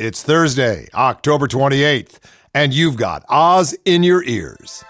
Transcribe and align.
It's 0.00 0.22
Thursday, 0.22 0.86
October 0.94 1.48
28th, 1.48 2.20
and 2.54 2.72
you've 2.72 2.96
got 2.96 3.24
Oz 3.28 3.76
in 3.84 4.04
your 4.04 4.22
ears. 4.22 4.84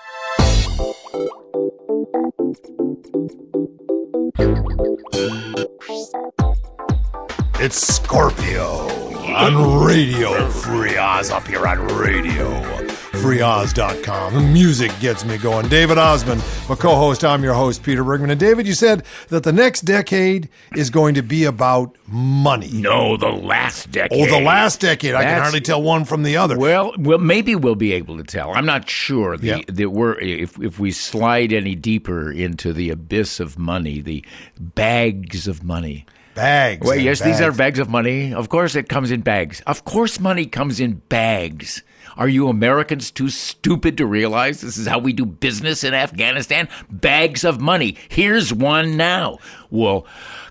It's 7.58 7.94
Scorpio 7.96 8.86
on 9.34 9.82
Radio 9.82 10.46
Free 10.50 10.98
Oz 10.98 11.30
up 11.30 11.46
here 11.46 11.66
on 11.66 11.78
Radio 11.96 12.87
FreeOz.com. 13.18 14.34
The 14.34 14.40
music 14.40 14.92
gets 15.00 15.24
me 15.24 15.38
going. 15.38 15.68
David 15.68 15.98
Ossman, 15.98 16.38
my 16.68 16.76
co 16.76 16.94
host. 16.94 17.24
I'm 17.24 17.42
your 17.42 17.52
host, 17.54 17.82
Peter 17.82 18.04
Bergman. 18.04 18.30
And 18.30 18.38
David, 18.38 18.66
you 18.66 18.74
said 18.74 19.04
that 19.28 19.42
the 19.42 19.52
next 19.52 19.80
decade 19.82 20.48
is 20.76 20.88
going 20.88 21.14
to 21.16 21.22
be 21.22 21.44
about 21.44 21.96
money. 22.06 22.70
No, 22.72 23.16
the 23.16 23.28
last 23.30 23.90
decade. 23.90 24.20
Oh, 24.30 24.38
the 24.38 24.40
last 24.44 24.80
decade. 24.80 25.14
I 25.14 25.24
can 25.24 25.40
hardly 25.42 25.60
tell 25.60 25.82
one 25.82 26.04
from 26.04 26.22
the 26.22 26.36
other. 26.36 26.56
Well, 26.56 26.94
well, 26.96 27.18
maybe 27.18 27.56
we'll 27.56 27.74
be 27.74 27.92
able 27.92 28.16
to 28.18 28.22
tell. 28.24 28.54
I'm 28.54 28.66
not 28.66 28.88
sure. 28.88 29.36
The, 29.36 29.46
Yeah. 29.48 29.60
that 29.66 29.90
we're 29.90 30.16
if 30.20 30.56
if 30.62 30.78
we 30.78 30.92
slide 30.92 31.52
any 31.52 31.74
deeper 31.74 32.30
into 32.30 32.72
the 32.72 32.90
abyss 32.90 33.40
of 33.40 33.58
money, 33.58 34.00
the 34.00 34.24
bags 34.60 35.48
of 35.48 35.64
money. 35.64 36.06
Bags. 36.34 36.86
Well, 36.86 36.96
yes, 36.96 37.20
these 37.20 37.40
are 37.40 37.50
bags. 37.50 37.56
bags 37.58 37.78
of 37.80 37.88
money. 37.90 38.32
Of 38.32 38.48
course, 38.48 38.76
it 38.76 38.88
comes 38.88 39.10
in 39.10 39.22
bags. 39.22 39.60
Of 39.66 39.84
course, 39.84 40.20
money 40.20 40.46
comes 40.46 40.78
in 40.78 41.02
bags. 41.08 41.82
Are 42.18 42.28
you 42.28 42.48
Americans 42.48 43.12
too 43.12 43.28
stupid 43.28 43.96
to 43.98 44.06
realize 44.06 44.60
this 44.60 44.76
is 44.76 44.88
how 44.88 44.98
we 44.98 45.12
do 45.12 45.24
business 45.24 45.84
in 45.84 45.94
Afghanistan? 45.94 46.68
Bags 46.90 47.44
of 47.44 47.60
money. 47.60 47.96
Here's 48.08 48.52
one 48.52 48.96
now. 48.96 49.38
Well, 49.70 50.04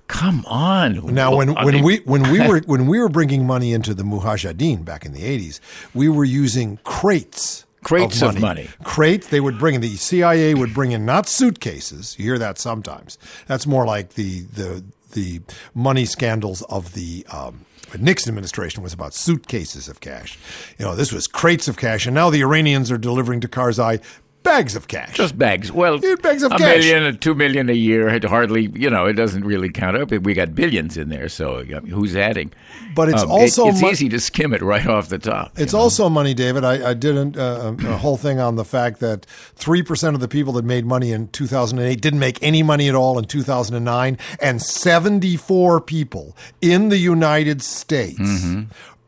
come 0.08 0.46
on. 0.48 1.14
Now, 1.14 1.36
when, 1.36 1.54
when 1.54 1.84
we 1.84 1.98
when 2.00 2.32
we 2.32 2.40
were 2.48 2.62
when 2.66 2.88
we 2.88 3.00
were 3.00 3.10
bringing 3.10 3.46
money 3.46 3.74
into 3.74 3.94
the 3.94 4.04
Mujahideen 4.04 4.86
back 4.86 5.06
in 5.06 5.12
the 5.12 5.26
eighties, 5.26 5.60
we 5.94 6.08
were 6.08 6.26
using 6.26 6.80
crates. 6.86 7.66
Crates 7.84 8.22
of 8.22 8.40
money. 8.40 8.70
Crates. 8.84 9.28
They 9.28 9.40
would 9.40 9.60
bring 9.60 9.76
in. 9.76 9.82
The 9.82 9.98
CIA 9.98 10.54
would 10.54 10.74
bring 10.74 10.94
in 10.94 11.06
not 11.06 11.28
suitcases. 11.28 12.18
You 12.18 12.26
hear 12.26 12.40
that 12.40 12.58
sometimes. 12.58 13.18
That's 13.46 13.68
more 13.68 13.86
like 13.86 14.14
the 14.14 14.42
the 14.42 14.84
the 15.12 15.42
money 15.76 16.06
scandals 16.06 16.62
of 16.64 16.94
the. 16.94 17.26
Um, 17.30 17.66
Nixon 18.00 18.30
administration 18.30 18.84
was 18.84 18.94
about 18.94 19.14
suitcases 19.14 19.88
of 19.88 20.00
cash. 20.00 20.38
You 20.78 20.86
know, 20.86 20.96
this 20.96 21.12
was 21.12 21.28
crates 21.28 21.68
of 21.68 21.78
cash, 21.78 22.06
and 22.06 22.14
now 22.16 22.30
the 22.30 22.42
Iranians 22.42 22.92
are 22.92 22.98
delivering 22.98 23.40
to 23.42 23.48
Karzai 23.48 24.02
bags 24.48 24.76
of 24.76 24.88
cash. 24.88 25.14
Just 25.14 25.38
bags. 25.38 25.72
Well, 25.72 26.00
Yeah, 26.02 26.16
bags 26.16 26.44
of 26.44 26.52
a 26.52 26.58
cash. 26.58 26.78
million, 26.78 27.04
a 27.04 27.14
two 27.14 27.36
million 27.36 27.70
a 27.70 27.74
year. 27.74 28.08
It 28.10 28.24
hardly, 28.24 28.72
you 28.74 28.90
know, 28.90 29.06
it 29.06 29.14
doesn't 29.14 29.44
really 29.46 29.70
count 29.70 29.98
up. 29.98 30.12
We 30.12 30.34
got 30.34 30.56
billions 30.56 30.98
in 30.98 31.10
there, 31.10 31.30
so 31.30 31.64
who's 31.64 32.16
adding? 32.16 32.52
But 32.96 33.10
it's 33.10 33.22
Um, 33.24 33.32
also 33.32 33.68
it's 33.68 33.82
mon- 33.82 33.92
easy 33.92 34.10
to 34.10 34.20
skim 34.20 34.54
it 34.54 34.62
right 34.62 34.88
off 34.88 35.10
the 35.10 35.20
top. 35.20 35.52
It's 35.58 35.74
also 35.74 36.10
money, 36.10 36.34
David. 36.34 36.64
I, 36.64 36.90
I 36.92 36.94
did 36.94 37.16
an, 37.18 37.38
uh, 37.38 37.76
a 37.80 37.98
whole 37.98 38.18
thing 38.18 38.40
on 38.40 38.56
the 38.56 38.66
fact 38.66 39.00
that 39.02 39.26
3% 39.60 40.14
of 40.16 40.20
the 40.20 40.28
people 40.28 40.54
that 40.54 40.66
made 40.66 40.86
money 40.86 41.12
in 41.12 41.28
2008 41.28 42.02
didn't 42.02 42.20
make 42.20 42.42
any 42.42 42.64
money 42.64 42.90
at 42.90 42.96
all 42.96 43.20
in 43.20 43.26
2009, 43.26 44.18
and 44.42 44.62
74 44.62 45.82
people 45.82 46.36
in 46.62 46.90
the 46.90 46.98
United 46.98 47.62
States 47.62 48.46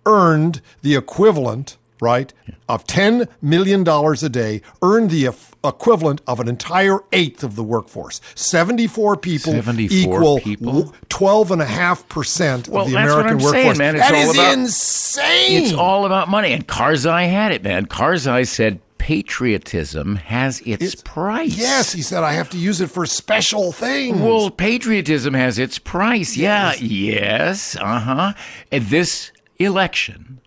earned 0.05 0.61
the 0.81 0.95
equivalent, 0.95 1.77
right, 2.01 2.33
of 2.67 2.85
$10 2.87 3.27
million 3.41 3.87
a 3.87 4.29
day, 4.29 4.61
earned 4.81 5.09
the 5.11 5.27
eff- 5.27 5.53
equivalent 5.63 6.21
of 6.27 6.39
an 6.39 6.47
entire 6.47 6.99
eighth 7.11 7.43
of 7.43 7.55
the 7.55 7.63
workforce. 7.63 8.21
74 8.35 9.17
people 9.17 9.51
74 9.53 10.13
equal 10.19 10.39
people? 10.39 10.93
12.5% 11.09 12.69
Well, 12.69 12.83
of 12.83 12.89
the 12.89 12.93
that's 12.95 13.09
what 13.13 13.19
American 13.19 13.31
I'm 13.33 13.39
saying, 13.39 13.53
workforce. 13.67 13.77
man. 13.77 13.95
It's 13.95 14.07
That 14.09 14.15
all 14.15 14.29
is 14.29 14.35
about- 14.35 14.53
insane. 14.53 15.63
It's 15.63 15.73
all 15.73 16.05
about 16.05 16.29
money. 16.29 16.53
And 16.53 16.67
Karzai 16.67 17.29
had 17.29 17.51
it, 17.51 17.63
man. 17.63 17.85
Karzai 17.87 18.47
said 18.47 18.79
patriotism 18.97 20.17
has 20.17 20.59
its, 20.61 20.83
It's- 20.83 21.01
price. 21.03 21.57
Yes, 21.57 21.93
he 21.93 22.01
said 22.01 22.23
I 22.23 22.33
have 22.33 22.49
to 22.51 22.57
use 22.57 22.79
it 22.81 22.91
for 22.91 23.05
special 23.05 23.71
things. 23.71 24.19
Well, 24.19 24.49
patriotism 24.51 25.33
has 25.33 25.57
its 25.57 25.79
price. 25.79 26.37
Yeah. 26.37 26.73
Yes. 26.79 27.75
Uh 27.79 27.99
huh. 27.99 28.33
And 28.71 28.85
this 28.85 29.31
election 29.57 30.39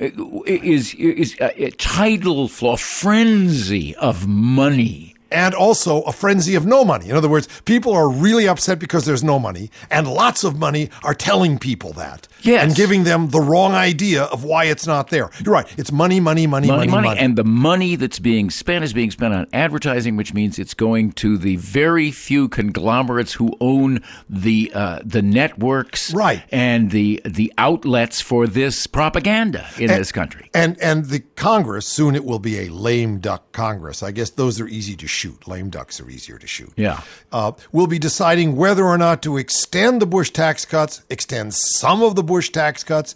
is 0.00 0.94
is 0.94 1.36
a, 1.40 1.64
a 1.64 1.70
tidal 1.72 2.48
flow, 2.48 2.76
frenzy 2.76 3.94
of 3.96 4.26
money. 4.26 5.09
And 5.30 5.54
also 5.54 6.02
a 6.02 6.12
frenzy 6.12 6.54
of 6.54 6.66
no 6.66 6.84
money. 6.84 7.08
In 7.10 7.16
other 7.16 7.28
words, 7.28 7.48
people 7.64 7.92
are 7.92 8.08
really 8.08 8.48
upset 8.48 8.78
because 8.78 9.04
there's 9.06 9.24
no 9.24 9.38
money, 9.38 9.70
and 9.90 10.06
lots 10.08 10.44
of 10.44 10.58
money 10.58 10.90
are 11.04 11.14
telling 11.14 11.58
people 11.58 11.92
that. 11.94 12.26
Yes. 12.42 12.64
And 12.64 12.74
giving 12.74 13.04
them 13.04 13.28
the 13.30 13.40
wrong 13.40 13.72
idea 13.74 14.22
of 14.24 14.44
why 14.44 14.64
it's 14.64 14.86
not 14.86 15.10
there. 15.10 15.30
You're 15.44 15.52
right. 15.54 15.66
It's 15.78 15.92
money, 15.92 16.20
money, 16.20 16.46
money, 16.46 16.68
Money, 16.68 16.88
money, 16.90 17.08
money, 17.08 17.20
and 17.20 17.36
the 17.36 17.44
money 17.44 17.96
that's 17.96 18.18
being 18.18 18.48
spent 18.50 18.82
is 18.84 18.92
being 18.94 19.10
spent 19.10 19.34
on 19.34 19.46
advertising, 19.52 20.16
which 20.16 20.32
means 20.32 20.58
it's 20.58 20.72
going 20.74 21.12
to 21.12 21.36
the 21.36 21.56
very 21.56 22.10
few 22.10 22.48
conglomerates 22.48 23.34
who 23.34 23.54
own 23.60 24.00
the 24.28 24.70
uh, 24.74 25.00
the 25.04 25.20
networks, 25.22 26.12
Right. 26.14 26.42
and 26.50 26.90
the 26.90 27.20
the 27.24 27.52
outlets 27.58 28.20
for 28.20 28.46
this 28.46 28.86
propaganda 28.86 29.66
in 29.78 29.88
this 29.88 30.10
country. 30.12 30.50
And 30.54 30.80
and 30.80 31.06
the 31.06 31.20
Congress 31.20 31.86
soon 31.86 32.14
it 32.14 32.24
will 32.24 32.38
be 32.38 32.60
a 32.60 32.68
lame 32.68 33.18
duck 33.18 33.52
Congress. 33.52 34.02
I 34.02 34.12
guess 34.12 34.30
those 34.30 34.60
are 34.60 34.68
easy 34.68 34.96
to 34.96 35.06
shoot. 35.20 35.46
Lame 35.46 35.68
ducks 35.68 36.00
are 36.00 36.08
easier 36.08 36.38
to 36.38 36.46
shoot. 36.46 36.72
Yeah. 36.76 37.02
Uh, 37.30 37.52
we'll 37.72 37.86
be 37.86 37.98
deciding 37.98 38.56
whether 38.56 38.84
or 38.84 38.96
not 38.96 39.22
to 39.22 39.36
extend 39.36 40.00
the 40.00 40.06
Bush 40.06 40.30
tax 40.30 40.64
cuts, 40.64 41.02
extend 41.10 41.52
some 41.54 42.02
of 42.02 42.14
the 42.14 42.22
Bush 42.22 42.48
tax 42.50 42.82
cuts. 42.82 43.14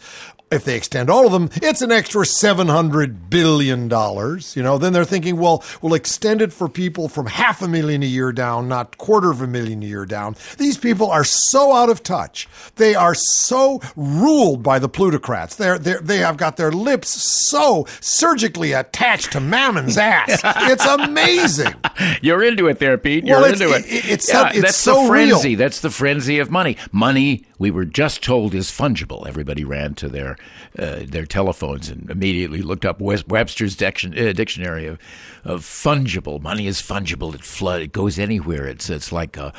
If 0.54 0.64
they 0.64 0.76
extend 0.76 1.10
all 1.10 1.26
of 1.26 1.32
them, 1.32 1.50
it's 1.56 1.82
an 1.82 1.90
extra 1.92 2.24
seven 2.24 2.68
hundred 2.68 3.28
billion 3.28 3.88
dollars. 3.88 4.54
You 4.56 4.62
know, 4.62 4.78
then 4.78 4.92
they're 4.92 5.04
thinking, 5.04 5.36
well, 5.36 5.62
we'll 5.82 5.94
extend 5.94 6.40
it 6.40 6.52
for 6.52 6.68
people 6.68 7.08
from 7.08 7.26
half 7.26 7.60
a 7.60 7.68
million 7.68 8.02
a 8.02 8.06
year 8.06 8.32
down, 8.32 8.68
not 8.68 8.96
quarter 8.98 9.30
of 9.30 9.40
a 9.40 9.46
million 9.46 9.82
a 9.82 9.86
year 9.86 10.06
down. 10.06 10.36
These 10.58 10.78
people 10.78 11.10
are 11.10 11.24
so 11.24 11.74
out 11.74 11.90
of 11.90 12.02
touch. 12.02 12.48
They 12.76 12.94
are 12.94 13.14
so 13.14 13.80
ruled 13.96 14.62
by 14.62 14.78
the 14.78 14.88
plutocrats. 14.88 15.56
They're, 15.56 15.78
they're 15.78 16.00
they 16.00 16.18
have 16.18 16.36
got 16.36 16.56
their 16.56 16.70
lips 16.72 17.08
so 17.08 17.86
surgically 18.00 18.72
attached 18.72 19.32
to 19.32 19.40
Mammon's 19.40 19.98
ass. 19.98 20.40
It's 20.74 20.86
amazing. 20.86 21.74
You're 22.22 22.42
into 22.42 22.68
it 22.68 22.78
there, 22.78 22.96
Pete. 22.98 23.24
You're 23.24 23.40
Well, 23.40 23.52
into 23.52 23.72
it. 23.72 23.84
it- 23.86 24.04
it's 24.14 24.32
yeah, 24.32 24.50
it's 24.50 24.60
that's 24.60 24.76
so 24.76 25.04
the 25.06 25.10
real. 25.12 25.28
frenzy. 25.38 25.54
That's 25.56 25.80
the 25.80 25.90
frenzy 25.90 26.38
of 26.38 26.50
money. 26.50 26.76
Money, 26.92 27.44
we 27.58 27.70
were 27.70 27.84
just 27.84 28.22
told, 28.22 28.54
is 28.54 28.70
fungible. 28.70 29.26
Everybody 29.26 29.64
ran 29.64 29.94
to 29.96 30.08
their 30.08 30.36
uh, 30.78 31.00
their 31.06 31.26
telephones 31.26 31.88
and 31.88 32.10
immediately 32.10 32.62
looked 32.62 32.84
up 32.84 33.00
Webster's 33.00 33.80
uh, 33.80 34.32
dictionary 34.34 34.86
of, 34.86 34.98
of 35.44 35.60
fungible. 35.62 36.40
Money 36.40 36.66
is 36.66 36.80
fungible. 36.82 37.34
It 37.34 37.44
flood. 37.44 37.82
It 37.82 37.92
goes 37.92 38.18
anywhere. 38.18 38.66
It's 38.66 38.90
it's 38.90 39.12
like 39.12 39.36
a 39.36 39.52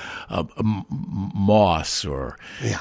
moss 1.00 2.06
or 2.06 2.38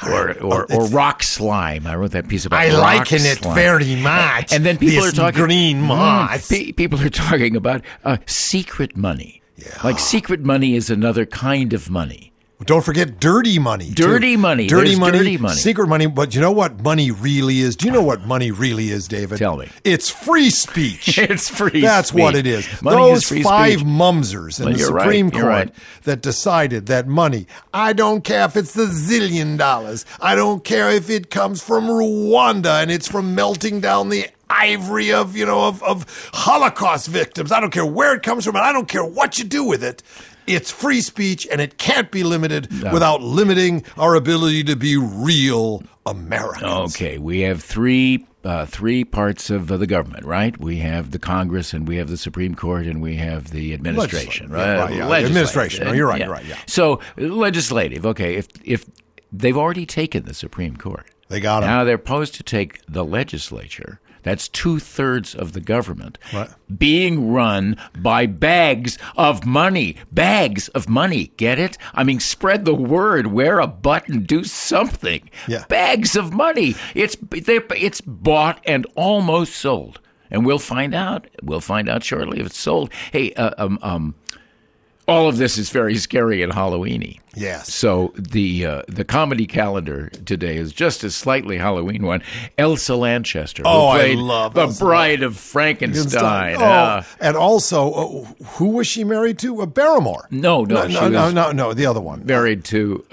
or 0.06 0.32
or, 0.40 0.72
or 0.72 0.86
rock 0.88 1.22
slime. 1.22 1.86
I 1.86 1.94
wrote 1.96 2.12
that 2.12 2.28
piece 2.28 2.44
about. 2.46 2.60
I 2.60 2.70
liken 2.72 3.20
it 3.22 3.38
very 3.38 3.96
much. 3.96 4.52
And 4.52 4.64
then 4.64 4.78
people 4.78 5.04
are 5.04 5.10
talking 5.12 5.44
green 5.44 5.82
Mm, 5.82 5.86
moss. 5.86 6.48
pe- 6.48 6.72
people 6.72 7.00
are 7.00 7.08
talking 7.10 7.56
about 7.56 7.82
uh, 8.04 8.16
secret 8.26 8.96
money. 8.96 9.42
Yeah. 9.56 9.78
Like 9.84 9.98
secret 9.98 10.40
money 10.40 10.74
is 10.74 10.90
another 10.90 11.24
kind 11.26 11.72
of 11.72 11.88
money. 11.90 12.32
Don't 12.66 12.84
forget 12.84 13.20
dirty 13.20 13.58
money. 13.58 13.86
too. 13.86 13.94
Dirty 14.04 14.36
money. 14.36 14.66
Dirty 14.66 14.88
There's 14.90 14.98
money. 15.00 15.18
dirty 15.18 15.38
money. 15.38 15.54
Secret 15.56 15.86
money. 15.88 16.06
But 16.06 16.34
you 16.34 16.40
know 16.40 16.52
what 16.52 16.82
money 16.82 17.10
really 17.10 17.60
is? 17.60 17.76
Do 17.76 17.86
you 17.86 17.92
know 17.92 18.02
what 18.02 18.22
money 18.26 18.50
really 18.50 18.90
is, 18.90 19.06
David? 19.08 19.38
Tell 19.38 19.56
me. 19.56 19.68
It's 19.84 20.10
free 20.10 20.50
speech. 20.50 21.18
It's 21.34 21.48
free 21.48 21.80
That's 21.80 22.08
speech. 22.08 22.20
what 22.20 22.34
it 22.36 22.46
is. 22.46 22.66
Money 22.82 22.96
Those 22.96 23.18
is 23.22 23.28
free 23.28 23.42
five 23.42 23.80
speech. 23.80 23.86
mumsers 23.86 24.58
in 24.60 24.64
Well, 24.66 24.74
the 24.74 24.78
you're 24.80 24.92
right. 24.92 25.02
Supreme 25.04 25.30
Court 25.30 25.44
right. 25.44 25.74
that 26.02 26.22
decided 26.22 26.86
that 26.86 27.06
money, 27.08 27.46
I 27.72 27.92
don't 27.92 28.22
care 28.24 28.44
if 28.44 28.56
it's 28.56 28.74
the 28.74 28.86
zillion 28.86 29.56
dollars. 29.58 30.04
I 30.20 30.34
don't 30.34 30.62
care 30.64 30.90
if 30.90 31.10
it 31.10 31.30
comes 31.30 31.62
from 31.62 31.84
Rwanda 31.86 32.82
and 32.82 32.90
it's 32.90 33.08
from 33.08 33.34
melting 33.34 33.80
down 33.80 34.08
the 34.10 34.28
ivory 34.50 35.12
of, 35.12 35.36
you 35.36 35.46
know, 35.46 35.66
of, 35.66 35.82
of 35.82 36.04
Holocaust 36.32 37.08
victims. 37.08 37.50
I 37.50 37.60
don't 37.60 37.72
care 37.72 37.86
where 37.86 38.14
it 38.14 38.22
comes 38.22 38.44
from 38.44 38.56
and 38.56 38.64
I 38.64 38.72
don't 38.72 38.88
care 38.88 39.04
what 39.04 39.38
you 39.38 39.44
do 39.44 39.64
with 39.64 39.82
it. 39.82 40.02
It's 40.46 40.70
free 40.70 41.00
speech 41.00 41.46
and 41.50 41.60
it 41.60 41.78
can't 41.78 42.10
be 42.10 42.22
limited 42.22 42.70
without 42.92 43.22
limiting 43.22 43.84
our 43.96 44.14
ability 44.14 44.64
to 44.64 44.76
be 44.76 44.96
real 44.96 45.82
Americans. 46.06 46.94
Okay, 46.94 47.18
we 47.18 47.40
have 47.40 47.62
three 47.62 48.26
uh, 48.44 48.66
three 48.66 49.04
parts 49.04 49.48
of 49.48 49.72
uh, 49.72 49.76
the 49.78 49.86
government, 49.86 50.24
right? 50.26 50.58
We 50.60 50.76
have 50.76 51.12
the 51.12 51.18
Congress, 51.18 51.72
and 51.72 51.88
we 51.88 51.96
have 51.96 52.08
the 52.08 52.18
Supreme 52.18 52.54
Court, 52.54 52.84
and 52.84 53.00
we 53.00 53.16
have 53.16 53.50
the 53.50 53.72
administration. 53.72 54.50
Yeah, 54.50 54.56
right? 54.56 54.78
right, 54.78 54.94
yeah. 54.94 55.06
Legislative. 55.06 55.26
Administration. 55.26 55.86
No, 55.86 55.92
you're 55.92 56.06
right, 56.06 56.20
you're 56.20 56.30
right, 56.30 56.44
yeah. 56.44 56.58
So 56.66 57.00
legislative. 57.16 58.04
Okay, 58.04 58.34
if 58.34 58.48
if 58.62 58.84
they've 59.32 59.56
already 59.56 59.86
taken 59.86 60.24
the 60.24 60.34
Supreme 60.34 60.76
Court. 60.76 61.10
They 61.28 61.40
got 61.40 61.62
him. 61.62 61.70
Now 61.70 61.84
they're 61.84 61.98
posed 61.98 62.34
to 62.34 62.42
take 62.42 62.80
the 62.86 63.04
legislature. 63.04 63.98
That's 64.24 64.48
two 64.48 64.78
thirds 64.80 65.34
of 65.34 65.52
the 65.52 65.60
government 65.60 66.18
Right. 66.32 66.48
being 66.76 67.30
run 67.30 67.76
by 67.98 68.26
bags 68.26 68.98
of 69.16 69.46
money. 69.46 69.96
Bags 70.10 70.68
of 70.68 70.88
money. 70.88 71.30
Get 71.36 71.58
it? 71.60 71.78
I 71.94 72.02
mean, 72.02 72.18
spread 72.20 72.64
the 72.64 72.74
word. 72.74 73.28
Wear 73.28 73.60
a 73.60 73.66
button. 73.68 74.24
Do 74.24 74.42
something. 74.42 75.30
Yeah. 75.46 75.64
Bags 75.68 76.16
of 76.16 76.32
money. 76.32 76.74
It's 76.94 77.16
it's 77.32 78.00
bought 78.00 78.60
and 78.66 78.86
almost 78.96 79.54
sold, 79.56 80.00
and 80.30 80.44
we'll 80.44 80.58
find 80.58 80.94
out. 80.94 81.28
We'll 81.42 81.60
find 81.60 81.88
out 81.88 82.02
shortly 82.02 82.40
if 82.40 82.46
it's 82.46 82.58
sold. 82.58 82.90
Hey, 83.12 83.32
uh, 83.34 83.50
um, 83.58 83.78
um, 83.82 84.14
all 85.06 85.28
of 85.28 85.36
this 85.36 85.58
is 85.58 85.70
very 85.70 85.96
scary 85.96 86.42
and 86.42 86.52
Halloweeny. 86.52 87.20
Yes. 87.36 87.72
So 87.74 88.12
the 88.16 88.66
uh, 88.66 88.82
the 88.88 89.04
comedy 89.04 89.46
calendar 89.46 90.08
today 90.24 90.56
is 90.56 90.72
just 90.72 91.04
a 91.04 91.10
slightly 91.10 91.58
Halloween 91.58 92.04
one. 92.04 92.22
Elsa 92.58 92.94
Lanchester, 92.96 93.62
Oh, 93.66 93.88
I 93.88 94.12
love 94.14 94.54
the 94.54 94.62
Elsa 94.62 94.84
Bride 94.84 95.22
of 95.22 95.36
Frankenstein. 95.36 96.56
Oh, 96.58 96.64
Uh, 96.64 97.02
and 97.20 97.36
also, 97.36 97.92
uh, 97.92 98.44
who 98.56 98.68
was 98.70 98.86
she 98.86 99.04
married 99.04 99.38
to? 99.40 99.60
A 99.60 99.66
Barrymore. 99.66 100.26
no, 100.30 100.64
no, 100.64 100.86
no, 100.86 101.08
no, 101.08 101.08
no, 101.08 101.30
no, 101.30 101.52
no, 101.52 101.74
the 101.74 101.86
other 101.86 102.00
one. 102.00 102.24
married 102.26 102.64
to. 102.66 103.04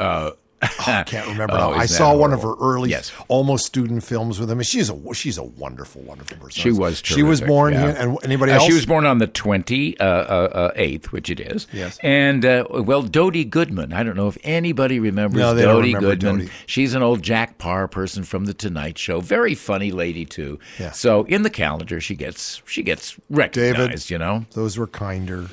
Uh, 0.61 0.67
I 0.87 1.03
can't 1.03 1.27
remember. 1.27 1.55
Oh. 1.61 1.71
I 1.73 1.85
saw 1.85 2.15
one 2.15 2.33
of 2.33 2.41
her 2.43 2.53
early, 2.59 2.89
Yes. 2.89 3.11
almost 3.27 3.65
student 3.65 4.03
films 4.03 4.39
with 4.39 4.49
him. 4.49 4.59
And 4.59 4.65
she's 4.65 4.89
a 4.89 5.13
she's 5.13 5.37
a 5.37 5.43
wonderful, 5.43 6.01
wonderful 6.03 6.37
person. 6.37 6.61
She 6.61 6.71
was. 6.71 7.01
She 7.03 7.23
was 7.23 7.41
born 7.41 7.73
yeah. 7.73 7.79
here, 7.91 7.95
and 7.97 8.17
anybody 8.23 8.51
Uh, 8.51 8.55
else? 8.55 8.65
She 8.65 8.73
was 8.73 8.85
born 8.85 9.05
on 9.05 9.17
the 9.19 9.27
twenty 9.27 9.89
eighth, 9.89 10.01
uh, 10.01 10.03
uh, 10.03 10.71
uh, 10.75 10.97
which 11.11 11.29
it 11.29 11.39
is. 11.39 11.67
Yes. 11.73 11.97
And 12.03 12.45
uh, 12.45 12.65
well, 12.69 13.01
Dody 13.03 13.43
Goodman. 13.45 13.93
I 13.93 14.03
don't 14.03 14.15
know 14.15 14.27
if 14.27 14.37
anybody 14.43 14.99
remembers 14.99 15.39
No, 15.39 15.53
Dodie 15.55 15.93
remember 15.95 16.15
Goodman. 16.15 16.37
Dodie. 16.45 16.51
She's 16.65 16.93
an 16.93 17.01
old 17.03 17.21
Jack 17.21 17.57
Paar 17.57 17.87
person 17.87 18.23
from 18.23 18.45
the 18.45 18.53
Tonight 18.53 18.97
Show. 18.97 19.19
Very 19.21 19.55
funny 19.55 19.91
lady 19.91 20.25
too. 20.25 20.59
Yeah. 20.79 20.91
So 20.91 21.23
in 21.25 21.41
the 21.43 21.49
calendar, 21.49 21.99
she 22.01 22.15
gets 22.15 22.61
she 22.65 22.83
gets 22.83 23.17
recognized. 23.29 24.09
you 24.09 24.17
know. 24.17 24.45
Those 24.53 24.77
were 24.77 24.87
kinder, 24.87 25.47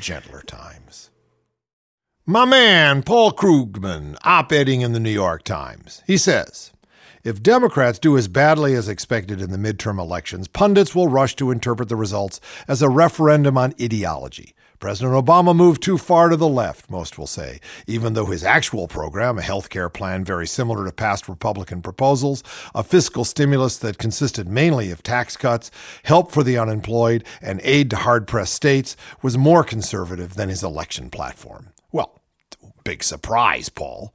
gentler 0.00 0.42
times. 0.42 0.79
My 2.30 2.44
man, 2.44 3.02
Paul 3.02 3.32
Krugman, 3.32 4.16
op 4.22 4.52
editing 4.52 4.82
in 4.82 4.92
the 4.92 5.00
New 5.00 5.10
York 5.10 5.42
Times. 5.42 6.00
He 6.06 6.16
says 6.16 6.70
If 7.24 7.42
Democrats 7.42 7.98
do 7.98 8.16
as 8.16 8.28
badly 8.28 8.74
as 8.74 8.88
expected 8.88 9.42
in 9.42 9.50
the 9.50 9.58
midterm 9.58 9.98
elections, 9.98 10.46
pundits 10.46 10.94
will 10.94 11.08
rush 11.08 11.34
to 11.34 11.50
interpret 11.50 11.88
the 11.88 11.96
results 11.96 12.40
as 12.68 12.82
a 12.82 12.88
referendum 12.88 13.58
on 13.58 13.74
ideology. 13.82 14.54
President 14.78 15.12
Obama 15.12 15.56
moved 15.56 15.82
too 15.82 15.98
far 15.98 16.28
to 16.28 16.36
the 16.36 16.46
left, 16.46 16.88
most 16.88 17.18
will 17.18 17.26
say, 17.26 17.58
even 17.88 18.14
though 18.14 18.26
his 18.26 18.44
actual 18.44 18.86
program, 18.86 19.36
a 19.36 19.42
health 19.42 19.68
care 19.68 19.88
plan 19.88 20.24
very 20.24 20.46
similar 20.46 20.84
to 20.84 20.92
past 20.92 21.28
Republican 21.28 21.82
proposals, 21.82 22.44
a 22.76 22.84
fiscal 22.84 23.24
stimulus 23.24 23.76
that 23.78 23.98
consisted 23.98 24.46
mainly 24.46 24.92
of 24.92 25.02
tax 25.02 25.36
cuts, 25.36 25.72
help 26.04 26.30
for 26.30 26.44
the 26.44 26.56
unemployed, 26.56 27.24
and 27.42 27.60
aid 27.64 27.90
to 27.90 27.96
hard 27.96 28.28
pressed 28.28 28.54
states, 28.54 28.96
was 29.20 29.36
more 29.36 29.64
conservative 29.64 30.34
than 30.34 30.48
his 30.48 30.62
election 30.62 31.10
platform. 31.10 31.72
Big 32.90 33.04
surprise, 33.04 33.68
Paul. 33.68 34.12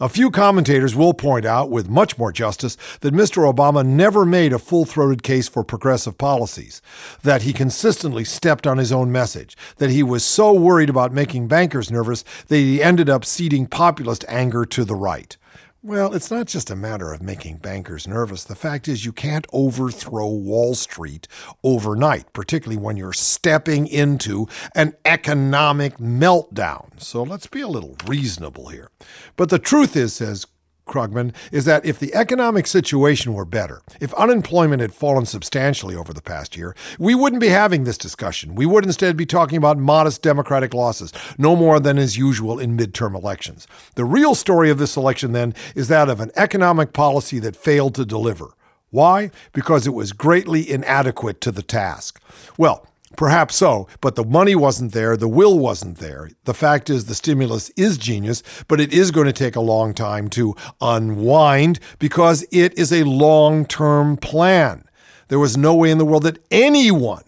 A 0.00 0.08
few 0.08 0.32
commentators 0.32 0.96
will 0.96 1.14
point 1.14 1.44
out, 1.44 1.70
with 1.70 1.88
much 1.88 2.18
more 2.18 2.32
justice, 2.32 2.76
that 3.02 3.14
Mr. 3.14 3.48
Obama 3.48 3.86
never 3.86 4.26
made 4.26 4.52
a 4.52 4.58
full 4.58 4.84
throated 4.84 5.22
case 5.22 5.46
for 5.48 5.62
progressive 5.62 6.18
policies, 6.18 6.82
that 7.22 7.42
he 7.42 7.52
consistently 7.52 8.24
stepped 8.24 8.66
on 8.66 8.78
his 8.78 8.90
own 8.90 9.12
message, 9.12 9.56
that 9.76 9.90
he 9.90 10.02
was 10.02 10.24
so 10.24 10.52
worried 10.52 10.90
about 10.90 11.12
making 11.12 11.46
bankers 11.46 11.88
nervous 11.88 12.24
that 12.48 12.56
he 12.56 12.82
ended 12.82 13.08
up 13.08 13.24
ceding 13.24 13.64
populist 13.64 14.24
anger 14.26 14.64
to 14.66 14.84
the 14.84 14.96
right. 14.96 15.36
Well, 15.86 16.14
it's 16.14 16.32
not 16.32 16.48
just 16.48 16.68
a 16.68 16.74
matter 16.74 17.12
of 17.12 17.22
making 17.22 17.58
bankers 17.58 18.08
nervous. 18.08 18.42
The 18.42 18.56
fact 18.56 18.88
is, 18.88 19.04
you 19.04 19.12
can't 19.12 19.46
overthrow 19.52 20.26
Wall 20.26 20.74
Street 20.74 21.28
overnight, 21.62 22.32
particularly 22.32 22.76
when 22.76 22.96
you're 22.96 23.12
stepping 23.12 23.86
into 23.86 24.48
an 24.74 24.96
economic 25.04 25.98
meltdown. 25.98 27.00
So 27.00 27.22
let's 27.22 27.46
be 27.46 27.60
a 27.60 27.68
little 27.68 27.96
reasonable 28.04 28.70
here. 28.70 28.90
But 29.36 29.48
the 29.48 29.60
truth 29.60 29.94
is, 29.94 30.12
says 30.12 30.48
Krugman, 30.86 31.34
is 31.52 31.64
that 31.64 31.84
if 31.84 31.98
the 31.98 32.14
economic 32.14 32.66
situation 32.66 33.34
were 33.34 33.44
better, 33.44 33.82
if 34.00 34.14
unemployment 34.14 34.80
had 34.80 34.94
fallen 34.94 35.26
substantially 35.26 35.94
over 35.94 36.12
the 36.12 36.22
past 36.22 36.56
year, 36.56 36.74
we 36.98 37.14
wouldn't 37.14 37.40
be 37.40 37.48
having 37.48 37.84
this 37.84 37.98
discussion. 37.98 38.54
We 38.54 38.66
would 38.66 38.84
instead 38.84 39.16
be 39.16 39.26
talking 39.26 39.58
about 39.58 39.78
modest 39.78 40.22
Democratic 40.22 40.72
losses, 40.72 41.12
no 41.36 41.56
more 41.56 41.80
than 41.80 41.98
is 41.98 42.16
usual 42.16 42.58
in 42.58 42.76
midterm 42.76 43.14
elections. 43.14 43.66
The 43.96 44.04
real 44.04 44.34
story 44.34 44.70
of 44.70 44.78
this 44.78 44.96
election, 44.96 45.32
then, 45.32 45.54
is 45.74 45.88
that 45.88 46.08
of 46.08 46.20
an 46.20 46.30
economic 46.36 46.92
policy 46.92 47.38
that 47.40 47.56
failed 47.56 47.94
to 47.96 48.04
deliver. 48.04 48.54
Why? 48.90 49.30
Because 49.52 49.86
it 49.86 49.94
was 49.94 50.12
greatly 50.12 50.70
inadequate 50.70 51.40
to 51.42 51.50
the 51.50 51.62
task. 51.62 52.20
Well, 52.56 52.86
Perhaps 53.14 53.54
so, 53.54 53.86
but 54.00 54.16
the 54.16 54.24
money 54.24 54.56
wasn't 54.56 54.92
there, 54.92 55.16
the 55.16 55.28
will 55.28 55.58
wasn't 55.58 55.98
there. 55.98 56.30
The 56.44 56.54
fact 56.54 56.90
is, 56.90 57.04
the 57.04 57.14
stimulus 57.14 57.70
is 57.76 57.98
genius, 57.98 58.42
but 58.66 58.80
it 58.80 58.92
is 58.92 59.12
going 59.12 59.26
to 59.26 59.32
take 59.32 59.54
a 59.54 59.60
long 59.60 59.94
time 59.94 60.28
to 60.30 60.56
unwind 60.80 61.78
because 61.98 62.44
it 62.50 62.76
is 62.76 62.92
a 62.92 63.04
long 63.04 63.64
term 63.64 64.16
plan. 64.16 64.84
There 65.28 65.38
was 65.38 65.56
no 65.56 65.74
way 65.74 65.90
in 65.90 65.98
the 65.98 66.04
world 66.04 66.24
that 66.24 66.44
anyone, 66.50 67.22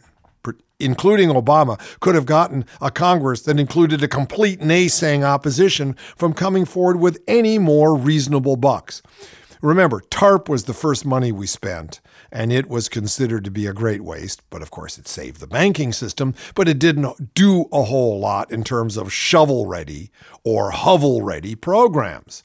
including 0.80 1.28
Obama, 1.30 1.80
could 2.00 2.16
have 2.16 2.26
gotten 2.26 2.64
a 2.80 2.90
Congress 2.90 3.42
that 3.42 3.60
included 3.60 4.02
a 4.02 4.08
complete 4.08 4.60
naysaying 4.60 5.22
opposition 5.22 5.94
from 6.16 6.32
coming 6.32 6.64
forward 6.64 6.98
with 6.98 7.22
any 7.28 7.58
more 7.58 7.94
reasonable 7.94 8.56
bucks. 8.56 9.00
Remember, 9.60 10.00
TARP 10.10 10.48
was 10.48 10.64
the 10.64 10.74
first 10.74 11.04
money 11.04 11.32
we 11.32 11.46
spent, 11.46 12.00
and 12.30 12.52
it 12.52 12.68
was 12.68 12.88
considered 12.88 13.44
to 13.44 13.50
be 13.50 13.66
a 13.66 13.72
great 13.72 14.02
waste. 14.02 14.42
But 14.50 14.62
of 14.62 14.70
course, 14.70 14.98
it 14.98 15.08
saved 15.08 15.40
the 15.40 15.46
banking 15.46 15.92
system, 15.92 16.34
but 16.54 16.68
it 16.68 16.78
didn't 16.78 17.34
do 17.34 17.66
a 17.72 17.84
whole 17.84 18.18
lot 18.18 18.50
in 18.50 18.64
terms 18.64 18.96
of 18.96 19.12
shovel 19.12 19.66
ready 19.66 20.10
or 20.44 20.70
hovel 20.70 21.22
ready 21.22 21.54
programs. 21.54 22.44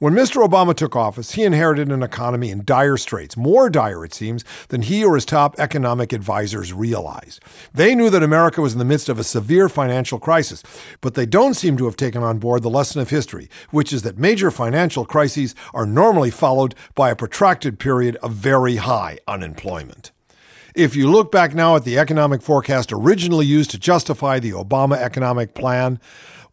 When 0.00 0.12
Mr. 0.12 0.46
Obama 0.46 0.76
took 0.76 0.94
office, 0.94 1.32
he 1.32 1.42
inherited 1.42 1.90
an 1.90 2.04
economy 2.04 2.50
in 2.50 2.64
dire 2.64 2.96
straits, 2.96 3.36
more 3.36 3.68
dire, 3.68 4.04
it 4.04 4.14
seems, 4.14 4.44
than 4.68 4.82
he 4.82 5.04
or 5.04 5.16
his 5.16 5.24
top 5.24 5.58
economic 5.58 6.12
advisors 6.12 6.72
realized. 6.72 7.42
They 7.74 7.96
knew 7.96 8.08
that 8.10 8.22
America 8.22 8.62
was 8.62 8.74
in 8.74 8.78
the 8.78 8.84
midst 8.84 9.08
of 9.08 9.18
a 9.18 9.24
severe 9.24 9.68
financial 9.68 10.20
crisis, 10.20 10.62
but 11.00 11.14
they 11.14 11.26
don't 11.26 11.54
seem 11.54 11.76
to 11.78 11.86
have 11.86 11.96
taken 11.96 12.22
on 12.22 12.38
board 12.38 12.62
the 12.62 12.70
lesson 12.70 13.00
of 13.00 13.10
history, 13.10 13.50
which 13.72 13.92
is 13.92 14.02
that 14.02 14.18
major 14.18 14.52
financial 14.52 15.04
crises 15.04 15.56
are 15.74 15.84
normally 15.84 16.30
followed 16.30 16.76
by 16.94 17.10
a 17.10 17.16
protracted 17.16 17.80
period 17.80 18.14
of 18.22 18.34
very 18.34 18.76
high 18.76 19.18
unemployment. 19.26 20.12
If 20.76 20.94
you 20.94 21.10
look 21.10 21.32
back 21.32 21.56
now 21.56 21.74
at 21.74 21.82
the 21.82 21.98
economic 21.98 22.40
forecast 22.40 22.92
originally 22.92 23.46
used 23.46 23.72
to 23.72 23.80
justify 23.80 24.38
the 24.38 24.52
Obama 24.52 24.96
economic 24.96 25.54
plan, 25.54 25.98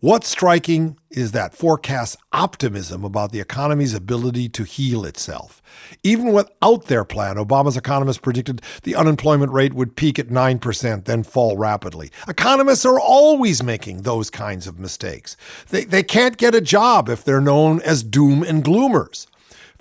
What's 0.05 0.27
striking 0.27 0.99
is 1.09 1.31
that 1.31 1.55
forecast's 1.55 2.15
optimism 2.31 3.03
about 3.03 3.31
the 3.31 3.39
economy's 3.39 3.95
ability 3.95 4.49
to 4.49 4.63
heal 4.63 5.03
itself. 5.03 5.63
Even 6.03 6.31
without 6.31 6.85
their 6.85 7.03
plan, 7.03 7.37
Obama's 7.37 7.75
economists 7.75 8.19
predicted 8.19 8.61
the 8.83 8.93
unemployment 8.93 9.51
rate 9.51 9.74
would 9.74 9.95
peak 9.95 10.19
at 10.19 10.27
9%, 10.27 11.05
then 11.05 11.24
fall 11.24 11.57
rapidly. 11.57 12.12
Economists 12.27 12.85
are 12.85 13.00
always 13.00 13.63
making 13.63 14.03
those 14.03 14.29
kinds 14.29 14.67
of 14.67 14.77
mistakes. 14.77 15.35
They, 15.69 15.85
they 15.85 16.03
can't 16.03 16.38
get 16.38 16.53
a 16.53 16.62
job 16.62 17.09
if 17.09 17.24
they're 17.24 17.41
known 17.41 17.81
as 17.81 18.03
doom 18.03 18.43
and 18.43 18.63
gloomers. 18.63 19.25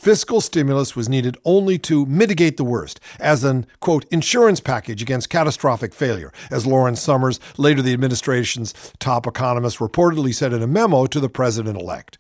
Fiscal 0.05 0.43
stimulus 0.43 0.95
was 0.95 1.09
needed 1.09 1.39
only 1.47 1.79
to 1.79 2.05
mitigate 2.05 2.59
the 2.59 2.63
worst, 2.63 3.01
as 3.19 3.43
an, 3.43 3.67
quote, 3.81 4.05
insurance 4.11 4.61
package 4.61 5.01
against 5.01 5.31
catastrophic 5.31 5.95
failure, 5.95 6.31
as 6.51 6.67
Lawrence 6.67 7.01
Summers, 7.01 7.41
later 7.57 7.81
the 7.81 7.95
administration's 7.95 8.75
top 8.99 9.27
economist, 9.27 9.79
reportedly 9.79 10.35
said 10.35 10.53
in 10.53 10.63
a 10.63 10.67
memo 10.67 11.07
to 11.07 11.19
the 11.19 11.31
president 11.31 11.81
elect. 11.81 12.19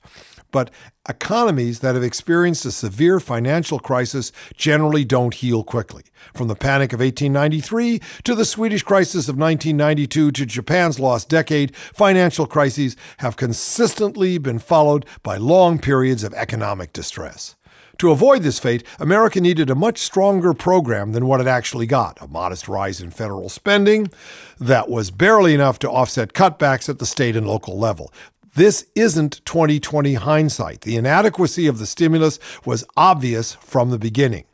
But 0.50 0.70
economies 1.06 1.80
that 1.80 1.94
have 1.94 2.02
experienced 2.02 2.64
a 2.64 2.72
severe 2.72 3.20
financial 3.20 3.78
crisis 3.78 4.32
generally 4.56 5.04
don't 5.04 5.34
heal 5.34 5.62
quickly. 5.62 6.04
From 6.32 6.48
the 6.48 6.56
panic 6.56 6.94
of 6.94 7.00
1893 7.00 8.00
to 8.22 8.34
the 8.34 8.46
Swedish 8.46 8.82
crisis 8.82 9.28
of 9.28 9.36
1992 9.36 10.32
to 10.32 10.46
Japan's 10.46 10.98
lost 10.98 11.28
decade, 11.28 11.76
financial 11.76 12.46
crises 12.46 12.96
have 13.18 13.36
consistently 13.36 14.38
been 14.38 14.58
followed 14.58 15.04
by 15.22 15.36
long 15.36 15.78
periods 15.78 16.24
of 16.24 16.32
economic 16.32 16.90
distress. 16.94 17.56
To 17.98 18.10
avoid 18.10 18.42
this 18.42 18.58
fate, 18.58 18.82
America 18.98 19.40
needed 19.40 19.70
a 19.70 19.74
much 19.74 19.98
stronger 19.98 20.52
program 20.52 21.12
than 21.12 21.26
what 21.26 21.40
it 21.40 21.46
actually 21.46 21.86
got 21.86 22.20
a 22.20 22.26
modest 22.26 22.66
rise 22.66 23.00
in 23.00 23.10
federal 23.10 23.48
spending 23.48 24.10
that 24.58 24.88
was 24.88 25.10
barely 25.10 25.54
enough 25.54 25.78
to 25.80 25.90
offset 25.90 26.32
cutbacks 26.32 26.88
at 26.88 26.98
the 26.98 27.06
state 27.06 27.36
and 27.36 27.46
local 27.46 27.78
level. 27.78 28.12
This 28.54 28.86
isn't 28.94 29.44
2020 29.44 30.14
hindsight. 30.14 30.82
The 30.82 30.96
inadequacy 30.96 31.66
of 31.66 31.78
the 31.78 31.86
stimulus 31.86 32.38
was 32.64 32.84
obvious 32.96 33.54
from 33.54 33.90
the 33.90 33.98
beginning. 33.98 34.44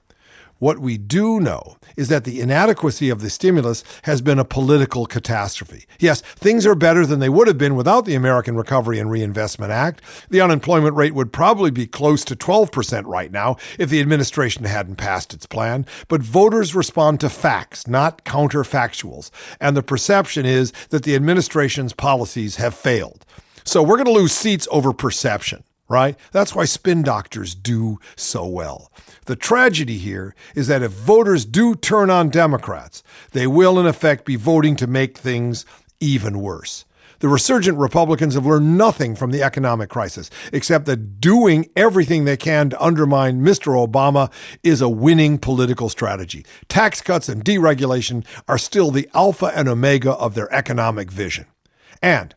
What 0.61 0.79
we 0.79 0.99
do 0.99 1.41
know 1.41 1.79
is 1.97 2.09
that 2.09 2.25
the 2.25 2.39
inadequacy 2.39 3.09
of 3.09 3.23
the 3.23 3.31
stimulus 3.31 3.83
has 4.03 4.21
been 4.21 4.39
a 4.39 4.45
political 4.45 5.07
catastrophe. 5.07 5.87
Yes, 5.99 6.21
things 6.21 6.67
are 6.67 6.75
better 6.75 7.07
than 7.07 7.19
they 7.19 7.31
would 7.31 7.47
have 7.49 7.57
been 7.57 7.77
without 7.77 8.05
the 8.05 8.15
American 8.15 8.57
Recovery 8.57 8.99
and 8.99 9.11
Reinvestment 9.11 9.73
Act. 9.73 10.03
The 10.29 10.43
unemployment 10.43 10.95
rate 10.95 11.15
would 11.15 11.33
probably 11.33 11.71
be 11.71 11.87
close 11.87 12.27
to 12.27 12.37
12% 12.37 13.07
right 13.07 13.33
now 13.33 13.57
if 13.79 13.89
the 13.89 14.01
administration 14.01 14.65
hadn't 14.65 14.97
passed 14.97 15.33
its 15.33 15.47
plan. 15.47 15.87
But 16.09 16.21
voters 16.21 16.75
respond 16.75 17.21
to 17.21 17.31
facts, 17.31 17.87
not 17.87 18.27
counterfactuals. 18.27 19.31
And 19.63 19.75
the 19.75 19.83
perception 19.83 20.45
is 20.45 20.73
that 20.91 21.05
the 21.05 21.15
administration's 21.15 21.95
policies 21.95 22.57
have 22.57 22.75
failed. 22.75 23.25
So 23.65 23.83
we're 23.83 23.97
going 23.97 24.05
to 24.05 24.13
lose 24.13 24.33
seats 24.33 24.69
over 24.71 24.93
perception 24.93 25.65
right? 25.91 26.17
That's 26.31 26.55
why 26.55 26.65
spin 26.65 27.03
doctors 27.03 27.55
do 27.55 27.99
so 28.17 28.47
well. 28.47 28.91
The 29.31 29.37
tragedy 29.37 29.97
here 29.97 30.35
is 30.57 30.67
that 30.67 30.83
if 30.83 30.91
voters 30.91 31.45
do 31.45 31.77
turn 31.77 32.11
on 32.11 32.31
Democrats, 32.31 33.05
they 33.31 33.47
will 33.47 33.79
in 33.79 33.87
effect 33.87 34.25
be 34.25 34.35
voting 34.35 34.75
to 34.75 34.89
make 34.89 35.17
things 35.17 35.65
even 36.01 36.41
worse. 36.41 36.85
The 37.21 37.29
resurgent 37.29 37.79
Republicans 37.79 38.35
have 38.35 38.45
learned 38.45 38.77
nothing 38.77 39.15
from 39.15 39.31
the 39.31 39.45
economic 39.45 39.89
crisis, 39.89 40.31
except 40.53 40.87
that 40.87 41.21
doing 41.21 41.71
everything 41.77 42.25
they 42.25 42.37
can 42.37 42.71
to 42.71 42.83
undermine 42.83 43.41
Mr. 43.41 43.69
Obama 43.87 44.33
is 44.65 44.81
a 44.81 44.89
winning 44.89 45.39
political 45.39 45.89
strategy. 45.89 46.45
Tax 46.67 47.01
cuts 47.01 47.29
and 47.29 47.45
deregulation 47.45 48.27
are 48.49 48.59
still 48.59 48.91
the 48.91 49.09
alpha 49.15 49.53
and 49.55 49.69
omega 49.69 50.11
of 50.11 50.35
their 50.35 50.53
economic 50.53 51.09
vision. 51.09 51.47
And 52.03 52.35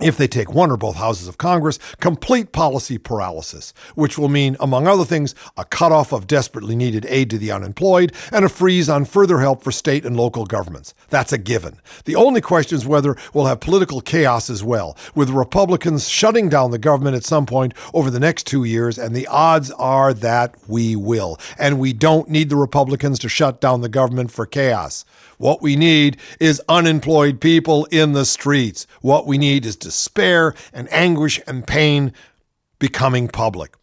if 0.00 0.16
they 0.16 0.26
take 0.26 0.52
one 0.52 0.72
or 0.72 0.76
both 0.76 0.96
houses 0.96 1.28
of 1.28 1.38
Congress, 1.38 1.78
complete 2.00 2.50
policy 2.50 2.98
paralysis, 2.98 3.72
which 3.94 4.18
will 4.18 4.28
mean, 4.28 4.56
among 4.58 4.88
other 4.88 5.04
things, 5.04 5.36
a 5.56 5.64
cutoff 5.64 6.12
of 6.12 6.26
desperately 6.26 6.74
needed 6.74 7.06
aid 7.08 7.30
to 7.30 7.38
the 7.38 7.52
unemployed 7.52 8.12
and 8.32 8.44
a 8.44 8.48
freeze 8.48 8.88
on 8.88 9.04
further 9.04 9.38
help 9.38 9.62
for 9.62 9.70
state 9.70 10.04
and 10.04 10.16
local 10.16 10.46
governments. 10.46 10.94
That's 11.10 11.32
a 11.32 11.38
given. 11.38 11.80
The 12.06 12.16
only 12.16 12.40
question 12.40 12.76
is 12.76 12.84
whether 12.84 13.16
we'll 13.32 13.46
have 13.46 13.60
political 13.60 14.00
chaos 14.00 14.50
as 14.50 14.64
well, 14.64 14.96
with 15.14 15.30
Republicans 15.30 16.08
shutting 16.08 16.48
down 16.48 16.72
the 16.72 16.78
government 16.78 17.14
at 17.14 17.24
some 17.24 17.46
point 17.46 17.72
over 17.92 18.10
the 18.10 18.20
next 18.20 18.48
two 18.48 18.64
years, 18.64 18.98
and 18.98 19.14
the 19.14 19.28
odds 19.28 19.70
are 19.72 20.12
that 20.12 20.56
we 20.66 20.96
will. 20.96 21.38
And 21.56 21.78
we 21.78 21.92
don't 21.92 22.28
need 22.28 22.48
the 22.48 22.56
Republicans 22.56 23.20
to 23.20 23.28
shut 23.28 23.60
down 23.60 23.80
the 23.80 23.88
government 23.88 24.32
for 24.32 24.44
chaos. 24.44 25.04
What 25.38 25.62
we 25.62 25.76
need 25.76 26.16
is 26.40 26.62
unemployed 26.68 27.40
people 27.40 27.86
in 27.86 28.12
the 28.12 28.24
streets. 28.24 28.86
What 29.00 29.26
we 29.26 29.38
need 29.38 29.66
is 29.66 29.76
despair 29.84 30.54
and 30.72 30.92
anguish 30.92 31.40
and 31.46 31.66
pain 31.66 32.12
becoming 32.78 33.28
public. 33.28 33.76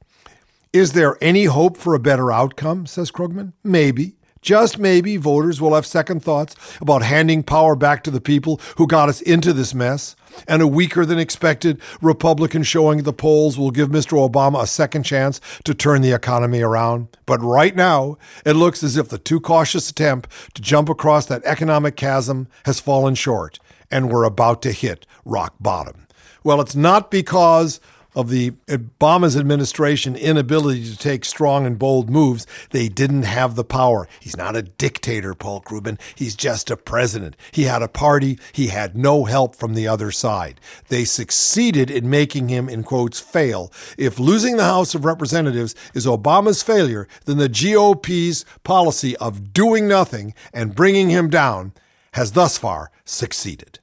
Is 0.74 0.93
there 0.93 1.17
any 1.22 1.46
hope 1.46 1.77
for 1.77 1.96
a 1.96 2.00
better 2.00 2.31
outcome? 2.31 2.86
says 2.86 3.12
Krugman. 3.12 3.53
Maybe. 3.63 4.15
Just 4.41 4.79
maybe 4.79 5.17
voters 5.17 5.62
will 5.62 5.75
have 5.75 5.86
second 5.86 6.24
thoughts 6.24 6.55
about 6.81 7.03
handing 7.03 7.43
power 7.43 7.75
back 7.75 8.03
to 8.03 8.12
the 8.12 8.22
people 8.22 8.60
who 8.77 8.88
got 8.88 9.08
us 9.08 9.22
into 9.22 9.53
this 9.53 9.75
mess. 9.75 10.15
And 10.48 10.62
a 10.62 10.67
weaker 10.67 11.05
than 11.05 11.20
expected 11.20 11.79
Republican 12.01 12.63
showing 12.63 13.00
at 13.00 13.05
the 13.05 13.13
polls 13.13 13.58
will 13.58 13.70
give 13.70 13.89
Mr. 13.89 14.17
Obama 14.17 14.63
a 14.63 14.67
second 14.67 15.03
chance 15.03 15.39
to 15.65 15.74
turn 15.74 16.01
the 16.01 16.13
economy 16.13 16.62
around. 16.62 17.10
But 17.25 17.41
right 17.41 17.75
now, 17.75 18.17
it 18.46 18.53
looks 18.53 18.81
as 18.81 18.98
if 18.98 19.10
the 19.10 19.20
too 19.20 19.39
cautious 19.39 19.89
attempt 19.89 20.29
to 20.55 20.62
jump 20.62 20.89
across 20.89 21.27
that 21.27 21.46
economic 21.46 21.96
chasm 21.96 22.48
has 22.65 22.79
fallen 22.79 23.13
short, 23.13 23.60
and 23.92 24.12
we're 24.12 24.24
about 24.24 24.62
to 24.64 24.72
hit 24.72 25.06
rock 25.26 25.56
bottom. 25.60 26.08
Well, 26.44 26.62
it's 26.62 26.76
not 26.76 27.12
because 27.12 27.80
of 28.16 28.30
the 28.30 28.52
Obama's 28.68 29.38
administration 29.38 30.16
inability 30.16 30.84
to 30.84 30.98
take 30.98 31.24
strong 31.24 31.66
and 31.66 31.80
bold 31.80 32.10
moves, 32.10 32.46
they 32.72 32.90
didn't 32.90 33.24
have 33.24 33.56
the 33.56 33.64
power. 33.64 34.08
He's 34.20 34.36
not 34.36 34.56
a 34.56 34.62
dictator, 34.62 35.34
Paul 35.34 35.62
Krugman. 35.62 36.00
He's 36.16 36.36
just 36.36 36.70
a 36.70 36.78
president. 36.78 37.38
He 37.52 37.64
had 37.64 37.82
a 37.82 37.88
party. 37.88 38.38
He 38.52 38.68
had 38.68 38.98
no 38.98 39.26
help 39.26 39.56
from 39.56 39.74
the 39.74 39.88
other 39.88 40.12
side. 40.12 40.60
They 40.90 41.06
succeeded 41.06 41.90
in 41.90 42.10
making 42.10 42.50
him, 42.50 42.68
in 42.68 42.84
quotes, 42.84 43.20
fail. 43.20 43.72
If 43.98 44.20
losing 44.20 44.58
the 44.58 44.66
House 44.66 44.94
of 44.94 45.06
Representatives 45.06 45.76
is 45.94 46.06
Obama's 46.06 46.64
failure, 46.64 47.08
then 47.26 47.38
the 47.38 47.50
GOP's 47.50 48.46
policy 48.64 49.16
of 49.18 49.54
doing 49.54 49.88
nothing 49.88 50.34
and 50.54 50.76
bringing 50.76 51.10
him 51.10 51.30
down 51.30 51.74
has 52.14 52.34
thus 52.34 52.58
far 52.58 52.92
succeeded. 53.06 53.80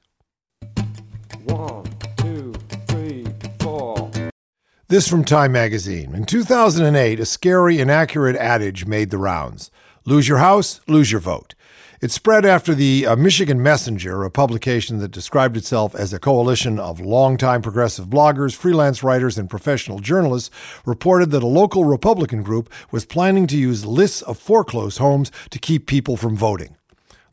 One. 1.49 1.89
This 4.89 5.07
from 5.07 5.23
Time 5.23 5.51
magazine. 5.51 6.15
In 6.15 6.25
2008, 6.25 7.19
a 7.19 7.25
scary, 7.25 7.79
inaccurate 7.79 8.35
adage 8.35 8.87
made 8.87 9.11
the 9.11 9.19
rounds 9.19 9.69
lose 10.03 10.27
your 10.27 10.39
house, 10.39 10.81
lose 10.87 11.11
your 11.11 11.21
vote. 11.21 11.53
It 12.01 12.09
spread 12.09 12.43
after 12.43 12.73
the 12.73 13.05
uh, 13.05 13.15
Michigan 13.15 13.61
Messenger, 13.61 14.23
a 14.23 14.31
publication 14.31 14.97
that 14.97 15.11
described 15.11 15.57
itself 15.57 15.93
as 15.93 16.11
a 16.11 16.19
coalition 16.19 16.79
of 16.79 16.99
longtime 16.99 17.61
progressive 17.61 18.07
bloggers, 18.07 18.55
freelance 18.55 19.03
writers, 19.03 19.37
and 19.37 19.47
professional 19.47 19.99
journalists, 19.99 20.49
reported 20.87 21.29
that 21.29 21.43
a 21.43 21.47
local 21.47 21.85
Republican 21.85 22.41
group 22.41 22.67
was 22.89 23.05
planning 23.05 23.45
to 23.45 23.57
use 23.57 23.85
lists 23.85 24.23
of 24.23 24.39
foreclosed 24.39 24.97
homes 24.97 25.31
to 25.51 25.59
keep 25.59 25.85
people 25.85 26.17
from 26.17 26.35
voting. 26.35 26.78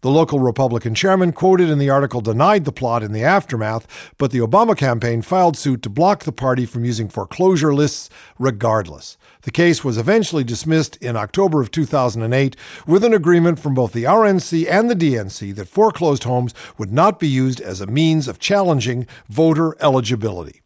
The 0.03 0.11
local 0.11 0.41
Republican 0.41 0.95
chairman, 0.95 1.33
quoted 1.33 1.71
in 1.71 1.79
the 1.79 1.91
article, 1.91 2.21
denied 2.21 2.65
the 2.65 2.73
plot 2.73 3.03
in 3.03 3.13
the 3.13 3.25
aftermath, 3.25 4.13
but 4.19 4.31
the 4.31 4.41
Obama 4.41 4.77
campaign 4.77 5.23
filed 5.23 5.57
suit 5.57 5.83
to 5.83 5.91
block 5.91 6.25
the 6.25 6.33
party 6.33 6.67
from 6.67 6.85
using 6.85 7.09
foreclosure 7.09 7.75
lists 7.75 8.11
regardless. 8.39 9.17
The 9.43 9.51
case 9.51 9.85
was 9.85 9.97
eventually 9.97 10.45
dismissed 10.45 10.97
in 10.97 11.17
October 11.17 11.61
of 11.61 11.71
2008 11.71 12.57
with 12.87 13.05
an 13.05 13.15
agreement 13.15 13.59
from 13.59 13.75
both 13.75 13.93
the 13.93 14.05
RNC 14.05 14.67
and 14.69 14.91
the 14.91 14.97
DNC 14.97 15.55
that 15.55 15.69
foreclosed 15.69 16.25
homes 16.25 16.53
would 16.77 16.93
not 16.93 17.19
be 17.19 17.29
used 17.29 17.61
as 17.61 17.81
a 17.81 17.87
means 17.87 18.29
of 18.29 18.39
challenging 18.39 19.07
voter 19.29 19.77
eligibility. 19.81 20.63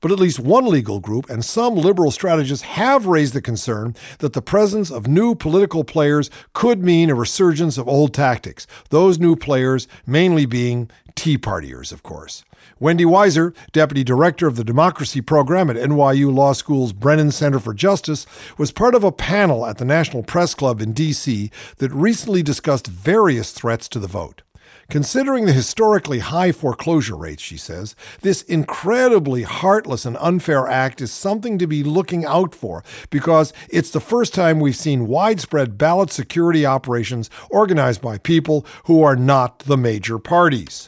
But 0.00 0.12
at 0.12 0.20
least 0.20 0.38
one 0.38 0.66
legal 0.66 1.00
group 1.00 1.28
and 1.28 1.44
some 1.44 1.74
liberal 1.74 2.10
strategists 2.10 2.64
have 2.64 3.06
raised 3.06 3.34
the 3.34 3.42
concern 3.42 3.94
that 4.18 4.32
the 4.32 4.42
presence 4.42 4.90
of 4.90 5.06
new 5.06 5.34
political 5.34 5.84
players 5.84 6.30
could 6.52 6.82
mean 6.82 7.10
a 7.10 7.14
resurgence 7.14 7.78
of 7.78 7.88
old 7.88 8.14
tactics, 8.14 8.66
those 8.90 9.18
new 9.18 9.36
players 9.36 9.88
mainly 10.06 10.46
being 10.46 10.90
Tea 11.14 11.36
Partiers, 11.36 11.90
of 11.90 12.02
course. 12.02 12.44
Wendy 12.80 13.04
Weiser, 13.04 13.54
deputy 13.72 14.04
director 14.04 14.46
of 14.46 14.54
the 14.54 14.62
democracy 14.62 15.20
program 15.20 15.68
at 15.68 15.76
NYU 15.76 16.32
Law 16.32 16.52
School's 16.52 16.92
Brennan 16.92 17.32
Center 17.32 17.58
for 17.58 17.74
Justice, 17.74 18.24
was 18.56 18.70
part 18.70 18.94
of 18.94 19.02
a 19.02 19.10
panel 19.10 19.66
at 19.66 19.78
the 19.78 19.84
National 19.84 20.22
Press 20.22 20.54
Club 20.54 20.80
in 20.80 20.92
D.C. 20.92 21.50
that 21.78 21.92
recently 21.92 22.42
discussed 22.42 22.86
various 22.86 23.50
threats 23.50 23.88
to 23.88 23.98
the 23.98 24.06
vote. 24.06 24.42
Considering 24.90 25.44
the 25.44 25.52
historically 25.52 26.20
high 26.20 26.50
foreclosure 26.50 27.14
rates, 27.14 27.42
she 27.42 27.58
says, 27.58 27.94
this 28.22 28.40
incredibly 28.40 29.42
heartless 29.42 30.06
and 30.06 30.16
unfair 30.18 30.66
act 30.66 31.02
is 31.02 31.12
something 31.12 31.58
to 31.58 31.66
be 31.66 31.84
looking 31.84 32.24
out 32.24 32.54
for 32.54 32.82
because 33.10 33.52
it's 33.68 33.90
the 33.90 34.00
first 34.00 34.32
time 34.32 34.60
we've 34.60 34.74
seen 34.74 35.06
widespread 35.06 35.76
ballot 35.76 36.10
security 36.10 36.64
operations 36.64 37.28
organized 37.50 38.00
by 38.00 38.16
people 38.16 38.64
who 38.84 39.02
are 39.02 39.14
not 39.14 39.58
the 39.58 39.76
major 39.76 40.18
parties. 40.18 40.87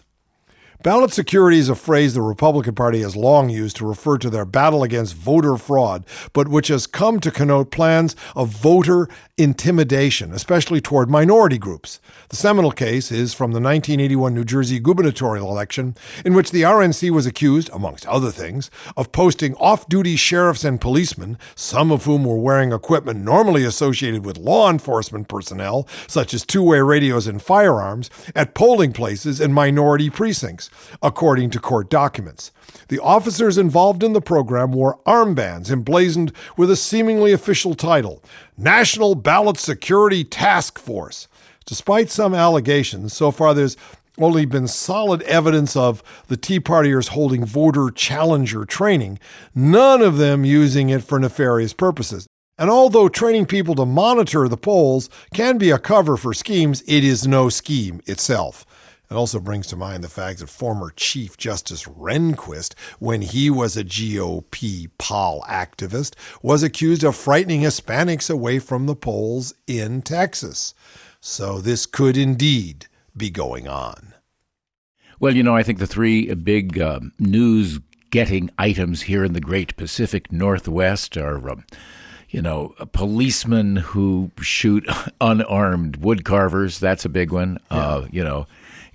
Ballot 0.82 1.12
security 1.12 1.58
is 1.58 1.68
a 1.68 1.74
phrase 1.74 2.14
the 2.14 2.22
Republican 2.22 2.74
Party 2.74 3.02
has 3.02 3.14
long 3.14 3.50
used 3.50 3.76
to 3.76 3.86
refer 3.86 4.16
to 4.16 4.30
their 4.30 4.46
battle 4.46 4.82
against 4.82 5.14
voter 5.14 5.58
fraud, 5.58 6.06
but 6.32 6.48
which 6.48 6.68
has 6.68 6.86
come 6.86 7.20
to 7.20 7.30
connote 7.30 7.70
plans 7.70 8.16
of 8.34 8.48
voter 8.48 9.06
intimidation, 9.36 10.32
especially 10.32 10.80
toward 10.80 11.10
minority 11.10 11.58
groups. 11.58 12.00
The 12.30 12.36
seminal 12.36 12.72
case 12.72 13.12
is 13.12 13.34
from 13.34 13.50
the 13.50 13.60
1981 13.60 14.34
New 14.34 14.44
Jersey 14.44 14.80
gubernatorial 14.80 15.50
election, 15.50 15.96
in 16.24 16.32
which 16.32 16.50
the 16.50 16.62
RNC 16.62 17.10
was 17.10 17.26
accused, 17.26 17.68
amongst 17.74 18.06
other 18.06 18.30
things, 18.30 18.70
of 18.96 19.12
posting 19.12 19.54
off 19.56 19.86
duty 19.86 20.16
sheriffs 20.16 20.64
and 20.64 20.80
policemen, 20.80 21.36
some 21.54 21.92
of 21.92 22.04
whom 22.04 22.24
were 22.24 22.38
wearing 22.38 22.72
equipment 22.72 23.20
normally 23.22 23.64
associated 23.64 24.24
with 24.24 24.38
law 24.38 24.70
enforcement 24.70 25.28
personnel, 25.28 25.86
such 26.06 26.32
as 26.32 26.46
two 26.46 26.62
way 26.62 26.80
radios 26.80 27.26
and 27.26 27.42
firearms, 27.42 28.08
at 28.34 28.54
polling 28.54 28.94
places 28.94 29.42
in 29.42 29.52
minority 29.52 30.08
precincts 30.08 30.69
according 31.02 31.50
to 31.50 31.60
court 31.60 31.90
documents. 31.90 32.52
The 32.88 32.98
officers 33.00 33.58
involved 33.58 34.02
in 34.02 34.12
the 34.12 34.20
program 34.20 34.72
wore 34.72 34.98
armbands 35.06 35.70
emblazoned 35.70 36.32
with 36.56 36.70
a 36.70 36.76
seemingly 36.76 37.32
official 37.32 37.74
title 37.74 38.22
National 38.56 39.14
Ballot 39.14 39.56
Security 39.56 40.24
Task 40.24 40.78
Force. 40.78 41.28
Despite 41.66 42.10
some 42.10 42.34
allegations, 42.34 43.12
so 43.12 43.30
far 43.30 43.54
there's 43.54 43.76
only 44.18 44.44
been 44.44 44.68
solid 44.68 45.22
evidence 45.22 45.76
of 45.76 46.02
the 46.28 46.36
Tea 46.36 46.60
Partiers 46.60 47.08
holding 47.08 47.44
voter 47.44 47.90
challenger 47.90 48.64
training, 48.64 49.18
none 49.54 50.02
of 50.02 50.18
them 50.18 50.44
using 50.44 50.90
it 50.90 51.02
for 51.02 51.18
nefarious 51.18 51.72
purposes. 51.72 52.26
And 52.58 52.68
although 52.68 53.08
training 53.08 53.46
people 53.46 53.74
to 53.76 53.86
monitor 53.86 54.46
the 54.46 54.58
polls 54.58 55.08
can 55.32 55.56
be 55.56 55.70
a 55.70 55.78
cover 55.78 56.18
for 56.18 56.34
schemes, 56.34 56.82
it 56.86 57.02
is 57.02 57.26
no 57.26 57.48
scheme 57.48 58.02
itself. 58.06 58.66
It 59.10 59.16
also 59.16 59.40
brings 59.40 59.66
to 59.68 59.76
mind 59.76 60.04
the 60.04 60.08
fact 60.08 60.38
that 60.38 60.48
former 60.48 60.92
Chief 60.94 61.36
Justice 61.36 61.84
Rehnquist, 61.84 62.74
when 63.00 63.22
he 63.22 63.50
was 63.50 63.76
a 63.76 63.82
GOP 63.82 64.88
Paul 64.98 65.42
activist, 65.48 66.14
was 66.42 66.62
accused 66.62 67.02
of 67.02 67.16
frightening 67.16 67.62
Hispanics 67.62 68.30
away 68.30 68.60
from 68.60 68.86
the 68.86 68.94
polls 68.94 69.52
in 69.66 70.02
Texas. 70.02 70.74
So 71.20 71.60
this 71.60 71.86
could 71.86 72.16
indeed 72.16 72.86
be 73.16 73.30
going 73.30 73.66
on. 73.66 74.14
Well, 75.18 75.34
you 75.34 75.42
know, 75.42 75.56
I 75.56 75.64
think 75.64 75.80
the 75.80 75.88
three 75.88 76.32
big 76.34 76.78
uh, 76.78 77.00
news 77.18 77.80
getting 78.10 78.48
items 78.58 79.02
here 79.02 79.24
in 79.24 79.32
the 79.32 79.40
great 79.40 79.76
Pacific 79.76 80.30
Northwest 80.30 81.16
are. 81.16 81.50
Um, 81.50 81.64
you 82.32 82.40
know, 82.40 82.76
policemen 82.92 83.74
who 83.74 84.30
shoot 84.40 84.88
unarmed 85.20 85.96
wood 85.96 86.24
carvers. 86.24 86.78
That's 86.78 87.04
a 87.04 87.08
big 87.08 87.32
one. 87.32 87.58
Yeah. 87.72 87.76
Uh, 87.76 88.06
you 88.12 88.22
know, 88.22 88.46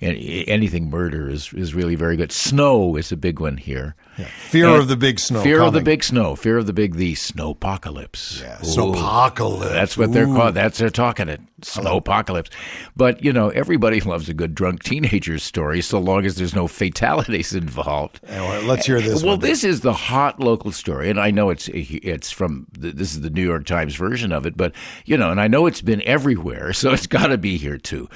anything 0.05 0.89
murder 0.89 1.29
is, 1.29 1.53
is 1.53 1.73
really 1.73 1.95
very 1.95 2.15
good. 2.15 2.31
Snow 2.31 2.95
is 2.95 3.11
a 3.11 3.17
big 3.17 3.39
one 3.39 3.57
here. 3.57 3.95
Yeah. 4.17 4.25
Fear 4.25 4.67
and 4.67 4.75
of 4.81 4.87
the 4.87 4.95
big 4.95 5.19
snow. 5.19 5.41
Fear 5.41 5.57
coming. 5.57 5.67
of 5.67 5.73
the 5.73 5.81
big 5.81 6.03
snow. 6.03 6.35
Fear 6.35 6.57
of 6.59 6.65
the 6.67 6.73
big 6.73 6.95
the 6.95 7.13
snowpocalypse. 7.13 8.41
Yeah, 8.41 8.57
snowpocalypse. 8.59 9.69
That's 9.71 9.97
what 9.97 10.09
Ooh. 10.09 10.13
they're 10.13 10.25
called. 10.25 10.55
That's 10.55 10.77
they're 10.77 10.89
talking 10.89 11.27
it. 11.27 11.41
Snowpocalypse. 11.61 12.49
But 12.95 13.23
you 13.23 13.33
know, 13.33 13.49
everybody 13.49 13.99
loves 14.01 14.29
a 14.29 14.33
good 14.33 14.55
drunk 14.55 14.83
teenager 14.83 15.39
story, 15.39 15.81
so 15.81 15.99
long 15.99 16.25
as 16.25 16.35
there's 16.35 16.55
no 16.55 16.67
fatalities 16.67 17.53
involved. 17.53 18.19
Well, 18.29 18.61
let's 18.63 18.85
hear 18.85 19.01
this. 19.01 19.23
Well, 19.23 19.33
one. 19.33 19.39
this 19.41 19.63
is 19.63 19.81
the 19.81 19.93
hot 19.93 20.39
local 20.39 20.71
story, 20.71 21.09
and 21.09 21.19
I 21.19 21.31
know 21.31 21.49
it's 21.49 21.69
it's 21.73 22.31
from 22.31 22.67
this 22.71 23.13
is 23.13 23.21
the 23.21 23.29
New 23.29 23.43
York 23.43 23.65
Times 23.65 23.95
version 23.95 24.31
of 24.31 24.45
it, 24.45 24.55
but 24.55 24.73
you 25.05 25.17
know, 25.17 25.31
and 25.31 25.41
I 25.41 25.47
know 25.47 25.65
it's 25.65 25.81
been 25.81 26.01
everywhere, 26.03 26.71
so 26.73 26.93
it's 26.93 27.07
got 27.07 27.27
to 27.27 27.37
be 27.37 27.57
here 27.57 27.77
too. 27.77 28.09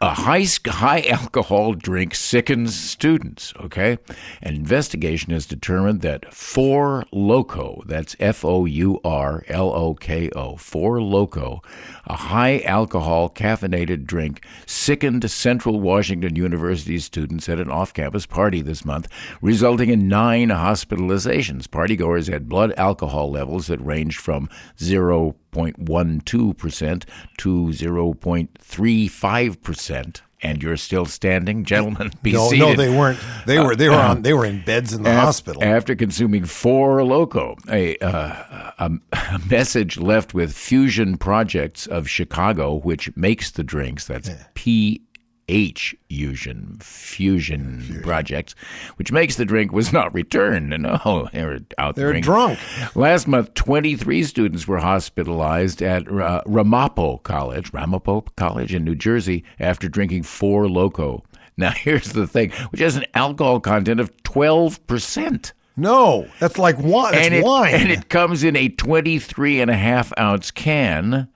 A 0.00 0.14
high 0.14 0.46
high 0.66 1.02
alcohol 1.02 1.74
drink 1.74 2.14
sickens 2.14 2.74
students. 2.74 3.52
Okay, 3.60 3.98
an 4.42 4.54
investigation 4.54 5.15
has 5.24 5.46
determined 5.46 6.02
that 6.02 6.34
Four 6.34 7.06
Loko, 7.12 7.84
that's 7.86 8.14
F 8.20 8.44
O 8.44 8.66
U 8.66 9.00
R 9.04 9.44
L 9.48 9.72
O 9.72 9.94
K 9.94 10.28
O, 10.36 10.56
Four 10.56 10.98
Loko, 10.98 11.64
a 12.04 12.16
high 12.16 12.60
alcohol 12.60 13.28
caffeinated 13.30 14.04
drink, 14.04 14.44
sickened 14.66 15.28
Central 15.30 15.80
Washington 15.80 16.36
University 16.36 16.98
students 16.98 17.48
at 17.48 17.58
an 17.58 17.70
off-campus 17.70 18.26
party 18.26 18.60
this 18.60 18.84
month, 18.84 19.08
resulting 19.40 19.88
in 19.88 20.08
nine 20.08 20.50
hospitalizations. 20.50 21.66
Partygoers 21.66 22.30
had 22.30 22.46
blood 22.48 22.74
alcohol 22.76 23.30
levels 23.30 23.68
that 23.68 23.80
ranged 23.80 24.20
from 24.20 24.50
0.12% 24.78 27.04
to 27.38 27.66
0.35%. 27.68 30.20
And 30.42 30.62
you're 30.62 30.76
still 30.76 31.06
standing, 31.06 31.64
gentlemen. 31.64 32.12
Be 32.22 32.32
no, 32.32 32.48
seated. 32.50 32.60
no, 32.60 32.74
they 32.74 32.90
weren't. 32.90 33.18
They 33.46 33.58
were 33.58 33.74
they 33.74 33.88
were 33.88 33.94
on 33.94 34.22
they 34.22 34.34
were 34.34 34.44
in 34.44 34.62
beds 34.64 34.92
in 34.92 35.02
the 35.02 35.08
after, 35.08 35.26
hospital 35.26 35.64
after 35.64 35.94
consuming 35.94 36.44
Four 36.44 36.98
Loko. 36.98 37.56
A, 37.70 37.96
uh, 37.98 38.72
a, 38.78 38.90
a 39.12 39.40
message 39.50 39.98
left 39.98 40.34
with 40.34 40.52
Phusion 40.52 41.18
Projects 41.18 41.86
of 41.86 42.08
Chicago, 42.08 42.74
which 42.74 43.14
makes 43.16 43.50
the 43.50 43.64
drinks. 43.64 44.06
That's 44.06 44.28
yeah. 44.28 44.44
P 44.54 45.05
H 45.48 45.96
fusion 46.08 46.78
fusion, 46.80 47.80
fusion 47.80 48.02
projects, 48.02 48.54
which 48.96 49.12
makes 49.12 49.36
the 49.36 49.44
drink 49.44 49.72
was 49.72 49.92
not 49.92 50.12
returned. 50.12 50.70
No, 50.70 51.28
they 51.32 51.44
were 51.44 51.60
out. 51.78 51.96
They're 51.96 52.12
the 52.12 52.20
drunk. 52.20 52.58
Last 52.94 53.26
month, 53.26 53.54
23 53.54 54.24
students 54.24 54.66
were 54.66 54.78
hospitalized 54.78 55.82
at 55.82 56.10
uh, 56.10 56.42
Ramapo 56.46 57.18
College, 57.18 57.72
Ramapo 57.72 58.22
College 58.36 58.74
in 58.74 58.84
New 58.84 58.94
Jersey, 58.94 59.44
after 59.60 59.88
drinking 59.88 60.24
Four 60.24 60.64
Loko. 60.64 61.22
Now, 61.56 61.70
here's 61.76 62.12
the 62.12 62.26
thing, 62.26 62.50
which 62.70 62.80
has 62.80 62.96
an 62.96 63.06
alcohol 63.14 63.60
content 63.60 64.00
of 64.00 64.22
12 64.24 64.86
percent. 64.86 65.52
No, 65.76 66.26
that's 66.40 66.58
like 66.58 66.78
wine. 66.78 67.12
That's 67.12 67.26
and 67.26 67.34
it, 67.34 67.44
wine. 67.44 67.74
And 67.74 67.90
it 67.90 68.08
comes 68.08 68.42
in 68.42 68.56
a 68.56 68.68
23 68.70 69.60
and 69.60 69.70
a 69.70 69.76
half 69.76 70.12
ounce 70.18 70.50
can. 70.50 71.28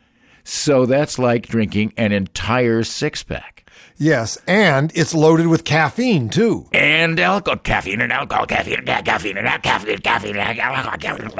So 0.44 0.86
that's 0.86 1.18
like 1.18 1.46
drinking 1.46 1.92
an 1.98 2.12
entire 2.12 2.82
six 2.82 3.22
pack. 3.22 3.59
Yes, 4.02 4.38
and 4.46 4.90
it's 4.94 5.12
loaded 5.12 5.48
with 5.48 5.62
caffeine 5.62 6.30
too. 6.30 6.66
And 6.72 7.20
alcohol, 7.20 7.58
caffeine 7.58 8.00
and 8.00 8.10
alcohol, 8.10 8.46
caffeine 8.46 8.78
and 8.78 9.04
caffeine 9.04 9.36
and 9.36 9.62
caffeine, 9.62 9.98
caffeine 9.98 10.36
and 10.38 10.58
alcohol, 10.58 10.96
caffeine. 10.96 11.30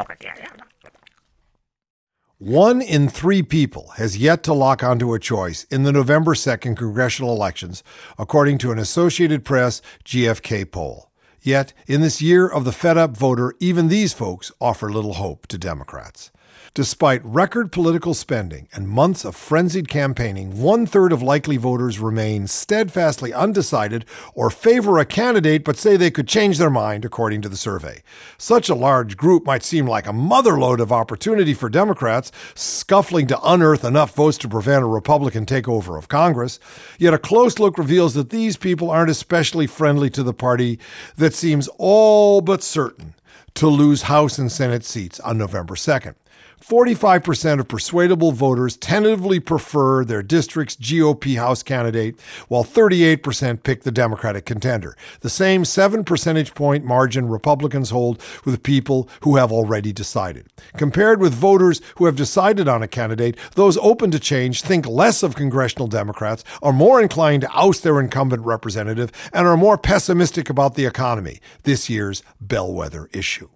One 2.36 2.82
in 2.82 3.08
three 3.08 3.42
people 3.42 3.88
has 3.96 4.18
yet 4.18 4.42
to 4.42 4.52
lock 4.52 4.84
onto 4.84 5.14
a 5.14 5.18
choice 5.18 5.64
in 5.70 5.84
the 5.84 5.92
November 5.92 6.34
2nd 6.34 6.76
congressional 6.76 7.34
elections, 7.34 7.82
according 8.18 8.58
to 8.58 8.72
an 8.72 8.78
Associated 8.78 9.42
Press 9.42 9.80
GFK 10.04 10.70
poll. 10.70 11.10
Yet, 11.40 11.72
in 11.86 12.02
this 12.02 12.20
year 12.20 12.46
of 12.46 12.66
the 12.66 12.72
fed 12.72 12.98
up 12.98 13.16
voter, 13.16 13.54
even 13.58 13.88
these 13.88 14.12
folks 14.12 14.52
offer 14.60 14.92
little 14.92 15.14
hope 15.14 15.46
to 15.46 15.56
Democrats. 15.56 16.30
Despite 16.72 17.24
record 17.24 17.72
political 17.72 18.14
spending 18.14 18.68
and 18.72 18.88
months 18.88 19.24
of 19.24 19.34
frenzied 19.34 19.88
campaigning, 19.88 20.62
one 20.62 20.86
third 20.86 21.12
of 21.12 21.20
likely 21.20 21.56
voters 21.56 21.98
remain 21.98 22.46
steadfastly 22.46 23.34
undecided 23.34 24.04
or 24.34 24.50
favor 24.50 24.96
a 24.96 25.04
candidate 25.04 25.64
but 25.64 25.76
say 25.76 25.96
they 25.96 26.12
could 26.12 26.28
change 26.28 26.58
their 26.58 26.70
mind, 26.70 27.04
according 27.04 27.42
to 27.42 27.48
the 27.48 27.56
survey. 27.56 28.04
Such 28.38 28.68
a 28.68 28.76
large 28.76 29.16
group 29.16 29.44
might 29.44 29.64
seem 29.64 29.84
like 29.84 30.06
a 30.06 30.12
motherload 30.12 30.78
of 30.78 30.92
opportunity 30.92 31.54
for 31.54 31.68
Democrats, 31.68 32.30
scuffling 32.54 33.26
to 33.26 33.40
unearth 33.42 33.84
enough 33.84 34.14
votes 34.14 34.38
to 34.38 34.48
prevent 34.48 34.84
a 34.84 34.86
Republican 34.86 35.46
takeover 35.46 35.98
of 35.98 36.06
Congress. 36.06 36.60
Yet 37.00 37.14
a 37.14 37.18
close 37.18 37.58
look 37.58 37.78
reveals 37.78 38.14
that 38.14 38.30
these 38.30 38.56
people 38.56 38.92
aren't 38.92 39.10
especially 39.10 39.66
friendly 39.66 40.08
to 40.10 40.22
the 40.22 40.32
party 40.32 40.78
that 41.16 41.34
seems 41.34 41.68
all 41.78 42.40
but 42.40 42.62
certain 42.62 43.14
to 43.54 43.66
lose 43.66 44.02
House 44.02 44.38
and 44.38 44.52
Senate 44.52 44.84
seats 44.84 45.18
on 45.18 45.36
November 45.36 45.74
2nd. 45.74 46.14
45% 46.60 47.60
of 47.60 47.68
persuadable 47.68 48.32
voters 48.32 48.76
tentatively 48.76 49.40
prefer 49.40 50.04
their 50.04 50.22
district's 50.22 50.76
GOP 50.76 51.36
House 51.36 51.62
candidate, 51.62 52.20
while 52.48 52.64
38% 52.64 53.62
pick 53.62 53.82
the 53.82 53.90
Democratic 53.90 54.44
contender. 54.44 54.96
The 55.20 55.30
same 55.30 55.64
7 55.64 56.04
percentage 56.04 56.54
point 56.54 56.84
margin 56.84 57.28
Republicans 57.28 57.90
hold 57.90 58.22
with 58.44 58.62
people 58.62 59.08
who 59.22 59.36
have 59.36 59.52
already 59.52 59.92
decided. 59.92 60.46
Compared 60.76 61.20
with 61.20 61.32
voters 61.34 61.80
who 61.96 62.06
have 62.06 62.16
decided 62.16 62.68
on 62.68 62.82
a 62.82 62.88
candidate, 62.88 63.36
those 63.54 63.78
open 63.78 64.10
to 64.10 64.18
change 64.18 64.62
think 64.62 64.86
less 64.86 65.22
of 65.22 65.34
congressional 65.34 65.88
Democrats, 65.88 66.44
are 66.62 66.72
more 66.72 67.00
inclined 67.00 67.42
to 67.42 67.50
oust 67.52 67.82
their 67.82 68.00
incumbent 68.00 68.44
representative, 68.44 69.10
and 69.32 69.46
are 69.46 69.56
more 69.56 69.78
pessimistic 69.78 70.50
about 70.50 70.74
the 70.74 70.86
economy, 70.86 71.40
this 71.62 71.88
year's 71.88 72.22
bellwether 72.40 73.08
issue. 73.12 73.48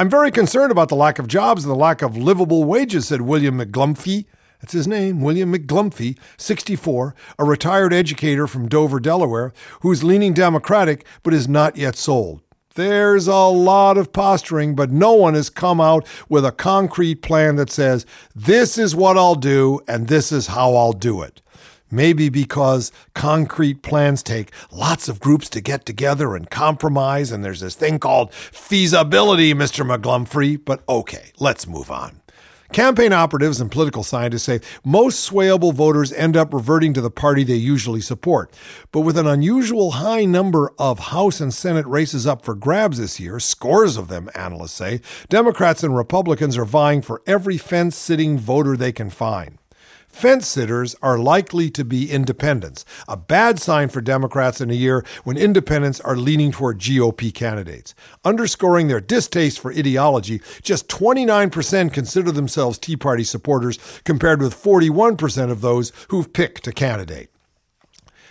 I'm 0.00 0.08
very 0.08 0.30
concerned 0.30 0.70
about 0.70 0.90
the 0.90 0.94
lack 0.94 1.18
of 1.18 1.26
jobs 1.26 1.64
and 1.64 1.72
the 1.72 1.76
lack 1.76 2.02
of 2.02 2.16
livable 2.16 2.62
wages, 2.62 3.08
said 3.08 3.22
William 3.22 3.58
McGlumphy. 3.58 4.26
That's 4.60 4.72
his 4.72 4.86
name, 4.86 5.20
William 5.20 5.52
McGlumphy, 5.52 6.16
64, 6.36 7.16
a 7.36 7.44
retired 7.44 7.92
educator 7.92 8.46
from 8.46 8.68
Dover, 8.68 9.00
Delaware, 9.00 9.52
who's 9.80 10.04
leaning 10.04 10.34
Democratic 10.34 11.04
but 11.24 11.34
is 11.34 11.48
not 11.48 11.76
yet 11.76 11.96
sold. 11.96 12.42
There's 12.76 13.26
a 13.26 13.48
lot 13.48 13.98
of 13.98 14.12
posturing, 14.12 14.76
but 14.76 14.92
no 14.92 15.14
one 15.14 15.34
has 15.34 15.50
come 15.50 15.80
out 15.80 16.06
with 16.28 16.46
a 16.46 16.52
concrete 16.52 17.16
plan 17.16 17.56
that 17.56 17.68
says, 17.68 18.06
this 18.36 18.78
is 18.78 18.94
what 18.94 19.18
I'll 19.18 19.34
do 19.34 19.80
and 19.88 20.06
this 20.06 20.30
is 20.30 20.46
how 20.46 20.76
I'll 20.76 20.92
do 20.92 21.22
it. 21.22 21.42
Maybe 21.90 22.28
because 22.28 22.92
concrete 23.14 23.82
plans 23.82 24.22
take 24.22 24.52
lots 24.70 25.08
of 25.08 25.20
groups 25.20 25.48
to 25.50 25.60
get 25.60 25.86
together 25.86 26.36
and 26.36 26.50
compromise, 26.50 27.32
and 27.32 27.44
there's 27.44 27.60
this 27.60 27.74
thing 27.74 27.98
called 27.98 28.32
feasibility, 28.32 29.54
Mr. 29.54 29.86
McGlumphrey. 29.86 30.62
But 30.62 30.82
okay, 30.88 31.32
let's 31.38 31.66
move 31.66 31.90
on. 31.90 32.20
Campaign 32.72 33.14
operatives 33.14 33.62
and 33.62 33.70
political 33.70 34.02
scientists 34.02 34.42
say 34.42 34.60
most 34.84 35.28
swayable 35.28 35.72
voters 35.72 36.12
end 36.12 36.36
up 36.36 36.52
reverting 36.52 36.92
to 36.92 37.00
the 37.00 37.10
party 37.10 37.42
they 37.42 37.54
usually 37.54 38.02
support. 38.02 38.52
But 38.92 39.00
with 39.00 39.16
an 39.16 39.26
unusual 39.26 39.92
high 39.92 40.26
number 40.26 40.72
of 40.78 40.98
House 40.98 41.40
and 41.40 41.52
Senate 41.52 41.86
races 41.86 42.26
up 42.26 42.44
for 42.44 42.54
grabs 42.54 42.98
this 42.98 43.18
year, 43.18 43.40
scores 43.40 43.96
of 43.96 44.08
them, 44.08 44.28
analysts 44.34 44.72
say, 44.72 45.00
Democrats 45.30 45.82
and 45.82 45.96
Republicans 45.96 46.58
are 46.58 46.66
vying 46.66 47.00
for 47.00 47.22
every 47.26 47.56
fence 47.56 47.96
sitting 47.96 48.38
voter 48.38 48.76
they 48.76 48.92
can 48.92 49.08
find. 49.08 49.56
Fence 50.18 50.48
sitters 50.48 50.96
are 51.00 51.16
likely 51.16 51.70
to 51.70 51.84
be 51.84 52.10
independents, 52.10 52.84
a 53.06 53.16
bad 53.16 53.60
sign 53.60 53.88
for 53.88 54.00
Democrats 54.00 54.60
in 54.60 54.68
a 54.68 54.74
year 54.74 55.04
when 55.22 55.36
independents 55.36 56.00
are 56.00 56.16
leaning 56.16 56.50
toward 56.50 56.80
GOP 56.80 57.32
candidates. 57.32 57.94
Underscoring 58.24 58.88
their 58.88 59.00
distaste 59.00 59.60
for 59.60 59.70
ideology, 59.72 60.42
just 60.60 60.88
29% 60.88 61.92
consider 61.92 62.32
themselves 62.32 62.78
Tea 62.78 62.96
Party 62.96 63.22
supporters, 63.22 63.78
compared 64.02 64.42
with 64.42 64.60
41% 64.60 65.52
of 65.52 65.60
those 65.60 65.92
who've 66.08 66.32
picked 66.32 66.66
a 66.66 66.72
candidate. 66.72 67.30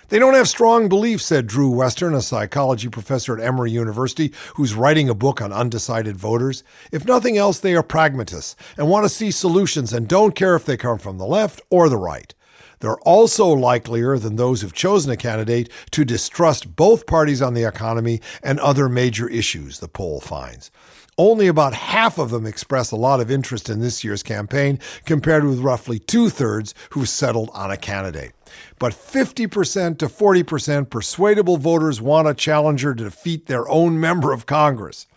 They 0.09 0.19
don't 0.19 0.35
have 0.35 0.47
strong 0.47 0.87
beliefs, 0.87 1.25
said 1.25 1.47
Drew 1.47 1.69
Westen, 1.69 2.15
a 2.15 2.21
psychology 2.21 2.87
professor 2.87 3.37
at 3.37 3.43
Emory 3.43 3.71
University 3.71 4.31
who's 4.55 4.73
writing 4.73 5.09
a 5.09 5.13
book 5.13 5.41
on 5.41 5.51
undecided 5.51 6.15
voters. 6.15 6.63
If 6.93 7.05
nothing 7.05 7.37
else, 7.37 7.59
they 7.59 7.75
are 7.75 7.83
pragmatists 7.83 8.55
and 8.77 8.87
want 8.87 9.03
to 9.03 9.09
see 9.09 9.31
solutions 9.31 9.91
and 9.91 10.07
don't 10.07 10.33
care 10.33 10.55
if 10.55 10.63
they 10.63 10.77
come 10.77 10.97
from 10.97 11.17
the 11.17 11.25
left 11.25 11.61
or 11.69 11.89
the 11.89 11.97
right. 11.97 12.33
They're 12.79 12.99
also 12.99 13.47
likelier 13.47 14.17
than 14.17 14.35
those 14.35 14.61
who've 14.61 14.73
chosen 14.73 15.11
a 15.11 15.17
candidate 15.17 15.69
to 15.91 16.05
distrust 16.05 16.75
both 16.75 17.07
parties 17.07 17.41
on 17.41 17.53
the 17.53 17.63
economy 17.63 18.21
and 18.43 18.59
other 18.59 18.87
major 18.87 19.27
issues, 19.27 19.79
the 19.79 19.87
poll 19.87 20.19
finds. 20.19 20.71
Only 21.19 21.47
about 21.47 21.73
half 21.73 22.19
of 22.19 22.29
them 22.29 22.45
express 22.45 22.91
a 22.91 22.95
lot 22.95 23.19
of 23.19 23.31
interest 23.31 23.69
in 23.69 23.79
this 23.79 24.03
year's 24.03 24.21
campaign, 24.21 24.77
compared 25.03 25.45
with 25.45 25.59
roughly 25.59 25.97
two 25.97 26.29
thirds 26.29 26.75
who've 26.91 27.09
settled 27.09 27.49
on 27.55 27.71
a 27.71 27.77
candidate. 27.77 28.33
But 28.77 28.93
50% 28.93 29.97
to 29.97 30.07
40% 30.07 30.91
persuadable 30.91 31.57
voters 31.57 31.99
want 31.99 32.27
a 32.27 32.35
challenger 32.35 32.93
to 32.93 33.03
defeat 33.05 33.47
their 33.47 33.67
own 33.67 33.99
member 33.99 34.31
of 34.31 34.45
Congress 34.45 35.07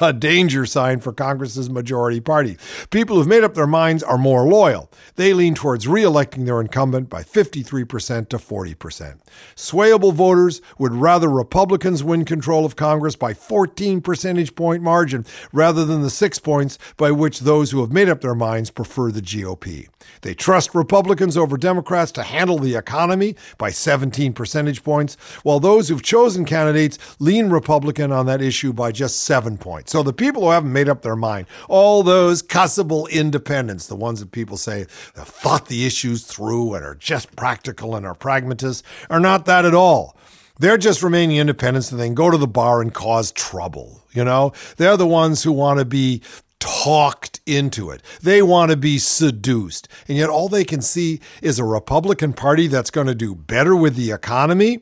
a 0.00 0.12
danger 0.12 0.66
sign 0.66 1.00
for 1.00 1.12
Congress's 1.12 1.70
majority 1.70 2.20
party. 2.20 2.56
People 2.90 3.16
who've 3.16 3.26
made 3.26 3.44
up 3.44 3.54
their 3.54 3.66
minds 3.66 4.02
are 4.02 4.18
more 4.18 4.46
loyal. 4.46 4.90
They 5.14 5.32
lean 5.32 5.54
towards 5.54 5.88
re-electing 5.88 6.44
their 6.44 6.60
incumbent 6.60 7.08
by 7.08 7.22
53% 7.22 8.28
to 8.28 8.38
40%. 8.38 9.18
Swayable 9.54 10.12
voters 10.12 10.60
would 10.78 10.92
rather 10.92 11.28
Republicans 11.28 12.04
win 12.04 12.24
control 12.24 12.64
of 12.64 12.76
Congress 12.76 13.16
by 13.16 13.34
14 13.34 14.00
percentage 14.00 14.54
point 14.54 14.82
margin 14.82 15.24
rather 15.52 15.84
than 15.84 16.02
the 16.02 16.10
6 16.10 16.38
points 16.40 16.78
by 16.96 17.10
which 17.10 17.40
those 17.40 17.70
who 17.70 17.80
have 17.80 17.92
made 17.92 18.08
up 18.08 18.20
their 18.20 18.34
minds 18.34 18.70
prefer 18.70 19.10
the 19.10 19.22
GOP. 19.22 19.88
They 20.22 20.34
trust 20.34 20.74
Republicans 20.74 21.36
over 21.36 21.56
Democrats 21.56 22.12
to 22.12 22.22
handle 22.22 22.58
the 22.58 22.76
economy 22.76 23.36
by 23.58 23.70
17 23.70 24.32
percentage 24.32 24.84
points, 24.84 25.16
while 25.42 25.60
those 25.60 25.88
who've 25.88 26.02
chosen 26.02 26.44
candidates 26.44 26.98
lean 27.18 27.50
Republican 27.50 28.12
on 28.12 28.26
that 28.26 28.42
issue 28.42 28.72
by 28.72 28.92
just 28.92 29.20
7 29.22 29.58
points 29.58 29.75
point. 29.76 29.90
So 29.90 30.02
the 30.02 30.12
people 30.12 30.42
who 30.42 30.50
haven't 30.50 30.72
made 30.72 30.88
up 30.88 31.02
their 31.02 31.16
mind, 31.16 31.46
all 31.68 32.02
those 32.02 32.42
cussable 32.42 33.10
independents, 33.10 33.86
the 33.86 33.96
ones 33.96 34.20
that 34.20 34.32
people 34.32 34.56
say 34.56 34.86
have 35.16 35.28
thought 35.28 35.68
the 35.68 35.84
issues 35.84 36.24
through 36.24 36.74
and 36.74 36.84
are 36.84 36.94
just 36.94 37.36
practical 37.36 37.94
and 37.94 38.06
are 38.06 38.14
pragmatists, 38.14 38.82
are 39.10 39.20
not 39.20 39.44
that 39.44 39.66
at 39.66 39.74
all. 39.74 40.16
They're 40.58 40.78
just 40.78 41.02
remaining 41.02 41.36
independents 41.36 41.92
and 41.92 42.00
they 42.00 42.06
can 42.06 42.14
go 42.14 42.30
to 42.30 42.38
the 42.38 42.46
bar 42.46 42.80
and 42.80 42.94
cause 42.94 43.32
trouble. 43.32 44.02
You 44.12 44.24
know, 44.24 44.54
they're 44.78 44.96
the 44.96 45.06
ones 45.06 45.42
who 45.42 45.52
want 45.52 45.78
to 45.78 45.84
be 45.84 46.22
talked 46.58 47.40
into 47.44 47.90
it. 47.90 48.02
They 48.22 48.40
want 48.40 48.70
to 48.70 48.78
be 48.78 48.96
seduced. 48.96 49.88
And 50.08 50.16
yet 50.16 50.30
all 50.30 50.48
they 50.48 50.64
can 50.64 50.80
see 50.80 51.20
is 51.42 51.58
a 51.58 51.64
Republican 51.64 52.32
Party 52.32 52.66
that's 52.66 52.90
going 52.90 53.08
to 53.08 53.14
do 53.14 53.34
better 53.34 53.76
with 53.76 53.94
the 53.94 54.10
economy. 54.10 54.80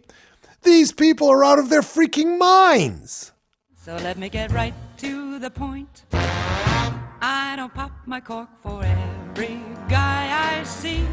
These 0.62 0.92
people 0.92 1.28
are 1.28 1.42
out 1.42 1.58
of 1.58 1.68
their 1.68 1.82
freaking 1.82 2.38
minds. 2.38 3.32
So 3.84 3.94
let 3.96 4.16
me 4.16 4.30
get 4.30 4.50
right 4.50 4.72
to 4.96 5.38
the 5.38 5.50
point. 5.50 6.04
I 6.10 7.52
don't 7.54 7.74
pop 7.74 7.92
my 8.06 8.18
cork 8.18 8.48
for 8.62 8.82
every 8.82 9.60
guy 9.90 10.56
I 10.56 10.64
see. 10.64 11.04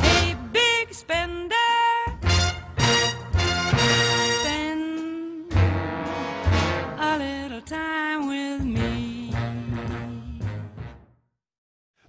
Hey, 0.00 0.34
big 0.54 0.94
spender. 0.94 1.54
Spend 4.40 5.52
a 6.98 7.18
little 7.18 7.60
time 7.60 8.28
with 8.28 8.64
me. 8.64 8.79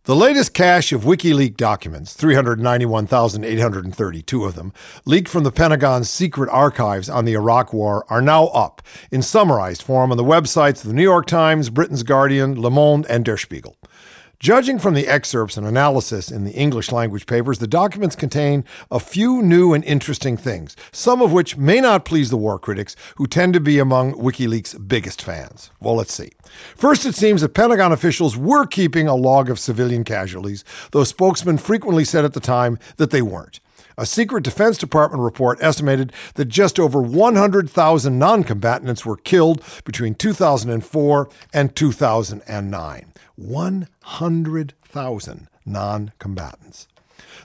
The 0.05 0.15
latest 0.15 0.55
cache 0.55 0.91
of 0.93 1.03
WikiLeaks 1.03 1.55
documents, 1.55 2.15
391,832 2.15 4.45
of 4.45 4.55
them, 4.55 4.73
leaked 5.05 5.29
from 5.29 5.43
the 5.43 5.51
Pentagon's 5.51 6.09
secret 6.09 6.49
archives 6.49 7.07
on 7.07 7.25
the 7.25 7.33
Iraq 7.33 7.71
War, 7.71 8.03
are 8.09 8.19
now 8.19 8.47
up 8.47 8.81
in 9.11 9.21
summarized 9.21 9.83
form 9.83 10.09
on 10.09 10.17
the 10.17 10.23
websites 10.23 10.81
of 10.81 10.87
the 10.87 10.95
New 10.95 11.03
York 11.03 11.27
Times, 11.27 11.69
Britain's 11.69 12.01
Guardian, 12.01 12.59
Le 12.59 12.71
Monde, 12.71 13.05
and 13.11 13.23
Der 13.23 13.37
Spiegel. 13.37 13.77
Judging 14.41 14.79
from 14.79 14.95
the 14.95 15.07
excerpts 15.07 15.55
and 15.55 15.67
analysis 15.67 16.31
in 16.31 16.45
the 16.45 16.53
English 16.53 16.91
language 16.91 17.27
papers, 17.27 17.59
the 17.59 17.67
documents 17.67 18.15
contain 18.15 18.65
a 18.89 18.99
few 18.99 19.39
new 19.43 19.71
and 19.71 19.83
interesting 19.83 20.35
things, 20.35 20.75
some 20.91 21.21
of 21.21 21.31
which 21.31 21.57
may 21.57 21.79
not 21.79 22.05
please 22.05 22.31
the 22.31 22.37
war 22.37 22.57
critics, 22.57 22.95
who 23.17 23.27
tend 23.27 23.53
to 23.53 23.59
be 23.59 23.77
among 23.77 24.15
WikiLeaks' 24.15 24.87
biggest 24.87 25.21
fans. 25.21 25.69
Well, 25.79 25.93
let's 25.93 26.15
see. 26.15 26.31
First, 26.75 27.05
it 27.05 27.13
seems 27.13 27.41
that 27.41 27.53
Pentagon 27.53 27.91
officials 27.91 28.35
were 28.35 28.65
keeping 28.65 29.07
a 29.07 29.13
log 29.13 29.47
of 29.47 29.59
civilian 29.59 30.03
casualties, 30.03 30.63
though 30.89 31.03
spokesmen 31.03 31.59
frequently 31.59 32.03
said 32.03 32.25
at 32.25 32.33
the 32.33 32.39
time 32.39 32.79
that 32.97 33.11
they 33.11 33.21
weren't. 33.21 33.59
A 33.95 34.07
secret 34.07 34.43
Defense 34.43 34.79
Department 34.79 35.21
report 35.21 35.61
estimated 35.61 36.13
that 36.33 36.45
just 36.45 36.79
over 36.79 36.99
100,000 36.99 38.17
non 38.17 38.43
combatants 38.43 39.05
were 39.05 39.17
killed 39.17 39.63
between 39.85 40.15
2004 40.15 41.29
and 41.53 41.75
2009. 41.75 43.10
100,000 43.41 45.47
non 45.65 46.11
combatants. 46.19 46.87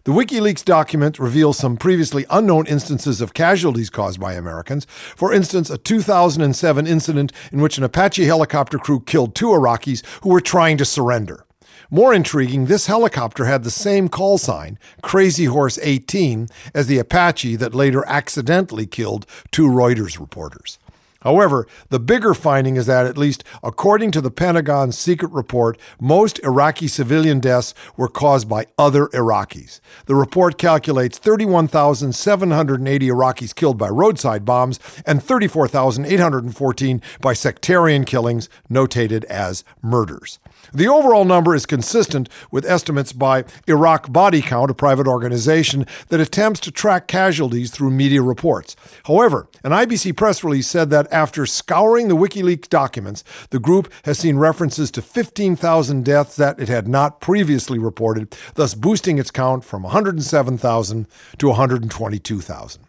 The 0.04 0.12
WikiLeaks 0.12 0.64
document 0.64 1.18
reveals 1.18 1.59
some 1.59 1.76
previously 1.76 2.24
unknown 2.30 2.66
instances 2.66 3.20
of 3.20 3.35
casualties 3.35 3.90
caused 3.90 4.20
by 4.20 4.35
Americans. 4.35 4.87
For 5.16 5.32
instance, 5.32 5.70
a 5.70 5.78
2007 5.78 6.87
incident 6.87 7.32
in 7.50 7.61
which 7.61 7.78
an 7.78 7.85
Apache 7.85 8.24
helicopter 8.24 8.78
crew 8.78 9.00
killed 9.00 9.35
two 9.35 9.48
Iraqis 9.48 10.04
who 10.22 10.30
were 10.30 10.40
trying 10.40 10.76
to 10.78 10.85
surrender. 10.85 11.44
More 11.90 12.12
intriguing, 12.12 12.66
this 12.66 12.87
helicopter 12.87 13.44
had 13.44 13.62
the 13.62 13.70
same 13.70 14.09
call 14.09 14.38
sign, 14.38 14.78
Crazy 15.02 15.44
Horse 15.44 15.78
18, 15.80 16.48
as 16.74 16.88
the 16.88 16.98
Apache 16.98 17.56
that 17.56 17.74
later 17.74 18.04
accidentally 18.06 18.87
killed 18.87 19.24
two 19.52 19.68
Reuters 19.68 20.18
reporters. 20.18 20.78
However, 21.20 21.66
the 21.88 21.98
bigger 21.98 22.35
finding 22.35 22.76
is 22.76 22.87
that, 22.87 23.07
at 23.07 23.18
least 23.18 23.42
according 23.62 24.11
to 24.12 24.20
the 24.20 24.31
Pentagon's 24.31 24.98
secret 24.98 25.33
report, 25.33 25.79
most 26.00 26.38
Iraqi 26.40 26.88
civilian 26.88 27.40
deaths 27.40 27.74
were 27.96 28.09
caused 28.09 28.48
by 28.48 28.66
other 28.79 29.07
Iraqis. 29.09 29.81
The 30.07 30.14
report 30.14 30.59
calculates 30.59 31.18
31,780 31.18 33.09
Iraqis 33.09 33.55
killed 33.55 33.79
by 33.79 33.88
roadside 33.88 34.44
bombs 34.44 34.79
and 35.05 35.22
34,814 35.22 37.02
by 37.20 37.33
sectarian 37.33 38.05
killings 38.05 38.48
notated 38.70 39.24
as 39.24 39.64
murders. 39.83 40.38
The 40.72 40.88
overall 40.88 41.24
number 41.24 41.55
is 41.55 41.66
consistent 41.66 42.29
with 42.50 42.66
estimates 42.66 43.12
by 43.12 43.44
Iraq 43.66 44.12
Body 44.12 44.42
Count, 44.42 44.70
a 44.70 44.74
private 44.74 45.07
organization 45.07 45.87
that 46.09 46.20
attempts 46.20 46.61
to 46.61 46.70
track 46.70 47.07
casualties 47.07 47.70
through 47.70 47.90
media 47.90 48.22
reports. 48.22 48.76
However, 49.05 49.48
an 49.62 49.72
IBC 49.72 50.16
press 50.16 50.42
release 50.42 50.66
said 50.66 50.90
that 50.90 51.07
after 51.16 51.46
scouring 51.46 52.09
the 52.09 52.14
WikiLeaks 52.14 52.68
documents, 52.68 53.24
the 53.48 53.59
group 53.59 53.90
has 54.05 54.18
seen 54.18 54.37
references 54.37 54.90
to 54.90 55.00
15,000 55.00 56.05
deaths 56.05 56.37
that 56.37 56.61
it 56.61 56.68
had 56.68 56.87
not 56.87 57.22
previously 57.22 57.79
reported, 57.79 58.37
thus 58.55 58.74
boosting 58.74 59.18
its 59.18 59.31
count 59.31 59.64
from 59.64 59.83
107,000 59.83 61.07
to 61.38 61.48
122,000. 61.48 62.86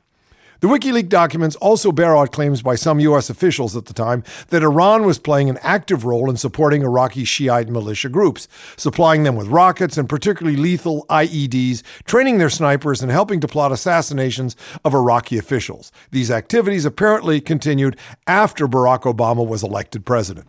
The 0.60 0.68
WikiLeaks 0.68 1.10
documents 1.10 1.56
also 1.58 1.92
bear 1.92 2.18
out 2.18 2.32
claims 2.32 2.64
by 2.64 2.74
some 2.74 3.00
U.S. 3.02 3.30
officials 3.30 3.78
at 3.78 3.86
the 3.86 3.94
time 3.94 4.24
that 4.48 4.64
Iran 4.64 5.06
was 5.06 5.20
playing 5.20 5.52
an 5.52 5.60
active 5.62 6.04
role 6.04 6.32
in 6.32 6.38
supporting 6.38 6.82
Iraqi 6.82 7.26
Shiite 7.26 7.70
militia 7.70 8.10
groups, 8.10 8.48
supplying 8.76 9.22
them 9.22 9.36
with 9.36 9.48
rockets 9.48 10.00
and 10.00 10.10
particularly 10.10 10.58
lethal 10.58 11.06
IEDs, 11.10 11.84
training 12.06 12.40
their 12.40 12.50
snipers, 12.50 13.04
and 13.04 13.12
helping 13.12 13.40
to 13.42 13.48
plot 13.48 13.72
assassinations 13.72 14.56
of 14.84 14.96
Iraqi 14.96 15.38
officials. 15.38 15.92
These 16.10 16.32
activities 16.32 16.86
apparently 16.86 17.40
continued 17.40 17.96
after 18.26 18.68
Barack 18.68 19.02
Obama 19.02 19.48
was 19.48 19.62
elected 19.62 20.06
president. 20.06 20.48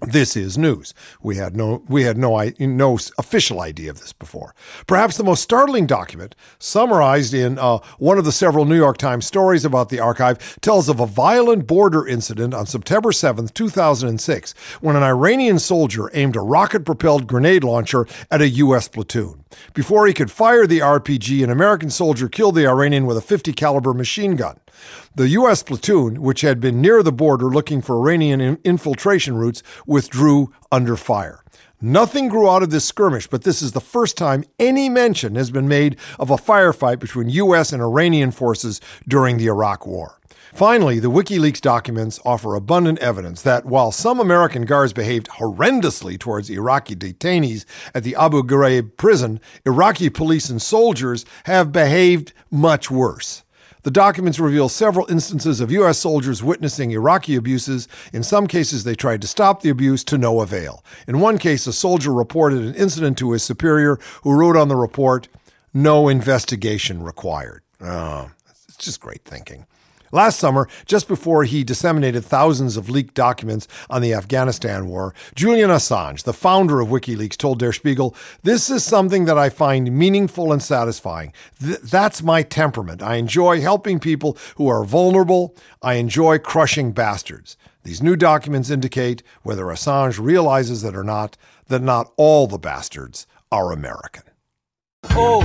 This 0.00 0.36
is 0.36 0.56
news. 0.56 0.94
We 1.20 1.36
had 1.36 1.56
no 1.56 1.82
we 1.88 2.04
had 2.04 2.16
no 2.16 2.40
no 2.60 2.98
official 3.18 3.60
idea 3.60 3.90
of 3.90 3.98
this 3.98 4.12
before. 4.12 4.54
Perhaps 4.86 5.16
the 5.16 5.24
most 5.24 5.42
startling 5.42 5.86
document, 5.86 6.36
summarized 6.60 7.34
in 7.34 7.58
uh, 7.58 7.78
one 7.98 8.16
of 8.16 8.24
the 8.24 8.30
several 8.30 8.64
New 8.64 8.76
York 8.76 8.96
Times 8.96 9.26
stories 9.26 9.64
about 9.64 9.88
the 9.88 9.98
archive, 9.98 10.60
tells 10.60 10.88
of 10.88 11.00
a 11.00 11.06
violent 11.06 11.66
border 11.66 12.06
incident 12.06 12.54
on 12.54 12.64
September 12.64 13.10
7, 13.10 13.48
2006, 13.48 14.52
when 14.80 14.94
an 14.94 15.02
Iranian 15.02 15.58
soldier 15.58 16.10
aimed 16.14 16.36
a 16.36 16.40
rocket-propelled 16.40 17.26
grenade 17.26 17.64
launcher 17.64 18.06
at 18.30 18.40
a 18.40 18.48
U.S. 18.48 18.86
platoon. 18.86 19.44
Before 19.74 20.06
he 20.06 20.14
could 20.14 20.30
fire 20.30 20.66
the 20.66 20.78
RPG, 20.78 21.42
an 21.42 21.50
American 21.50 21.90
soldier 21.90 22.28
killed 22.28 22.54
the 22.54 22.68
Iranian 22.68 23.06
with 23.06 23.16
a 23.16 23.22
50 23.22 23.52
caliber 23.52 23.92
machine 23.92 24.36
gun. 24.36 24.60
The 25.14 25.28
U.S. 25.30 25.62
platoon, 25.62 26.22
which 26.22 26.42
had 26.42 26.60
been 26.60 26.80
near 26.80 27.02
the 27.02 27.12
border 27.12 27.46
looking 27.46 27.82
for 27.82 27.96
Iranian 27.96 28.58
infiltration 28.62 29.36
routes, 29.36 29.62
withdrew 29.86 30.52
under 30.70 30.96
fire. 30.96 31.42
Nothing 31.80 32.28
grew 32.28 32.48
out 32.50 32.62
of 32.62 32.70
this 32.70 32.84
skirmish, 32.84 33.26
but 33.26 33.42
this 33.42 33.62
is 33.62 33.72
the 33.72 33.80
first 33.80 34.16
time 34.16 34.44
any 34.58 34.88
mention 34.88 35.36
has 35.36 35.50
been 35.50 35.68
made 35.68 35.96
of 36.18 36.30
a 36.30 36.36
firefight 36.36 36.98
between 36.98 37.30
U.S. 37.30 37.72
and 37.72 37.80
Iranian 37.80 38.32
forces 38.32 38.80
during 39.06 39.38
the 39.38 39.46
Iraq 39.46 39.86
War. 39.86 40.18
Finally, 40.52 40.98
the 40.98 41.10
WikiLeaks 41.10 41.60
documents 41.60 42.18
offer 42.24 42.54
abundant 42.54 42.98
evidence 42.98 43.42
that 43.42 43.64
while 43.64 43.92
some 43.92 44.18
American 44.18 44.62
guards 44.62 44.92
behaved 44.92 45.28
horrendously 45.28 46.18
towards 46.18 46.50
Iraqi 46.50 46.96
detainees 46.96 47.64
at 47.94 48.02
the 48.02 48.16
Abu 48.16 48.42
Ghraib 48.42 48.96
prison, 48.96 49.40
Iraqi 49.66 50.10
police 50.10 50.48
and 50.48 50.60
soldiers 50.60 51.24
have 51.44 51.70
behaved 51.70 52.32
much 52.50 52.90
worse. 52.90 53.44
The 53.88 53.92
documents 53.92 54.38
reveal 54.38 54.68
several 54.68 55.10
instances 55.10 55.62
of 55.62 55.72
U.S. 55.72 55.96
soldiers 55.96 56.42
witnessing 56.42 56.90
Iraqi 56.90 57.36
abuses. 57.36 57.88
In 58.12 58.22
some 58.22 58.46
cases, 58.46 58.84
they 58.84 58.94
tried 58.94 59.22
to 59.22 59.26
stop 59.26 59.62
the 59.62 59.70
abuse 59.70 60.04
to 60.04 60.18
no 60.18 60.42
avail. 60.42 60.84
In 61.06 61.20
one 61.20 61.38
case, 61.38 61.66
a 61.66 61.72
soldier 61.72 62.12
reported 62.12 62.58
an 62.58 62.74
incident 62.74 63.16
to 63.16 63.32
his 63.32 63.42
superior, 63.42 63.98
who 64.24 64.38
wrote 64.38 64.58
on 64.58 64.68
the 64.68 64.76
report, 64.76 65.28
No 65.72 66.06
investigation 66.06 67.02
required. 67.02 67.62
Oh, 67.80 68.30
it's 68.50 68.76
just 68.76 69.00
great 69.00 69.24
thinking. 69.24 69.64
Last 70.12 70.38
summer, 70.38 70.68
just 70.86 71.08
before 71.08 71.44
he 71.44 71.64
disseminated 71.64 72.24
thousands 72.24 72.76
of 72.76 72.88
leaked 72.88 73.14
documents 73.14 73.68
on 73.90 74.02
the 74.02 74.14
Afghanistan 74.14 74.88
war, 74.88 75.14
Julian 75.34 75.70
Assange, 75.70 76.22
the 76.22 76.32
founder 76.32 76.80
of 76.80 76.88
WikiLeaks, 76.88 77.36
told 77.36 77.58
Der 77.58 77.72
Spiegel, 77.72 78.14
This 78.42 78.70
is 78.70 78.84
something 78.84 79.24
that 79.26 79.38
I 79.38 79.48
find 79.48 79.92
meaningful 79.92 80.52
and 80.52 80.62
satisfying. 80.62 81.32
Th- 81.60 81.80
that's 81.80 82.22
my 82.22 82.42
temperament. 82.42 83.02
I 83.02 83.16
enjoy 83.16 83.60
helping 83.60 83.98
people 83.98 84.36
who 84.56 84.68
are 84.68 84.84
vulnerable. 84.84 85.54
I 85.82 85.94
enjoy 85.94 86.38
crushing 86.38 86.92
bastards. 86.92 87.56
These 87.84 88.02
new 88.02 88.16
documents 88.16 88.70
indicate, 88.70 89.22
whether 89.42 89.64
Assange 89.64 90.18
realizes 90.18 90.84
it 90.84 90.94
or 90.96 91.04
not, 91.04 91.36
that 91.68 91.82
not 91.82 92.12
all 92.16 92.46
the 92.46 92.58
bastards 92.58 93.26
are 93.50 93.72
American. 93.72 94.24
Oh, 95.10 95.42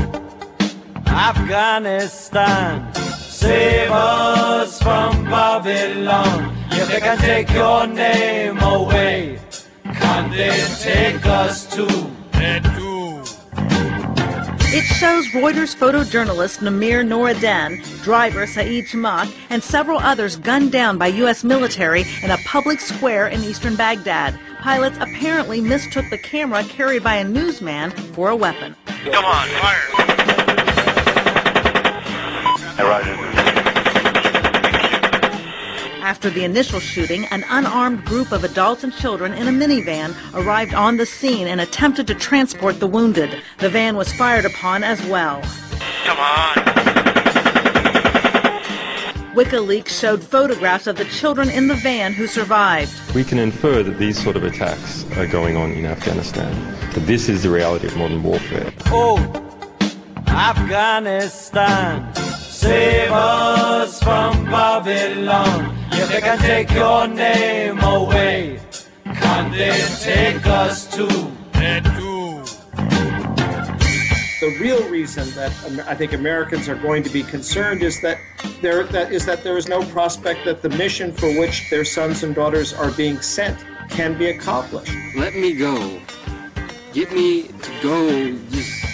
Afghanistan, 1.07 2.91
save 3.43 3.91
us 3.91 4.81
from 4.81 5.25
Babylon. 5.25 6.55
If 6.71 6.87
they 6.87 7.01
can 7.01 7.17
take 7.17 7.49
your 7.51 7.85
name 7.87 8.57
away, 8.59 9.37
can 9.83 10.31
they 10.31 10.57
take 10.79 11.25
us 11.25 11.67
too? 11.75 12.09
It 14.75 14.85
shows 14.85 15.27
Reuters 15.27 15.75
photojournalist 15.75 16.59
Namir 16.59 17.05
Noor-Eldeen, 17.05 17.83
driver 18.01 18.47
Saeed 18.47 18.85
Chmagh, 18.85 19.31
and 19.51 19.61
several 19.61 19.99
others 19.99 20.37
gunned 20.37 20.71
down 20.71 20.97
by 20.97 21.07
U.S. 21.07 21.43
military 21.43 22.05
in 22.23 22.31
a 22.31 22.37
public 22.45 22.79
square 22.79 23.27
in 23.27 23.43
eastern 23.43 23.75
Baghdad. 23.75 24.39
Pilots 24.61 24.97
apparently 24.99 25.61
mistook 25.61 26.05
the 26.09 26.17
camera 26.17 26.63
carried 26.63 27.03
by 27.03 27.15
a 27.17 27.23
newsman 27.23 27.91
for 28.15 28.29
a 28.29 28.35
weapon. 28.35 28.75
Come 28.85 29.25
on, 29.25 29.47
fire. 29.49 30.03
Hey, 32.75 32.83
Roger. 32.83 33.32
After 36.03 36.29
the 36.29 36.43
initial 36.43 36.81
shooting, 36.81 37.23
an 37.27 37.45
unarmed 37.49 38.03
group 38.03 38.33
of 38.33 38.43
adults 38.43 38.83
and 38.83 38.93
children 38.93 39.31
in 39.31 39.47
a 39.47 39.51
minivan 39.51 40.13
arrived 40.33 40.73
on 40.73 40.97
the 40.97 41.05
scene 41.05 41.47
and 41.47 41.61
attempted 41.61 42.07
to 42.07 42.13
transport 42.13 42.81
the 42.81 42.87
wounded. 42.87 43.41
The 43.59 43.69
van 43.69 43.95
was 43.95 44.11
fired 44.11 44.43
upon 44.43 44.83
as 44.83 45.01
well. 45.05 45.41
Come 46.03 46.19
on. 46.19 46.55
WikiLeaks 49.33 49.97
showed 49.97 50.21
photographs 50.21 50.87
of 50.87 50.97
the 50.97 51.05
children 51.05 51.49
in 51.49 51.69
the 51.69 51.75
van 51.75 52.11
who 52.11 52.27
survived. 52.27 52.91
We 53.15 53.23
can 53.23 53.39
infer 53.39 53.81
that 53.81 53.97
these 53.97 54.21
sort 54.21 54.35
of 54.35 54.43
attacks 54.43 55.05
are 55.15 55.25
going 55.25 55.55
on 55.55 55.71
in 55.71 55.85
Afghanistan. 55.85 56.51
That 56.91 57.07
this 57.07 57.29
is 57.29 57.43
the 57.43 57.49
reality 57.49 57.87
of 57.87 57.95
modern 57.95 58.21
warfare. 58.23 58.73
Oh, 58.87 59.19
Afghanistan, 60.27 62.13
save 62.63 63.11
us 63.11 64.01
from 64.01 64.45
Babylon. 64.45 65.75
If 65.91 66.09
they 66.09 66.21
can 66.21 66.37
take 66.39 66.71
your 66.71 67.07
name 67.07 67.79
away, 67.79 68.59
can 69.03 69.51
they 69.51 69.77
take 69.99 70.47
us 70.47 70.87
too? 70.95 71.31
They 71.51 71.81
the 74.43 74.57
real 74.59 74.89
reason 74.89 75.29
that 75.35 75.51
I 75.87 75.95
think 75.95 76.11
Americans 76.11 76.67
are 76.67 76.75
going 76.75 77.01
to 77.03 77.09
be 77.09 77.23
concerned 77.23 77.81
is 77.81 78.01
that 78.01 78.17
there 78.61 78.83
that 78.83 79.13
is 79.13 79.25
that 79.25 79.41
there 79.41 79.57
is 79.57 79.69
no 79.69 79.81
prospect 79.95 80.43
that 80.45 80.61
the 80.61 80.69
mission 80.69 81.13
for 81.13 81.29
which 81.39 81.69
their 81.69 81.85
sons 81.85 82.23
and 82.23 82.35
daughters 82.35 82.73
are 82.73 82.91
being 82.91 83.21
sent 83.21 83.57
can 83.89 84.17
be 84.17 84.27
accomplished. 84.27 84.93
Let 85.15 85.33
me 85.35 85.53
go. 85.53 86.01
Get 86.91 87.13
me 87.13 87.43
to 87.43 87.71
go. 87.81 88.37
Just 88.51 88.85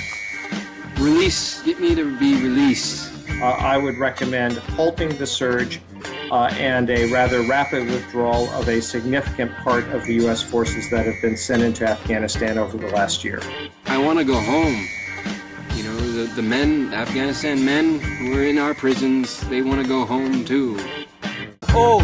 release. 0.99 1.63
Get 1.63 1.79
me 1.79 1.95
to 1.95 2.05
be 2.19 2.36
released. 2.36 3.09
Uh, 3.41 3.52
I 3.52 3.78
would 3.78 3.97
recommend 3.97 4.58
halting 4.58 5.17
the 5.17 5.25
surge 5.25 5.80
uh, 6.30 6.49
and 6.54 6.89
a 6.89 7.10
rather 7.12 7.41
rapid 7.43 7.88
withdrawal 7.88 8.49
of 8.49 8.67
a 8.67 8.82
significant 8.82 9.56
part 9.58 9.88
of 9.89 10.06
the 10.06 10.15
U.S. 10.15 10.41
forces 10.41 10.89
that 10.89 11.06
have 11.06 11.21
been 11.21 11.38
sent 11.38 11.63
into 11.63 11.88
Afghanistan 11.88 12.58
over 12.58 12.78
the 12.78 12.88
last 12.88 13.23
year. 13.23 13.41
I 13.86 13.97
want 13.97 14.19
to 14.19 14.25
go 14.25 14.39
home. 14.39 14.86
You 15.73 15.84
know, 15.84 15.95
the, 15.95 16.34
the 16.36 16.41
men, 16.41 16.93
Afghanistan 16.93 17.63
men 17.63 17.99
who 17.99 18.38
are 18.38 18.43
in 18.43 18.58
our 18.58 18.73
prisons, 18.73 19.39
they 19.49 19.62
want 19.62 19.82
to 19.82 19.88
go 19.88 20.06
home 20.06 20.43
too. 20.43 20.78
Oh, 21.69 22.02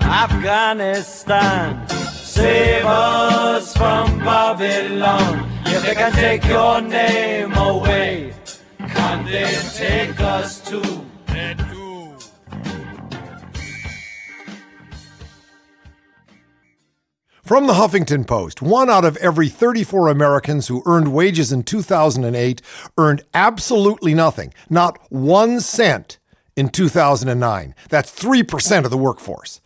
Afghanistan, 0.00 1.88
save 1.88 2.84
us 2.84 3.76
from 3.76 4.20
Babylon. 4.20 5.50
If 5.66 5.82
they 5.84 5.94
can 5.94 6.12
take 6.12 6.44
your 6.44 6.80
name 6.80 7.52
away, 7.54 8.29
take 9.30 10.20
us 10.20 10.60
do. 10.68 11.06
From 17.50 17.66
the 17.66 17.72
Huffington 17.72 18.28
Post, 18.28 18.62
one 18.62 18.88
out 18.88 19.04
of 19.04 19.16
every 19.16 19.48
34 19.48 20.06
Americans 20.06 20.68
who 20.68 20.84
earned 20.86 21.12
wages 21.12 21.50
in 21.50 21.64
2008 21.64 22.62
earned 22.96 23.24
absolutely 23.34 24.14
nothing, 24.14 24.54
not 24.68 25.00
one 25.10 25.58
cent 25.58 26.20
in 26.54 26.68
2009. 26.68 27.74
That's 27.88 28.12
3% 28.16 28.84
of 28.84 28.92
the 28.92 28.96
workforce. 28.96 29.60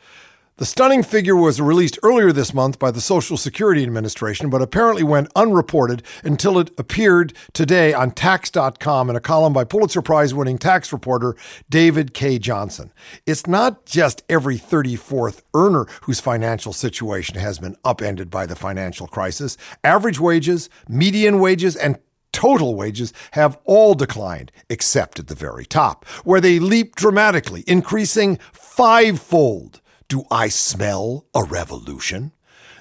The 0.57 0.65
stunning 0.65 1.03
figure 1.03 1.35
was 1.35 1.61
released 1.61 1.99
earlier 2.05 2.31
this 2.31 2.55
month 2.55 2.79
by 2.79 2.93
the 2.93 3.01
Social 3.01 3.37
Security 3.37 3.83
Administration, 3.83 4.51
but 4.51 4.63
apparently 4.63 5.03
went 5.03 5.33
unreported 5.35 6.05
until 6.23 6.61
it 6.61 6.71
appeared 6.79 7.33
today 7.53 7.93
on 7.93 8.13
Tax.com 8.13 9.11
in 9.11 9.17
a 9.17 9.21
column 9.21 9.53
by 9.53 9.65
Pulitzer 9.65 10.01
Prize 10.01 10.33
winning 10.33 10.59
tax 10.59 10.93
reporter 10.93 11.35
David 11.69 12.15
Cay 12.15 12.39
Johnston. 12.39 12.93
It's 13.27 13.49
not 13.49 13.85
just 13.85 14.23
every 14.29 14.57
34th 14.57 15.43
earner 15.55 15.89
whose 16.03 16.21
financial 16.21 16.73
situation 16.73 17.35
has 17.35 17.59
been 17.59 17.75
upended 17.85 18.31
by 18.31 18.47
the 18.47 18.55
financial 18.55 19.09
crisis. 19.09 19.57
Average 19.83 20.21
wages, 20.21 20.71
median 20.89 21.41
wages, 21.41 21.75
and 21.75 21.99
Total 22.31 22.75
wages 22.75 23.13
have 23.33 23.59
all 23.65 23.95
declined, 23.95 24.51
except 24.69 25.21
at 25.21 25.29
the 25.29 25.37
very 25.37 25.65
top, 25.65 26.05
where 26.25 26.41
they 26.41 26.59
leap 26.59 26.97
dramatically, 26.97 27.63
increasing 27.69 28.39
fivefold. 28.53 29.81
Do 30.09 30.25
I 30.31 30.49
smell 30.49 31.27
a 31.35 31.45
revolution? 31.45 32.33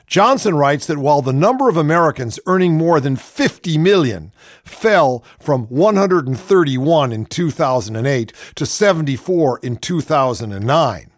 Johnson 0.08 0.56
writes 0.56 0.86
that 0.88 0.98
while 0.98 1.22
the 1.22 1.32
number 1.32 1.70
of 1.70 1.78
Americans 1.78 2.40
earning 2.46 2.78
more 2.78 3.00
than 3.00 3.16
50 3.16 3.78
million 3.78 4.34
fell 4.64 5.24
from 5.40 5.64
131 5.68 7.14
in 7.14 7.26
2008 7.26 8.34
to 8.56 8.66
74 8.66 9.60
in 9.64 9.78
2009, 9.78 11.12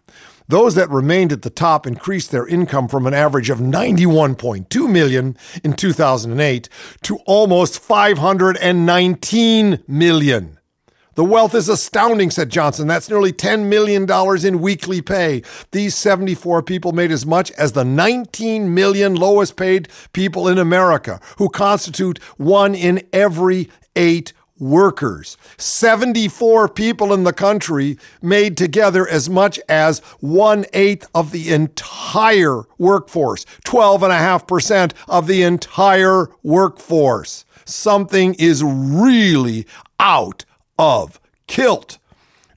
those 0.48 0.76
that 0.76 0.88
remained 0.90 1.32
at 1.32 1.42
the 1.42 1.50
top 1.50 1.86
increased 1.86 2.30
their 2.30 2.46
income 2.46 2.86
from 2.86 3.06
an 3.06 3.14
average 3.14 3.50
of 3.50 3.58
91.2 3.58 4.90
million 4.90 5.36
in 5.64 5.72
2008 5.72 6.68
to 7.02 7.16
almost 7.26 7.80
519 7.80 9.82
million. 9.88 10.55
The 11.16 11.24
wealth 11.24 11.54
is 11.54 11.70
astounding, 11.70 12.30
said 12.30 12.50
Johnson. 12.50 12.86
That's 12.88 13.08
nearly 13.08 13.32
$10 13.32 13.68
million 13.68 14.06
in 14.46 14.60
weekly 14.60 15.00
pay. 15.00 15.42
These 15.70 15.94
74 15.94 16.62
people 16.62 16.92
made 16.92 17.10
as 17.10 17.24
much 17.24 17.50
as 17.52 17.72
the 17.72 17.86
19 17.86 18.74
million 18.74 19.14
lowest 19.14 19.56
paid 19.56 19.88
people 20.12 20.46
in 20.46 20.58
America, 20.58 21.18
who 21.38 21.48
constitute 21.48 22.22
one 22.36 22.74
in 22.74 23.02
every 23.14 23.70
eight 23.96 24.34
workers. 24.58 25.38
74 25.56 26.68
people 26.68 27.14
in 27.14 27.24
the 27.24 27.32
country 27.32 27.96
made 28.20 28.58
together 28.58 29.08
as 29.08 29.30
much 29.30 29.58
as 29.70 30.00
one 30.20 30.66
eighth 30.74 31.08
of 31.14 31.32
the 31.32 31.50
entire 31.50 32.64
workforce, 32.76 33.46
12.5% 33.64 34.92
of 35.08 35.26
the 35.26 35.42
entire 35.42 36.28
workforce. 36.42 37.46
Something 37.64 38.34
is 38.34 38.62
really 38.62 39.66
out 39.98 40.44
of 40.78 41.20
kilt. 41.46 41.98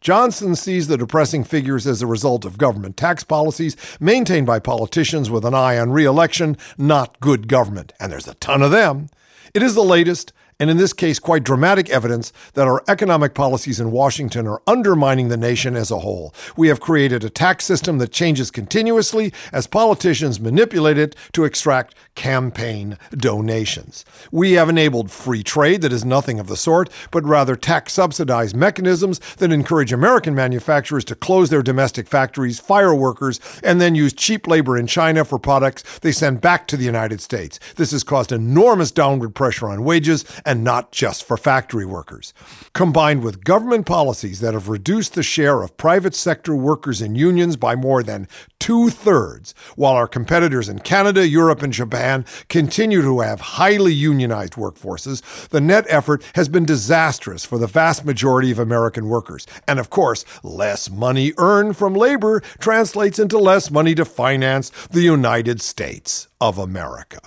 Johnson 0.02 0.56
sees 0.56 0.88
the 0.88 0.98
depressing 0.98 1.44
figures 1.44 1.86
as 1.86 2.02
a 2.02 2.08
result 2.08 2.46
of 2.46 2.58
government 2.58 2.96
tax 2.96 3.24
policies 3.24 3.76
maintained 4.00 4.48
by 4.48 4.60
politicians 4.60 5.30
with 5.30 5.44
an 5.44 5.54
eye 5.54 5.78
on 5.78 5.92
re 5.92 6.06
election, 6.06 6.58
not 6.78 7.20
good 7.20 7.48
government. 7.48 7.92
And 8.00 8.12
there's 8.12 8.28
a 8.28 8.36
ton 8.36 8.62
of 8.62 8.72
them. 8.72 9.10
It 9.54 9.62
is 9.62 9.76
the 9.76 9.84
latest 9.84 10.32
and 10.60 10.70
in 10.70 10.76
this 10.76 10.92
case, 10.92 11.20
quite 11.20 11.44
dramatic 11.46 11.90
evidence 11.90 12.34
that 12.54 12.68
our 12.68 12.84
economic 12.90 13.34
policies 13.34 13.80
in 13.80 13.92
Washington 13.92 14.46
are 14.46 14.62
undermining 14.68 15.30
the 15.30 15.38
nation 15.38 15.78
as 15.78 15.90
a 15.90 16.00
whole. 16.00 16.34
We 16.58 16.68
have 16.68 16.82
created 16.82 17.24
a 17.24 17.30
tax 17.30 17.64
system 17.64 17.98
that 18.00 18.12
changes 18.12 18.52
continuously 18.52 19.32
as 19.54 19.68
politicians 19.68 20.40
manipulate 20.40 20.98
it 20.98 21.16
to 21.32 21.46
extract 21.46 21.96
campaign 22.16 22.98
donations. 23.16 24.04
We 24.34 24.54
have 24.54 24.68
enabled 24.68 25.12
free 25.12 25.44
trade 25.44 25.82
that 25.82 25.94
is 25.94 26.04
nothing 26.04 26.42
of 26.42 26.48
the 26.48 26.58
sort, 26.58 26.90
but 27.10 27.24
rather 27.24 27.56
tax 27.56 27.94
subsidized 27.94 28.56
mechanisms 28.56 29.20
that 29.38 29.54
encourage 29.54 29.94
American 29.94 30.36
manufacturers 30.36 31.06
to 31.06 31.16
close 31.16 31.50
their 31.50 31.64
domestic 31.64 32.10
factories, 32.10 32.60
fire 32.60 32.94
workers, 32.94 33.40
and 33.64 33.80
then 33.80 33.96
use 33.96 34.12
cheap 34.12 34.46
labor 34.46 34.78
in 34.78 34.88
China 34.88 35.24
for 35.24 35.40
products 35.40 36.00
they 36.00 36.12
send 36.12 36.42
back 36.42 36.68
to 36.68 36.76
the 36.76 36.84
United 36.84 37.22
States. 37.22 37.60
This 37.78 37.92
has 37.92 38.04
caused 38.04 38.34
enormous 38.34 38.92
downward 38.92 39.34
pressure 39.34 39.70
on 39.70 39.86
wages 39.86 40.26
and 40.50 40.64
not 40.64 40.92
just 40.92 41.24
for 41.24 41.38
factory 41.38 41.86
workers. 41.86 42.34
Combined 42.74 43.22
with 43.24 43.44
government 43.44 43.86
policies 43.86 44.40
that 44.40 44.56
have 44.56 44.68
reduced 44.68 45.14
the 45.14 45.22
share 45.22 45.62
of 45.62 45.78
private 45.78 46.16
sector 46.16 46.56
workers 46.56 47.04
in 47.04 47.14
unions 47.14 47.56
by 47.56 47.76
more 47.76 48.02
than 48.02 48.28
two 48.58 48.90
thirds, 48.90 49.54
while 49.76 49.94
our 49.94 50.08
competitors 50.08 50.68
in 50.68 50.80
Canada, 50.80 51.28
Europe, 51.28 51.62
and 51.62 51.72
Japan 51.72 52.26
continue 52.48 53.04
to 53.04 53.20
have 53.20 53.40
highly 53.42 53.94
unionized 53.94 54.54
workforces, 54.54 55.22
the 55.50 55.62
net 55.62 55.86
effort 55.88 56.24
has 56.34 56.50
been 56.50 56.66
disastrous 56.66 57.46
for 57.46 57.60
the 57.60 57.68
vast 57.68 58.04
majority 58.04 58.50
of 58.50 58.58
American 58.58 59.08
workers. 59.08 59.46
And 59.68 59.80
of 59.80 59.92
course, 59.92 60.26
less 60.42 60.90
money 60.90 61.32
earned 61.38 61.78
from 61.78 61.94
labor 61.94 62.40
translates 62.58 63.20
into 63.20 63.38
less 63.38 63.70
money 63.70 63.94
to 63.94 64.04
finance 64.04 64.72
the 64.90 65.02
United 65.02 65.62
States 65.62 66.28
of 66.42 66.58
America. 66.58 67.20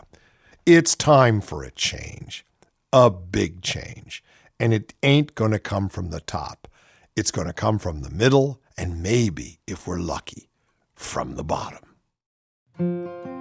It's 0.67 0.97
time 0.97 1.41
for 1.41 1.63
a 1.63 1.71
change 1.71 2.45
a 2.93 3.11
big 3.11 3.63
change. 3.63 4.23
And 4.61 4.73
it 4.73 4.95
ain't 5.03 5.35
going 5.35 5.51
to 5.51 5.59
come 5.59 5.89
from 5.89 6.11
the 6.11 6.21
top. 6.21 6.69
It's 7.17 7.31
going 7.31 7.47
to 7.47 7.53
come 7.53 7.79
from 7.79 8.03
the 8.03 8.11
middle 8.11 8.61
and 8.77 9.03
maybe, 9.03 9.61
if 9.67 9.87
we're 9.87 9.99
lucky, 9.99 10.49
from 10.95 11.35
the 11.35 11.45
bottom. 11.45 13.32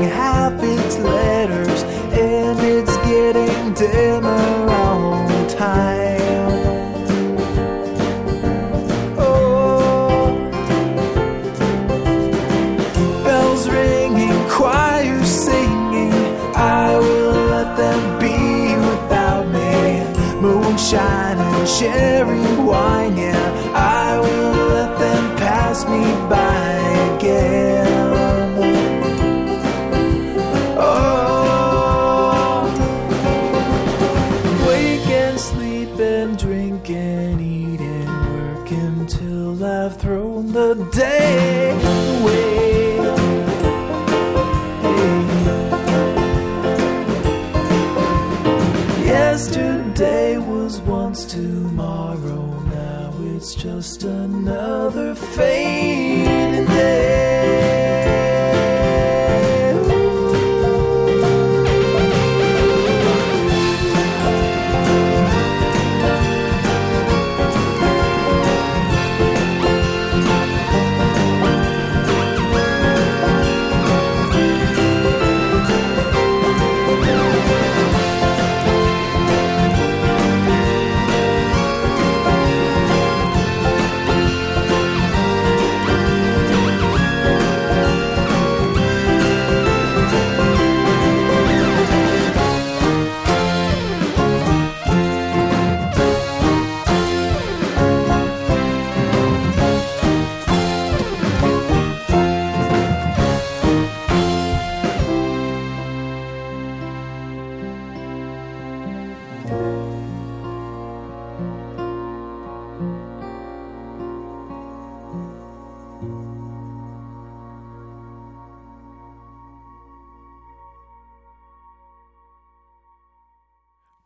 Half 0.00 0.54
its 0.62 0.98
letters, 0.98 1.82
and 2.12 2.58
it's 2.60 2.96
getting 2.98 3.74
dimmer 3.74 4.51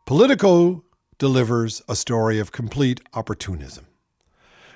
Politico 0.07 0.85
delivers 1.17 1.81
a 1.89 1.93
story 1.93 2.39
of 2.39 2.53
complete 2.53 3.01
opportunism. 3.13 3.87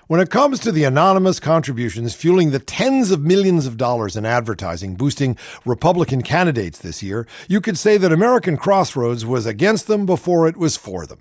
When 0.07 0.19
it 0.19 0.29
comes 0.29 0.59
to 0.59 0.73
the 0.73 0.83
anonymous 0.83 1.39
contributions 1.39 2.13
fueling 2.13 2.51
the 2.51 2.59
tens 2.59 3.11
of 3.11 3.21
millions 3.21 3.65
of 3.65 3.77
dollars 3.77 4.17
in 4.17 4.25
advertising 4.25 4.95
boosting 4.95 5.37
Republican 5.63 6.21
candidates 6.21 6.79
this 6.79 7.01
year, 7.01 7.25
you 7.47 7.61
could 7.61 7.77
say 7.77 7.95
that 7.95 8.11
American 8.11 8.57
Crossroads 8.57 9.25
was 9.25 9.45
against 9.45 9.87
them 9.87 10.05
before 10.05 10.49
it 10.49 10.57
was 10.57 10.75
for 10.75 11.05
them. 11.05 11.19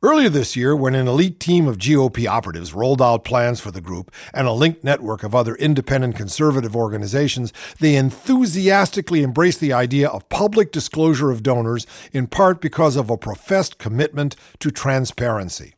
Earlier 0.00 0.28
this 0.28 0.54
year, 0.54 0.76
when 0.76 0.94
an 0.94 1.08
elite 1.08 1.40
team 1.40 1.66
of 1.66 1.76
GOP 1.76 2.24
operatives 2.28 2.72
rolled 2.72 3.02
out 3.02 3.24
plans 3.24 3.58
for 3.58 3.72
the 3.72 3.80
group 3.80 4.12
and 4.32 4.46
a 4.46 4.52
linked 4.52 4.84
network 4.84 5.24
of 5.24 5.34
other 5.34 5.56
independent 5.56 6.14
conservative 6.14 6.76
organizations, 6.76 7.52
they 7.80 7.96
enthusiastically 7.96 9.24
embraced 9.24 9.58
the 9.58 9.72
idea 9.72 10.08
of 10.08 10.28
public 10.28 10.70
disclosure 10.70 11.32
of 11.32 11.42
donors, 11.42 11.84
in 12.12 12.28
part 12.28 12.60
because 12.60 12.94
of 12.94 13.10
a 13.10 13.16
professed 13.16 13.78
commitment 13.78 14.36
to 14.60 14.70
transparency. 14.70 15.74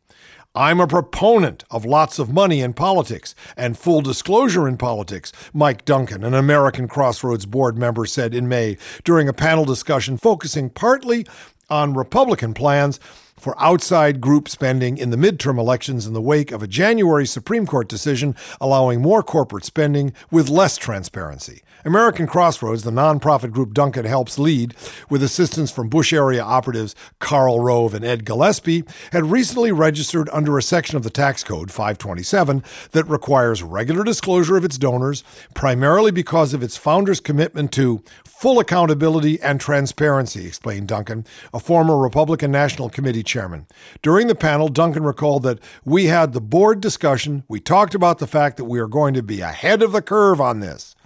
I'm 0.54 0.80
a 0.80 0.86
proponent 0.86 1.64
of 1.70 1.86
lots 1.86 2.18
of 2.18 2.30
money 2.30 2.60
in 2.60 2.74
politics 2.74 3.34
and 3.56 3.78
full 3.78 4.02
disclosure 4.02 4.68
in 4.68 4.76
politics, 4.76 5.32
Mike 5.54 5.86
Duncan, 5.86 6.24
an 6.24 6.34
American 6.34 6.88
Crossroads 6.88 7.46
board 7.46 7.78
member, 7.78 8.04
said 8.04 8.34
in 8.34 8.48
May 8.48 8.76
during 9.02 9.30
a 9.30 9.32
panel 9.32 9.64
discussion 9.64 10.18
focusing 10.18 10.68
partly 10.68 11.26
on 11.70 11.94
Republican 11.94 12.52
plans 12.52 13.00
for 13.40 13.60
outside 13.60 14.20
group 14.20 14.48
spending 14.48 14.98
in 14.98 15.10
the 15.10 15.16
midterm 15.16 15.58
elections 15.58 16.06
in 16.06 16.12
the 16.12 16.20
wake 16.20 16.52
of 16.52 16.62
a 16.62 16.68
January 16.68 17.26
Supreme 17.26 17.66
Court 17.66 17.88
decision 17.88 18.36
allowing 18.60 19.00
more 19.00 19.22
corporate 19.22 19.64
spending 19.64 20.12
with 20.30 20.48
less 20.48 20.76
transparency. 20.76 21.62
American 21.84 22.26
Crossroads, 22.26 22.82
the 22.82 22.90
nonprofit 22.90 23.52
group 23.52 23.72
Duncan 23.72 24.04
helps 24.04 24.38
lead, 24.38 24.74
with 25.08 25.22
assistance 25.22 25.70
from 25.70 25.88
Bush 25.88 26.12
area 26.12 26.42
operatives 26.42 26.94
Karl 27.18 27.60
Rove 27.60 27.94
and 27.94 28.04
Ed 28.04 28.24
Gillespie, 28.24 28.84
had 29.12 29.30
recently 29.30 29.72
registered 29.72 30.28
under 30.32 30.58
a 30.58 30.62
section 30.62 30.96
of 30.96 31.02
the 31.02 31.10
tax 31.10 31.42
code 31.42 31.70
527 31.70 32.62
that 32.92 33.04
requires 33.04 33.62
regular 33.62 34.04
disclosure 34.04 34.56
of 34.56 34.64
its 34.64 34.78
donors, 34.78 35.24
primarily 35.54 36.10
because 36.10 36.52
of 36.52 36.62
its 36.62 36.76
founders' 36.76 37.20
commitment 37.20 37.72
to 37.72 38.02
full 38.24 38.58
accountability 38.58 39.40
and 39.42 39.60
transparency, 39.60 40.46
explained 40.46 40.88
Duncan, 40.88 41.26
a 41.52 41.60
former 41.60 41.98
Republican 41.98 42.50
National 42.50 42.88
Committee 42.88 43.22
chairman. 43.22 43.66
During 44.02 44.28
the 44.28 44.34
panel, 44.34 44.68
Duncan 44.68 45.02
recalled 45.02 45.42
that 45.42 45.58
we 45.84 46.06
had 46.06 46.32
the 46.32 46.40
board 46.40 46.80
discussion. 46.80 47.44
We 47.48 47.60
talked 47.60 47.94
about 47.94 48.18
the 48.18 48.26
fact 48.26 48.56
that 48.56 48.64
we 48.64 48.78
are 48.78 48.86
going 48.86 49.14
to 49.14 49.22
be 49.22 49.40
ahead 49.42 49.82
of 49.82 49.92
the 49.92 50.02
curve 50.02 50.40
on 50.40 50.60
this. 50.60 50.96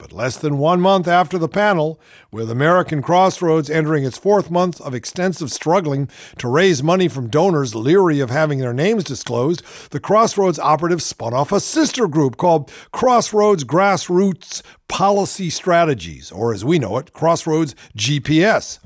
But 0.00 0.12
less 0.12 0.38
than 0.38 0.56
one 0.56 0.80
month 0.80 1.06
after 1.06 1.36
the 1.36 1.46
panel, 1.46 2.00
with 2.32 2.50
American 2.50 3.02
Crossroads 3.02 3.68
entering 3.68 4.02
its 4.02 4.16
fourth 4.16 4.50
month 4.50 4.80
of 4.80 4.94
extensive 4.94 5.52
struggling 5.52 6.08
to 6.38 6.48
raise 6.48 6.82
money 6.82 7.06
from 7.06 7.28
donors 7.28 7.74
leery 7.74 8.18
of 8.18 8.30
having 8.30 8.60
their 8.60 8.72
names 8.72 9.04
disclosed, 9.04 9.62
the 9.90 10.00
Crossroads 10.00 10.58
operatives 10.58 11.04
spun 11.04 11.34
off 11.34 11.52
a 11.52 11.60
sister 11.60 12.08
group 12.08 12.38
called 12.38 12.72
Crossroads 12.92 13.62
Grassroots 13.64 14.62
Policy 14.88 15.50
Strategies, 15.50 16.32
or 16.32 16.54
as 16.54 16.64
we 16.64 16.78
know 16.78 16.96
it, 16.96 17.12
Crossroads 17.12 17.74
GPS 17.94 18.78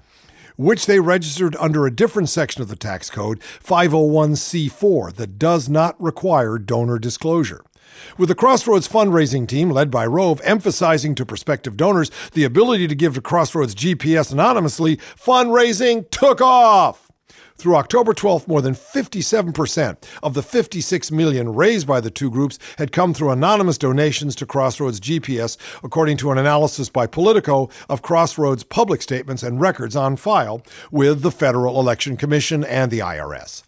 which 0.57 0.87
they 0.87 1.01
registered 1.01 1.57
under 1.59 1.85
a 1.85 1.95
different 1.95 2.29
section 2.29 2.63
of 2.63 2.69
the 2.69 2.77
tax 2.77 3.11
code, 3.11 3.41
501c4, 3.41 5.13
that 5.15 5.37
does 5.37 5.69
not 5.69 6.01
require 6.01 6.59
donor 6.59 6.97
disclosure. 6.97 7.65
With 8.19 8.29
the 8.29 8.35
Crossroads 8.35 8.89
fundraising 8.89 9.47
team, 9.47 9.71
led 9.71 9.91
by 9.91 10.07
Rove, 10.07 10.41
emphasizing 10.45 11.15
to 11.17 11.27
prospective 11.27 11.77
donors 11.77 12.11
the 12.33 12.45
ability 12.45 12.89
to 12.89 12.95
give 12.95 13.15
to 13.15 13.21
Crossroads 13.21 13.75
GPS 13.75 14.33
anonymously, 14.33 14.97
fundraising 14.97 16.09
took 16.11 16.41
off. 16.41 17.05
Through 17.57 17.77
October 17.77 18.13
12th, 18.13 18.49
more 18.49 18.61
than 18.61 18.75
57% 18.75 19.97
of 20.23 20.35
the 20.35 20.43
56 20.43 21.11
million 21.13 21.55
raised 21.55 21.87
by 21.87 22.01
the 22.01 22.11
two 22.11 22.31
groups 22.31 22.59
had 22.79 22.91
come 22.91 23.15
through 23.15 23.31
anonymous 23.31 23.79
donations 23.79 24.35
to 24.37 24.47
Crossroads 24.47 25.01
GPS, 25.01 25.57
according 25.83 26.17
to 26.19 26.33
an 26.33 26.39
analysis 26.39 26.89
by 26.89 27.07
Politico 27.07 27.71
of 27.89 28.03
Crossroads 28.03 28.65
public 28.65 29.03
statements 29.03 29.43
and 29.43 29.61
records 29.61 29.95
on 29.95 30.17
file 30.17 30.63
with 30.91 31.23
the 31.23 31.31
Federal 31.31 31.79
Election 31.79 32.17
Commission 32.17 32.65
and 32.65 32.91
the 32.91 32.99
IRS. 32.99 33.63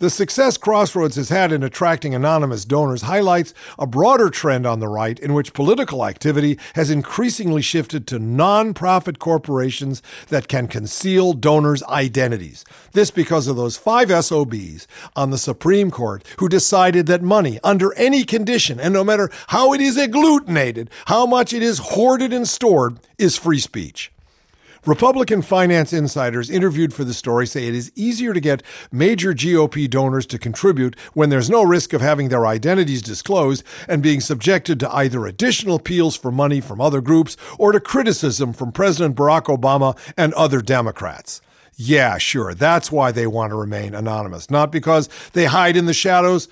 The 0.00 0.10
success 0.10 0.56
Crossroads 0.56 1.16
has 1.16 1.28
had 1.28 1.50
in 1.50 1.64
attracting 1.64 2.14
anonymous 2.14 2.64
donors 2.64 3.02
highlights 3.02 3.52
a 3.80 3.84
broader 3.84 4.30
trend 4.30 4.64
on 4.64 4.78
the 4.78 4.86
right 4.86 5.18
in 5.18 5.34
which 5.34 5.52
political 5.52 6.06
activity 6.06 6.56
has 6.76 6.88
increasingly 6.88 7.62
shifted 7.62 8.06
to 8.06 8.20
nonprofit 8.20 9.18
corporations 9.18 10.00
that 10.28 10.46
can 10.46 10.68
conceal 10.68 11.32
donors' 11.32 11.82
identities. 11.82 12.64
This 12.92 13.10
because 13.10 13.48
of 13.48 13.56
those 13.56 13.76
five 13.76 14.08
SOBs 14.24 14.86
on 15.16 15.30
the 15.30 15.36
Supreme 15.36 15.90
Court 15.90 16.24
who 16.38 16.48
decided 16.48 17.08
that 17.08 17.22
money, 17.22 17.58
under 17.64 17.92
any 17.94 18.22
condition, 18.22 18.78
and 18.78 18.94
no 18.94 19.02
matter 19.02 19.28
how 19.48 19.72
it 19.72 19.80
is 19.80 19.96
agglutinated, 19.96 20.90
how 21.06 21.26
much 21.26 21.52
it 21.52 21.62
is 21.64 21.78
hoarded 21.78 22.32
and 22.32 22.48
stored, 22.48 23.00
is 23.18 23.36
free 23.36 23.58
speech. 23.58 24.12
Republican 24.86 25.42
finance 25.42 25.92
insiders 25.92 26.50
interviewed 26.50 26.94
for 26.94 27.04
the 27.04 27.14
story 27.14 27.46
say 27.46 27.66
it 27.66 27.74
is 27.74 27.92
easier 27.94 28.32
to 28.32 28.40
get 28.40 28.62
major 28.92 29.34
GOP 29.34 29.88
donors 29.88 30.26
to 30.26 30.38
contribute 30.38 30.98
when 31.14 31.30
there's 31.30 31.50
no 31.50 31.62
risk 31.62 31.92
of 31.92 32.00
having 32.00 32.28
their 32.28 32.46
identities 32.46 33.02
disclosed 33.02 33.64
and 33.88 34.02
being 34.02 34.20
subjected 34.20 34.78
to 34.80 34.94
either 34.94 35.26
additional 35.26 35.76
appeals 35.76 36.16
for 36.16 36.30
money 36.30 36.60
from 36.60 36.80
other 36.80 37.00
groups 37.00 37.36
or 37.58 37.72
to 37.72 37.80
criticism 37.80 38.52
from 38.52 38.72
President 38.72 39.16
Barack 39.16 39.44
Obama 39.44 39.98
and 40.16 40.32
other 40.34 40.60
Democrats. 40.60 41.40
Yeah, 41.74 42.18
sure, 42.18 42.54
that's 42.54 42.90
why 42.90 43.12
they 43.12 43.26
want 43.26 43.50
to 43.50 43.56
remain 43.56 43.94
anonymous, 43.94 44.50
not 44.50 44.72
because 44.72 45.08
they 45.32 45.44
hide 45.44 45.76
in 45.76 45.86
the 45.86 45.94
shadows 45.94 46.48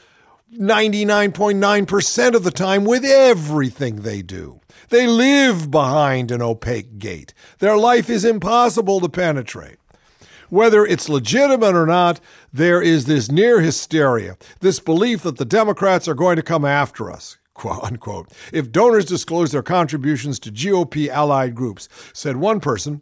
99.9% 0.55 2.35
of 2.35 2.45
the 2.45 2.51
time 2.53 2.85
with 2.85 3.05
everything 3.05 3.97
they 3.97 4.23
do. 4.23 4.61
They 4.89 5.07
live 5.07 5.71
behind 5.71 6.31
an 6.31 6.43
opaque 6.43 6.99
gate. 6.99 7.35
Their 7.59 7.77
life 7.77 8.09
is 8.09 8.25
impossible 8.25 9.01
to 9.01 9.09
penetrate. 9.09 9.79
Whether 10.49 10.87
it's 10.87 11.09
legitimate 11.09 11.75
or 11.75 11.87
not, 11.87 12.21
there 12.53 12.81
is 12.81 13.07
this 13.07 13.31
near 13.31 13.61
hysteria, 13.61 14.37
this 14.61 14.79
belief 14.79 15.23
that 15.23 15.39
the 15.39 15.45
Democrats 15.45 16.07
are 16.07 16.15
going 16.15 16.37
to 16.37 16.43
come 16.43 16.65
after 16.65 17.11
us. 17.11 17.37
Quote 17.53 17.83
unquote. 17.83 18.31
If 18.53 18.71
donors 18.71 19.07
disclose 19.07 19.51
their 19.51 19.63
contributions 19.63 20.39
to 20.41 20.53
GOP 20.53 21.09
allied 21.09 21.55
groups, 21.55 21.89
said 22.13 22.37
one 22.37 22.61
person, 22.61 23.01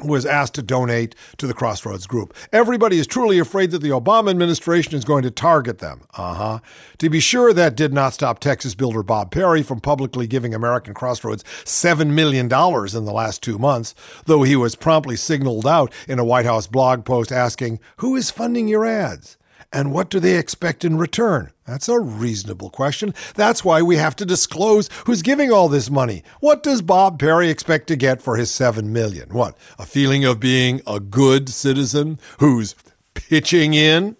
was 0.00 0.26
asked 0.26 0.54
to 0.54 0.62
donate 0.62 1.14
to 1.36 1.46
the 1.46 1.54
Crossroads 1.54 2.06
Group. 2.06 2.34
Everybody 2.52 2.98
is 2.98 3.06
truly 3.06 3.38
afraid 3.38 3.70
that 3.70 3.80
the 3.80 3.90
Obama 3.90 4.30
administration 4.30 4.94
is 4.94 5.04
going 5.04 5.22
to 5.22 5.30
target 5.30 5.78
them. 5.78 6.02
Uh 6.14 6.34
huh. 6.34 6.58
To 6.98 7.10
be 7.10 7.20
sure, 7.20 7.52
that 7.52 7.76
did 7.76 7.92
not 7.92 8.14
stop 8.14 8.38
Texas 8.38 8.74
builder 8.74 9.02
Bob 9.02 9.30
Perry 9.30 9.62
from 9.62 9.80
publicly 9.80 10.26
giving 10.26 10.54
American 10.54 10.94
Crossroads 10.94 11.44
$7 11.64 12.08
million 12.08 12.46
in 12.46 13.04
the 13.04 13.12
last 13.12 13.42
two 13.42 13.58
months, 13.58 13.94
though 14.24 14.42
he 14.42 14.56
was 14.56 14.76
promptly 14.76 15.16
signaled 15.16 15.66
out 15.66 15.92
in 16.08 16.18
a 16.18 16.24
White 16.24 16.46
House 16.46 16.66
blog 16.66 17.04
post 17.04 17.30
asking, 17.30 17.78
Who 17.98 18.16
is 18.16 18.30
funding 18.30 18.68
your 18.68 18.84
ads? 18.86 19.36
And 19.72 19.92
what 19.92 20.10
do 20.10 20.20
they 20.20 20.36
expect 20.36 20.84
in 20.84 20.98
return? 20.98 21.50
That's 21.66 21.88
a 21.88 21.98
reasonable 21.98 22.68
question. 22.68 23.14
That's 23.34 23.64
why 23.64 23.80
we 23.80 23.96
have 23.96 24.14
to 24.16 24.26
disclose 24.26 24.90
who's 25.06 25.22
giving 25.22 25.50
all 25.50 25.68
this 25.68 25.88
money. 25.88 26.22
What 26.40 26.62
does 26.62 26.82
Bob 26.82 27.18
Perry 27.18 27.48
expect 27.48 27.86
to 27.86 27.96
get 27.96 28.20
for 28.20 28.36
his 28.36 28.50
7 28.50 28.92
million? 28.92 29.30
What? 29.30 29.56
A 29.78 29.86
feeling 29.86 30.24
of 30.24 30.40
being 30.40 30.82
a 30.86 31.00
good 31.00 31.48
citizen 31.48 32.18
who's 32.38 32.74
pitching 33.14 33.72
in? 33.72 34.16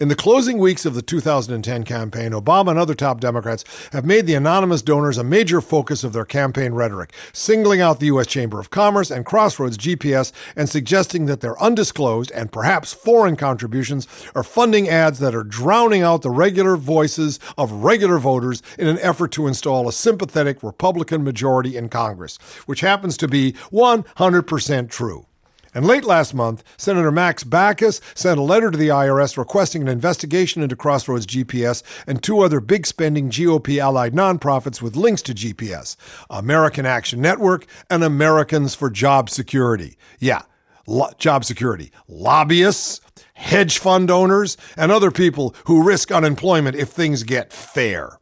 In 0.00 0.08
the 0.08 0.16
closing 0.16 0.58
weeks 0.58 0.84
of 0.84 0.94
the 0.94 1.02
2010 1.02 1.84
campaign, 1.84 2.32
Obama 2.32 2.70
and 2.70 2.78
other 2.80 2.94
top 2.94 3.20
Democrats 3.20 3.64
have 3.92 4.04
made 4.04 4.26
the 4.26 4.34
anonymous 4.34 4.82
donors 4.82 5.18
a 5.18 5.22
major 5.22 5.60
focus 5.60 6.02
of 6.02 6.12
their 6.12 6.24
campaign 6.24 6.72
rhetoric, 6.72 7.12
singling 7.32 7.80
out 7.80 8.00
the 8.00 8.06
U.S. 8.06 8.26
Chamber 8.26 8.58
of 8.58 8.70
Commerce 8.70 9.12
and 9.12 9.24
Crossroads 9.24 9.78
GPS 9.78 10.32
and 10.56 10.68
suggesting 10.68 11.26
that 11.26 11.42
their 11.42 11.60
undisclosed 11.62 12.32
and 12.32 12.50
perhaps 12.50 12.92
foreign 12.92 13.36
contributions 13.36 14.08
are 14.34 14.42
funding 14.42 14.88
ads 14.88 15.20
that 15.20 15.34
are 15.34 15.44
drowning 15.44 16.02
out 16.02 16.22
the 16.22 16.30
regular 16.30 16.76
voices 16.76 17.38
of 17.56 17.70
regular 17.70 18.18
voters 18.18 18.62
in 18.76 18.88
an 18.88 18.98
effort 18.98 19.30
to 19.30 19.46
install 19.46 19.86
a 19.86 19.92
sympathetic 19.92 20.60
Republican 20.64 21.22
majority 21.22 21.76
in 21.76 21.88
Congress, 21.88 22.36
which 22.66 22.80
happens 22.80 23.16
to 23.16 23.28
be 23.28 23.52
100% 23.70 24.90
true. 24.90 25.26
And 25.74 25.86
late 25.86 26.04
last 26.04 26.34
month, 26.34 26.62
Senator 26.76 27.10
Max 27.10 27.42
Baucus 27.42 28.00
sent 28.16 28.38
a 28.38 28.42
letter 28.42 28.70
to 28.70 28.78
the 28.78 28.88
IRS 28.88 29.36
requesting 29.36 29.82
an 29.82 29.88
investigation 29.88 30.62
into 30.62 30.76
Crossroads 30.76 31.26
GPS 31.26 31.82
and 32.06 32.22
two 32.22 32.40
other 32.40 32.60
big 32.60 32.86
spending 32.86 33.28
GOP 33.28 33.78
allied 33.78 34.14
nonprofits 34.14 34.80
with 34.80 34.94
links 34.96 35.22
to 35.22 35.34
GPS 35.34 35.96
American 36.30 36.86
Action 36.86 37.20
Network 37.20 37.66
and 37.90 38.04
Americans 38.04 38.74
for 38.74 38.88
Job 38.88 39.28
Security. 39.28 39.98
Yeah, 40.20 40.42
lo- 40.86 41.10
job 41.18 41.44
security. 41.44 41.90
Lobbyists, 42.06 43.00
hedge 43.34 43.78
fund 43.78 44.10
owners, 44.10 44.56
and 44.76 44.92
other 44.92 45.10
people 45.10 45.54
who 45.66 45.82
risk 45.82 46.12
unemployment 46.12 46.76
if 46.76 46.88
things 46.88 47.24
get 47.24 47.52
fair. 47.52 48.18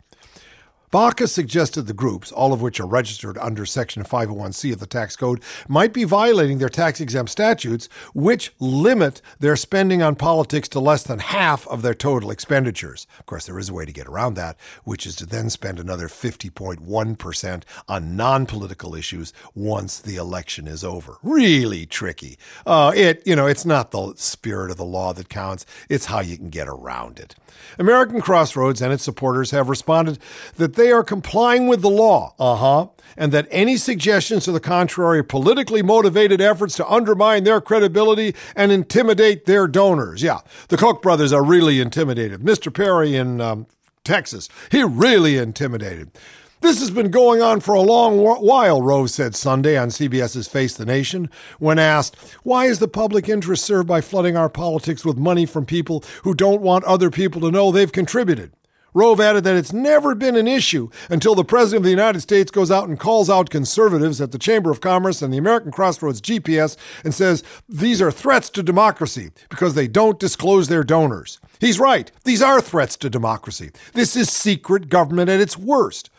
Baca 0.92 1.26
suggested 1.26 1.86
the 1.86 1.94
groups, 1.94 2.30
all 2.30 2.52
of 2.52 2.60
which 2.60 2.78
are 2.78 2.86
registered 2.86 3.38
under 3.38 3.64
Section 3.64 4.04
501c 4.04 4.74
of 4.74 4.78
the 4.78 4.86
tax 4.86 5.16
code, 5.16 5.42
might 5.66 5.94
be 5.94 6.04
violating 6.04 6.58
their 6.58 6.68
tax 6.68 7.00
exempt 7.00 7.30
statutes, 7.30 7.88
which 8.12 8.52
limit 8.60 9.22
their 9.40 9.56
spending 9.56 10.02
on 10.02 10.16
politics 10.16 10.68
to 10.68 10.80
less 10.80 11.02
than 11.02 11.18
half 11.18 11.66
of 11.68 11.80
their 11.80 11.94
total 11.94 12.30
expenditures. 12.30 13.06
Of 13.18 13.24
course, 13.24 13.46
there 13.46 13.58
is 13.58 13.70
a 13.70 13.72
way 13.72 13.86
to 13.86 13.92
get 13.92 14.06
around 14.06 14.34
that, 14.34 14.58
which 14.84 15.06
is 15.06 15.16
to 15.16 15.24
then 15.24 15.48
spend 15.48 15.80
another 15.80 16.08
50.1% 16.08 17.62
on 17.88 18.14
non 18.14 18.44
political 18.44 18.94
issues 18.94 19.32
once 19.54 19.98
the 19.98 20.16
election 20.16 20.68
is 20.68 20.84
over. 20.84 21.16
Really 21.22 21.86
tricky. 21.86 22.36
Uh, 22.66 22.92
it, 22.94 23.22
you 23.24 23.34
know, 23.34 23.46
it's 23.46 23.64
not 23.64 23.92
the 23.92 24.12
spirit 24.16 24.70
of 24.70 24.76
the 24.76 24.84
law 24.84 25.14
that 25.14 25.30
counts, 25.30 25.64
it's 25.88 26.04
how 26.04 26.20
you 26.20 26.36
can 26.36 26.50
get 26.50 26.68
around 26.68 27.18
it. 27.18 27.34
American 27.78 28.20
Crossroads 28.20 28.82
and 28.82 28.92
its 28.92 29.02
supporters 29.02 29.52
have 29.52 29.70
responded 29.70 30.18
that 30.56 30.74
they 30.74 30.81
are 30.90 31.04
complying 31.04 31.68
with 31.68 31.82
the 31.82 31.90
law, 31.90 32.34
uh 32.38 32.56
huh, 32.56 32.88
and 33.16 33.30
that 33.32 33.46
any 33.50 33.76
suggestions 33.76 34.44
to 34.44 34.52
the 34.52 34.60
contrary 34.60 35.18
are 35.20 35.24
politically 35.24 35.82
motivated 35.82 36.40
efforts 36.40 36.74
to 36.76 36.88
undermine 36.88 37.44
their 37.44 37.60
credibility 37.60 38.34
and 38.56 38.72
intimidate 38.72 39.44
their 39.44 39.68
donors. 39.68 40.22
Yeah, 40.22 40.38
the 40.68 40.76
Koch 40.76 41.02
brothers 41.02 41.32
are 41.32 41.44
really 41.44 41.80
intimidated. 41.80 42.40
Mr. 42.40 42.72
Perry 42.72 43.14
in 43.14 43.40
um, 43.40 43.66
Texas, 44.04 44.48
he 44.70 44.82
really 44.82 45.36
intimidated. 45.36 46.10
This 46.62 46.78
has 46.78 46.92
been 46.92 47.10
going 47.10 47.42
on 47.42 47.58
for 47.58 47.74
a 47.74 47.80
long 47.80 48.18
while, 48.18 48.82
Rove 48.82 49.10
said 49.10 49.34
Sunday 49.34 49.76
on 49.76 49.88
CBS's 49.88 50.46
Face 50.46 50.76
the 50.76 50.86
Nation 50.86 51.28
when 51.58 51.76
asked, 51.80 52.16
Why 52.44 52.66
is 52.66 52.78
the 52.78 52.86
public 52.86 53.28
interest 53.28 53.64
served 53.64 53.88
by 53.88 54.00
flooding 54.00 54.36
our 54.36 54.48
politics 54.48 55.04
with 55.04 55.18
money 55.18 55.44
from 55.44 55.66
people 55.66 56.04
who 56.22 56.34
don't 56.34 56.62
want 56.62 56.84
other 56.84 57.10
people 57.10 57.40
to 57.40 57.50
know 57.50 57.72
they've 57.72 57.90
contributed? 57.90 58.52
Rove 58.94 59.20
added 59.20 59.44
that 59.44 59.56
it's 59.56 59.72
never 59.72 60.14
been 60.14 60.36
an 60.36 60.46
issue 60.46 60.90
until 61.08 61.34
the 61.34 61.44
President 61.44 61.78
of 61.78 61.84
the 61.84 61.90
United 61.90 62.20
States 62.20 62.50
goes 62.50 62.70
out 62.70 62.88
and 62.88 62.98
calls 62.98 63.30
out 63.30 63.50
conservatives 63.50 64.20
at 64.20 64.32
the 64.32 64.38
Chamber 64.38 64.70
of 64.70 64.80
Commerce 64.80 65.22
and 65.22 65.32
the 65.32 65.38
American 65.38 65.72
Crossroads 65.72 66.20
GPS 66.20 66.76
and 67.02 67.14
says 67.14 67.42
these 67.68 68.02
are 68.02 68.10
threats 68.10 68.50
to 68.50 68.62
democracy 68.62 69.30
because 69.48 69.74
they 69.74 69.88
don't 69.88 70.18
disclose 70.18 70.68
their 70.68 70.84
donors. 70.84 71.40
He's 71.58 71.78
right. 71.78 72.10
These 72.24 72.42
are 72.42 72.60
threats 72.60 72.96
to 72.98 73.08
democracy. 73.08 73.70
This 73.94 74.16
is 74.16 74.28
secret 74.30 74.88
government 74.88 75.30
at 75.30 75.40
its 75.40 75.56
worst. 75.56 76.10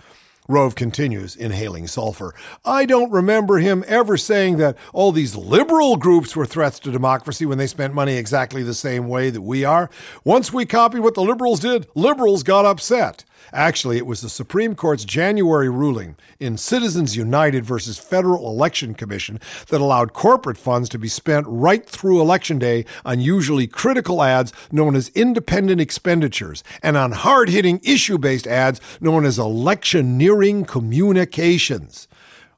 Rove 0.50 0.76
continues, 0.76 1.38
inhaling 1.38 1.88
sulfur. 1.88 2.36
I 2.66 2.86
don't 2.86 3.12
remember 3.12 3.60
him 3.60 3.84
ever 3.88 4.18
saying 4.18 4.58
that 4.58 4.78
all 4.92 5.14
these 5.14 5.38
liberal 5.38 5.96
groups 5.96 6.36
were 6.36 6.46
threats 6.46 6.80
to 6.80 6.92
democracy 6.92 7.46
when 7.46 7.58
they 7.58 7.68
spent 7.68 7.94
money 7.94 8.16
exactly 8.16 8.62
the 8.62 8.74
same 8.74 9.08
way 9.08 9.30
that 9.30 9.42
we 9.42 9.64
are. 9.64 9.90
Once 10.26 10.52
we 10.52 10.66
copied 10.66 11.00
what 11.00 11.14
the 11.14 11.22
liberals 11.22 11.62
did, 11.62 11.88
liberals 11.96 12.44
got 12.44 12.66
upset. 12.66 13.24
Actually, 13.54 13.98
it 13.98 14.08
was 14.08 14.22
the 14.22 14.30
Supreme 14.30 14.74
Court's 14.74 15.06
January 15.06 15.70
ruling 15.70 16.16
in 16.40 16.58
Citizens 16.58 17.16
United 17.16 17.64
versus 17.64 18.00
Federal 18.00 18.48
Election 18.48 18.96
Commission 18.96 19.40
that 19.68 19.80
allowed 19.80 20.12
corporate 20.12 20.58
funds 20.58 20.90
to 20.90 20.98
be 20.98 21.08
spent 21.08 21.46
right 21.48 21.88
through 21.88 22.20
Election 22.20 22.58
Day 22.58 22.84
on 23.06 23.20
usually 23.20 23.68
critical 23.68 24.24
ads 24.24 24.52
known 24.72 24.96
as 24.96 25.10
independent 25.10 25.80
expenditures 25.80 26.64
and 26.82 26.98
on 26.98 27.12
hard 27.12 27.48
hitting 27.48 27.80
issue 27.84 28.18
based 28.18 28.48
ads 28.48 28.82
known 29.00 29.24
as 29.24 29.38
electioneering 29.38 30.66
communications, 30.66 32.08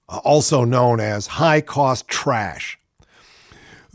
also 0.08 0.64
known 0.64 1.02
as 1.02 1.28
high 1.28 1.60
cost 1.60 2.08
trash. 2.08 2.80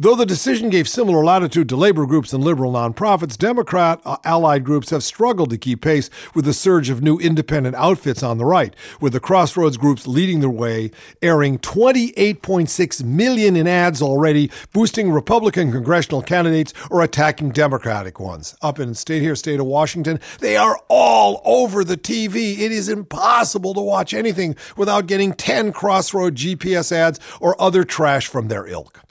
Though 0.02 0.14
the 0.14 0.24
decision 0.24 0.70
gave 0.70 0.88
similar 0.88 1.22
latitude 1.22 1.68
to 1.68 1.76
labor 1.76 2.06
groups 2.06 2.32
and 2.32 2.42
liberal 2.42 2.72
nonprofits, 2.72 3.36
Democrat 3.36 4.00
uh, 4.06 4.16
allied 4.24 4.64
groups 4.64 4.88
have 4.88 5.04
struggled 5.04 5.50
to 5.50 5.58
keep 5.58 5.82
pace 5.82 6.08
with 6.34 6.46
the 6.46 6.54
surge 6.54 6.88
of 6.88 7.02
new 7.02 7.18
independent 7.18 7.76
outfits 7.76 8.22
on 8.22 8.38
the 8.38 8.46
right, 8.46 8.74
with 8.98 9.12
the 9.12 9.20
Crossroads 9.20 9.76
groups 9.76 10.06
leading 10.06 10.40
the 10.40 10.48
way, 10.48 10.90
airing 11.20 11.58
28.6 11.58 13.04
million 13.04 13.56
in 13.56 13.66
ads 13.66 14.00
already, 14.00 14.50
boosting 14.72 15.12
Republican 15.12 15.70
congressional 15.70 16.22
candidates 16.22 16.72
or 16.90 17.02
attacking 17.02 17.50
Democratic 17.50 18.18
ones. 18.18 18.56
Up 18.62 18.80
in 18.80 18.94
state 18.94 19.20
here, 19.20 19.36
state 19.36 19.60
of 19.60 19.66
Washington, 19.66 20.18
they 20.38 20.56
are 20.56 20.80
all 20.88 21.42
over 21.44 21.84
the 21.84 21.98
TV. 21.98 22.58
It 22.58 22.72
is 22.72 22.88
impossible 22.88 23.74
to 23.74 23.82
watch 23.82 24.14
anything 24.14 24.56
without 24.78 25.06
getting 25.06 25.34
10 25.34 25.74
Crossroad 25.74 26.36
GPS 26.36 26.90
ads 26.90 27.20
or 27.38 27.54
other 27.60 27.84
trash 27.84 28.28
from 28.28 28.48
their 28.48 28.66
ilk. 28.66 29.02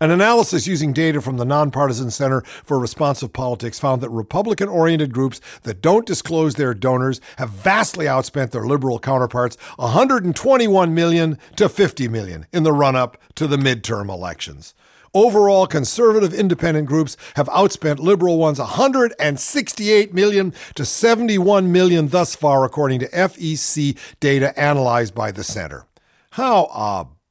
An 0.00 0.10
analysis 0.10 0.66
using 0.66 0.92
data 0.92 1.20
from 1.20 1.36
the 1.36 1.44
Nonpartisan 1.44 2.10
Center 2.10 2.40
for 2.64 2.78
Responsive 2.78 3.32
Politics 3.32 3.78
found 3.78 4.02
that 4.02 4.10
Republican 4.10 4.68
oriented 4.68 5.12
groups 5.12 5.40
that 5.62 5.80
don't 5.80 6.06
disclose 6.06 6.54
their 6.54 6.74
donors 6.74 7.20
have 7.38 7.50
vastly 7.50 8.06
outspent 8.06 8.50
their 8.50 8.66
liberal 8.66 8.98
counterparts 8.98 9.56
121 9.76 10.94
million 10.94 11.38
to 11.56 11.68
50 11.68 12.08
million 12.08 12.46
in 12.52 12.64
the 12.64 12.72
run 12.72 12.96
up 12.96 13.18
to 13.36 13.46
the 13.46 13.56
midterm 13.56 14.08
elections. 14.08 14.74
Overall, 15.14 15.68
conservative 15.68 16.34
independent 16.34 16.88
groups 16.88 17.16
have 17.36 17.46
outspent 17.50 18.00
liberal 18.00 18.36
ones 18.36 18.58
168 18.58 20.12
million 20.12 20.52
to 20.74 20.84
71 20.84 21.70
million 21.70 22.08
thus 22.08 22.34
far, 22.34 22.64
according 22.64 22.98
to 22.98 23.08
FEC 23.10 23.96
data 24.18 24.58
analyzed 24.58 25.14
by 25.14 25.30
the 25.30 25.44
center. 25.44 25.86
How 26.32 26.64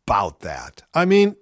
about 0.07 0.39
that? 0.39 0.83
I 0.93 1.03
mean, 1.03 1.35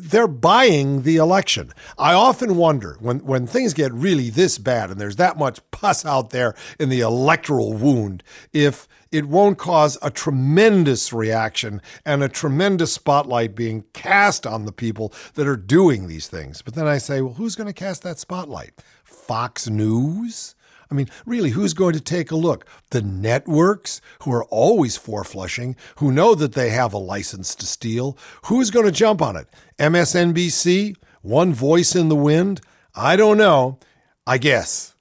they're 0.00 0.26
buying 0.26 1.02
the 1.02 1.16
election. 1.16 1.72
I 1.98 2.14
often 2.14 2.56
wonder 2.56 2.96
when, 3.00 3.20
when 3.20 3.46
things 3.46 3.74
get 3.74 3.92
really 3.92 4.30
this 4.30 4.58
bad 4.58 4.90
and 4.90 5.00
there's 5.00 5.16
that 5.16 5.38
much 5.38 5.60
pus 5.70 6.04
out 6.04 6.30
there 6.30 6.54
in 6.78 6.88
the 6.88 7.00
electoral 7.00 7.72
wound, 7.72 8.22
if 8.52 8.88
it 9.12 9.26
won't 9.26 9.58
cause 9.58 9.96
a 10.02 10.10
tremendous 10.10 11.12
reaction 11.12 11.80
and 12.04 12.22
a 12.22 12.28
tremendous 12.28 12.92
spotlight 12.92 13.54
being 13.54 13.84
cast 13.92 14.46
on 14.46 14.64
the 14.64 14.72
people 14.72 15.12
that 15.34 15.46
are 15.46 15.56
doing 15.56 16.08
these 16.08 16.26
things. 16.26 16.62
But 16.62 16.74
then 16.74 16.86
I 16.86 16.98
say, 16.98 17.20
well, 17.20 17.34
who's 17.34 17.54
going 17.54 17.68
to 17.68 17.72
cast 17.72 18.02
that 18.02 18.18
spotlight? 18.18 18.72
Fox 19.04 19.68
News? 19.68 20.53
I 20.94 20.96
mean, 20.96 21.08
really, 21.26 21.50
who's 21.50 21.74
going 21.74 21.94
to 21.94 22.00
take 22.00 22.30
a 22.30 22.36
look? 22.36 22.68
The 22.90 23.02
networks, 23.02 24.00
who 24.22 24.32
are 24.32 24.44
always 24.44 24.96
four 24.96 25.24
flushing, 25.24 25.74
who 25.96 26.12
know 26.12 26.36
that 26.36 26.52
they 26.52 26.70
have 26.70 26.92
a 26.92 26.98
license 26.98 27.56
to 27.56 27.66
steal, 27.66 28.16
who's 28.44 28.70
going 28.70 28.86
to 28.86 28.92
jump 28.92 29.20
on 29.20 29.34
it? 29.36 29.48
MSNBC? 29.80 30.94
One 31.22 31.52
voice 31.52 31.96
in 31.96 32.08
the 32.08 32.14
wind? 32.14 32.60
I 32.94 33.16
don't 33.16 33.38
know. 33.38 33.80
I 34.24 34.38
guess 34.38 34.94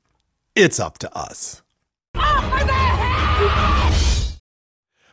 it's 0.56 0.80
up 0.80 0.98
to 0.98 1.16
us. 1.16 1.62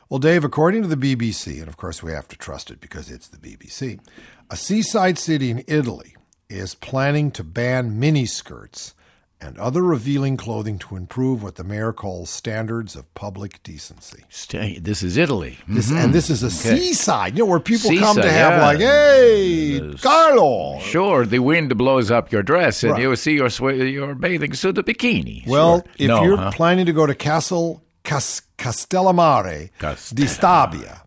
Well, 0.09 0.19
Dave, 0.19 0.45
according 0.45 0.81
to 0.81 0.89
the 0.89 0.97
BBC, 0.97 1.59
and 1.59 1.69
of 1.69 1.77
course 1.77 2.03
we 2.03 2.13
have 2.13 2.27
to 2.29 2.39
trust 2.39 2.71
it 2.71 2.81
because 2.81 3.11
it's 3.11 3.29
the 3.29 3.37
BBC, 3.37 4.01
a 4.49 4.57
seaside 4.57 5.19
city 5.19 5.51
in 5.51 5.63
Italy 5.69 6.17
is 6.49 6.75
planning 6.75 7.31
to 7.33 7.45
ban 7.45 8.01
miniskirts 8.01 8.95
and 9.43 9.57
other 9.59 9.83
revealing 9.83 10.37
clothing 10.37 10.79
to 10.79 10.97
improve 10.97 11.43
what 11.43 11.55
the 11.57 11.65
mayor 11.65 11.93
calls 11.93 12.29
standards 12.31 12.95
of 12.95 13.13
public 13.15 13.63
decency. 13.63 14.25
Stay, 14.29 14.79
this 14.79 15.03
is 15.03 15.17
Italy. 15.17 15.59
This, 15.67 15.91
Mhm. 15.91 16.05
And 16.05 16.13
this 16.15 16.29
is 16.31 16.43
a 16.43 16.47
Okay. 16.47 16.79
seaside, 16.79 17.35
you 17.37 17.45
know, 17.45 17.51
where 17.51 17.61
people 17.61 17.91
come 17.99 18.17
to 18.17 18.31
have 18.31 18.53
yeah. 18.53 18.67
like, 18.67 18.79
hey, 18.79 19.81
Yes. 19.81 20.01
Carlo. 20.03 20.79
Sure, 20.81 21.25
the 21.25 21.39
wind 21.39 21.77
blows 21.79 22.11
up 22.11 22.31
your 22.31 22.43
dress 22.43 22.83
and 22.83 22.93
Right. 22.93 23.03
you 23.03 23.17
see 23.17 23.33
your 23.33 23.49
your 23.73 24.15
bathing 24.15 24.53
suit, 24.55 24.77
a 24.79 24.83
bikini. 24.83 25.47
Well, 25.47 25.77
Sure. 25.79 25.85
if 25.99 26.09
No, 26.09 26.23
you're 26.25 26.37
huh? 26.37 26.51
planning 26.53 26.87
to 26.87 26.93
go 26.93 27.07
to 27.07 27.15
Castle 27.15 27.83
Cas- 28.05 28.43
Castellammare 28.59 29.71
di 30.15 30.25
Stabia, 30.27 31.01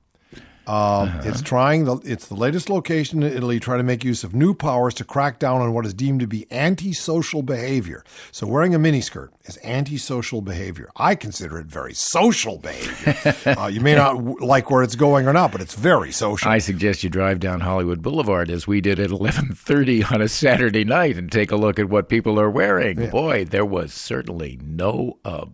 um, 0.67 0.73
Uh-huh. 0.73 1.21
it's 1.25 1.41
trying 1.41 1.85
the 1.85 1.97
it's 2.05 2.27
the 2.27 2.35
latest 2.35 2.69
location 2.69 3.21
in 3.23 3.33
Italy 3.33 3.59
trying 3.59 3.79
to 3.79 3.83
make 3.83 4.03
use 4.03 4.23
of 4.23 4.33
new 4.33 4.53
powers 4.53 4.93
to 4.95 5.03
crack 5.03 5.37
down 5.39 5.61
on 5.61 5.73
what 5.73 5.85
is 5.85 5.93
deemed 5.93 6.19
to 6.21 6.27
be 6.27 6.45
antisocial 6.51 7.41
behavior. 7.43 8.03
So 8.31 8.47
wearing 8.47 8.73
a 8.73 8.79
miniskirt 8.79 9.29
is 9.45 9.57
antisocial 9.63 10.41
behavior. 10.41 10.89
I 10.95 11.15
consider 11.15 11.59
it 11.59 11.65
very 11.67 11.93
social 11.93 12.57
behavior. 12.59 13.33
uh, 13.57 13.67
you 13.67 13.81
may 13.81 13.95
not 13.95 14.13
w- 14.15 14.37
like 14.39 14.69
where 14.71 14.83
it's 14.83 14.95
going 14.95 15.27
or 15.27 15.33
not, 15.33 15.51
but 15.51 15.59
it's 15.59 15.75
very 15.75 16.11
social. 16.11 16.49
I 16.49 16.59
suggest 16.59 17.03
you 17.03 17.09
drive 17.09 17.39
down 17.41 17.59
Hollywood 17.59 18.01
Boulevard 18.01 18.49
as 18.49 18.65
we 18.67 18.79
did 18.79 18.99
at 18.99 19.09
11:30 19.09 20.11
on 20.13 20.21
a 20.21 20.29
Saturday 20.29 20.85
night 20.85 21.17
and 21.17 21.31
take 21.31 21.51
a 21.51 21.55
look 21.57 21.77
at 21.79 21.89
what 21.89 22.07
people 22.07 22.39
are 22.39 22.49
wearing. 22.49 23.09
Boy, 23.09 23.43
there 23.43 23.65
was 23.65 23.93
certainly 23.93 24.59
no 24.63 25.17
uh, 25.25 25.45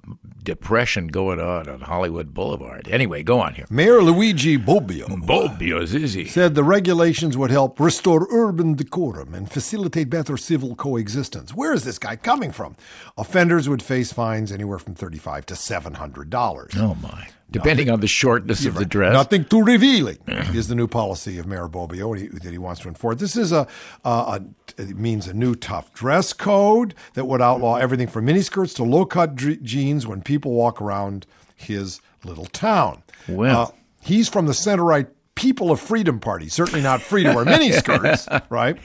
depression 0.43 1.07
going 1.07 1.39
on 1.39 1.67
on 1.67 1.81
Hollywood 1.81 2.33
Boulevard. 2.33 2.87
Anyway, 2.89 3.23
go 3.23 3.39
on 3.39 3.55
here. 3.55 3.65
Mayor 3.69 4.01
Luigi 4.01 4.57
Bobbio 4.57 4.98
Bobbio 5.07 5.85
Zizi. 5.85 6.25
said 6.25 6.55
the 6.55 6.63
regulations 6.63 7.37
would 7.37 7.51
help 7.51 7.79
restore 7.79 8.27
urban 8.31 8.73
decorum 8.75 9.33
and 9.33 9.51
facilitate 9.51 10.09
better 10.09 10.37
civil 10.37 10.75
coexistence. 10.75 11.53
Where 11.53 11.73
is 11.73 11.83
this 11.83 11.99
guy 11.99 12.15
coming 12.15 12.51
from? 12.51 12.75
Offenders 13.17 13.67
would 13.69 13.81
face 13.81 14.11
fines 14.11 14.51
anywhere 14.51 14.79
from 14.79 14.95
35 14.95 15.45
to 15.47 15.55
seven 15.55 15.95
hundred 15.95 16.29
dollars. 16.29 16.73
Oh 16.77 16.95
my! 16.95 17.27
Depending 17.51 17.89
on 17.89 17.99
the 17.99 18.07
shortness 18.07 18.65
of 18.67 18.75
the 18.75 18.85
dress. 18.85 19.11
Nothing 19.13 19.43
too 19.43 19.63
revealing 19.63 20.19
is 20.27 20.67
the 20.67 20.75
new 20.75 20.87
policy 20.87 21.39
of 21.39 21.47
Mayor 21.47 21.67
Bobbio 21.67 22.31
that 22.43 22.51
he- 22.51 22.57
wants 22.59 22.81
to 22.81 22.87
enforce. 22.87 23.19
This 23.19 23.35
is 23.35 23.51
a, 23.51 23.65
a, 24.05 24.09
a 24.09 24.41
it 24.77 24.95
means 24.97 25.27
a 25.27 25.33
new 25.33 25.55
tough 25.55 25.91
dress 25.93 26.31
code 26.31 26.93
that 27.15 27.25
would 27.25 27.41
outlaw 27.41 27.77
everything 27.77 28.07
from 28.07 28.27
miniskirts 28.27 28.75
to 28.75 28.83
low 28.83 29.03
cut 29.05 29.35
jeans 29.35 30.05
when 30.05 30.21
people 30.21 30.51
walk 30.51 30.79
around 30.79 31.25
his 31.55 32.01
little 32.23 32.45
town. 32.45 33.01
Well. 33.27 33.73
Uh, 33.73 33.75
He's 34.09 34.27
from 34.27 34.47
the 34.47 34.53
center 34.53 34.83
right 34.83 35.07
People 35.35 35.71
of 35.71 35.79
Freedom 35.79 36.19
Party, 36.19 36.49
certainly 36.49 36.81
not 36.81 37.01
free 37.01 37.23
to 37.23 37.33
wear 37.33 37.45
miniskirts, 37.45 38.43
right? 38.49 38.77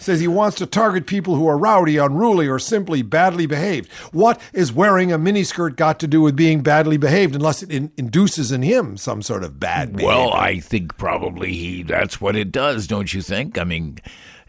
Says 0.00 0.18
he 0.18 0.26
wants 0.26 0.56
to 0.56 0.66
target 0.66 1.06
people 1.06 1.36
who 1.36 1.46
are 1.46 1.56
rowdy, 1.56 1.98
unruly, 1.98 2.48
or 2.48 2.58
simply 2.58 3.02
badly 3.02 3.46
behaved. 3.46 3.92
What 4.10 4.40
is 4.52 4.72
wearing 4.72 5.12
a 5.12 5.18
miniskirt 5.20 5.76
got 5.76 6.00
to 6.00 6.08
do 6.08 6.20
with 6.20 6.34
being 6.34 6.62
badly 6.64 6.96
behaved 6.96 7.36
unless 7.36 7.62
it 7.62 7.70
in- 7.70 7.92
induces 7.96 8.50
in 8.50 8.62
him 8.62 8.96
some 8.96 9.22
sort 9.22 9.44
of 9.44 9.60
bad 9.60 9.92
behavior? 9.92 10.08
Well, 10.08 10.32
I 10.32 10.58
think 10.58 10.96
probably 10.96 11.52
he 11.52 11.84
that's 11.84 12.20
what 12.20 12.34
it 12.34 12.50
does, 12.50 12.88
don't 12.88 13.14
you 13.14 13.22
think? 13.22 13.56
I 13.56 13.62
mean, 13.62 14.00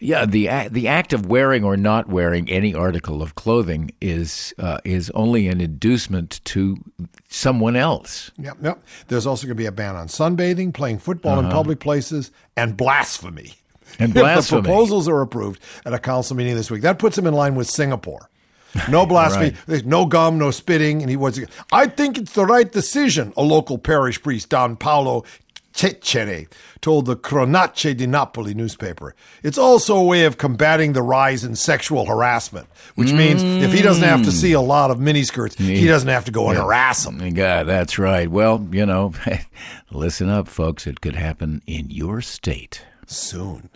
yeah, 0.01 0.25
the 0.25 0.49
act, 0.49 0.73
the 0.73 0.87
act 0.87 1.13
of 1.13 1.27
wearing 1.27 1.63
or 1.63 1.77
not 1.77 2.09
wearing 2.09 2.49
any 2.49 2.73
article 2.73 3.21
of 3.21 3.35
clothing 3.35 3.91
is 4.01 4.53
uh, 4.57 4.79
is 4.83 5.11
only 5.11 5.47
an 5.47 5.61
inducement 5.61 6.41
to 6.45 6.77
someone 7.29 7.75
else. 7.75 8.31
Yep, 8.39 8.57
yep. 8.63 8.83
There's 9.07 9.27
also 9.27 9.45
going 9.45 9.55
to 9.55 9.61
be 9.61 9.67
a 9.67 9.71
ban 9.71 9.95
on 9.95 10.07
sunbathing, 10.07 10.73
playing 10.73 10.99
football 10.99 11.39
in 11.39 11.49
public 11.49 11.79
places, 11.79 12.31
and 12.57 12.75
blasphemy. 12.75 13.53
And 13.99 14.11
If 14.17 14.47
the 14.49 14.61
proposals 14.61 15.07
are 15.07 15.21
approved 15.21 15.61
at 15.85 15.93
a 15.93 15.99
council 15.99 16.35
meeting 16.35 16.55
this 16.55 16.71
week, 16.71 16.81
that 16.81 16.97
puts 16.97 17.17
him 17.17 17.27
in 17.27 17.33
line 17.33 17.53
with 17.53 17.69
Singapore. 17.69 18.29
No 18.89 19.05
blasphemy, 19.07 19.53
there's 19.67 19.85
no 19.85 20.05
gum, 20.05 20.39
no 20.39 20.49
spitting, 20.49 21.01
and 21.01 21.09
he 21.09 21.17
was. 21.17 21.39
I 21.71 21.87
think 21.87 22.17
it's 22.17 22.33
the 22.33 22.45
right 22.45 22.71
decision. 22.71 23.33
A 23.37 23.43
local 23.43 23.77
parish 23.77 24.21
priest, 24.21 24.49
Don 24.49 24.77
Paolo 24.77 25.25
Cecere, 25.73 26.47
told 26.81 27.05
the 27.05 27.15
Cronache 27.15 27.95
di 27.95 28.05
Napoli 28.07 28.53
newspaper. 28.53 29.15
It's 29.43 29.57
also 29.57 29.95
a 29.95 30.03
way 30.03 30.25
of 30.25 30.37
combating 30.37 30.93
the 30.93 31.01
rise 31.01 31.43
in 31.43 31.55
sexual 31.55 32.05
harassment, 32.05 32.67
which 32.95 33.13
means 33.13 33.41
if 33.43 33.73
he 33.73 33.81
doesn't 33.81 34.03
have 34.03 34.23
to 34.23 34.31
see 34.31 34.53
a 34.53 34.61
lot 34.61 34.91
of 34.91 34.97
miniskirts, 34.97 35.57
he 35.57 35.87
doesn't 35.87 36.09
have 36.09 36.25
to 36.25 36.31
go 36.31 36.49
and 36.49 36.57
harass 36.57 37.05
them. 37.05 37.19
Yeah, 37.21 37.63
that's 37.63 37.97
right. 37.97 38.29
Well, 38.29 38.67
you 38.71 38.85
know, 38.85 39.13
listen 39.91 40.29
up, 40.29 40.47
folks. 40.47 40.85
It 40.87 41.01
could 41.01 41.15
happen 41.15 41.61
in 41.65 41.89
your 41.89 42.21
state. 42.21 42.83
soon. 43.07 43.69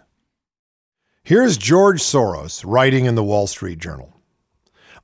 Here's 1.24 1.58
George 1.58 2.02
Soros 2.04 2.64
writing 2.66 3.06
in 3.06 3.16
the 3.16 3.24
Wall 3.24 3.48
Street 3.48 3.80
Journal. 3.80 4.14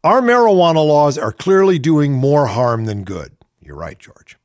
Our 0.04 0.22
marijuana 0.22 0.86
laws 0.86 1.18
are 1.18 1.32
clearly 1.32 1.80
doing 1.80 2.14
more 2.14 2.46
harm 2.48 2.86
than 2.86 3.04
good. 3.04 3.36
You're 3.60 3.76
right, 3.76 3.98
George. 3.98 4.38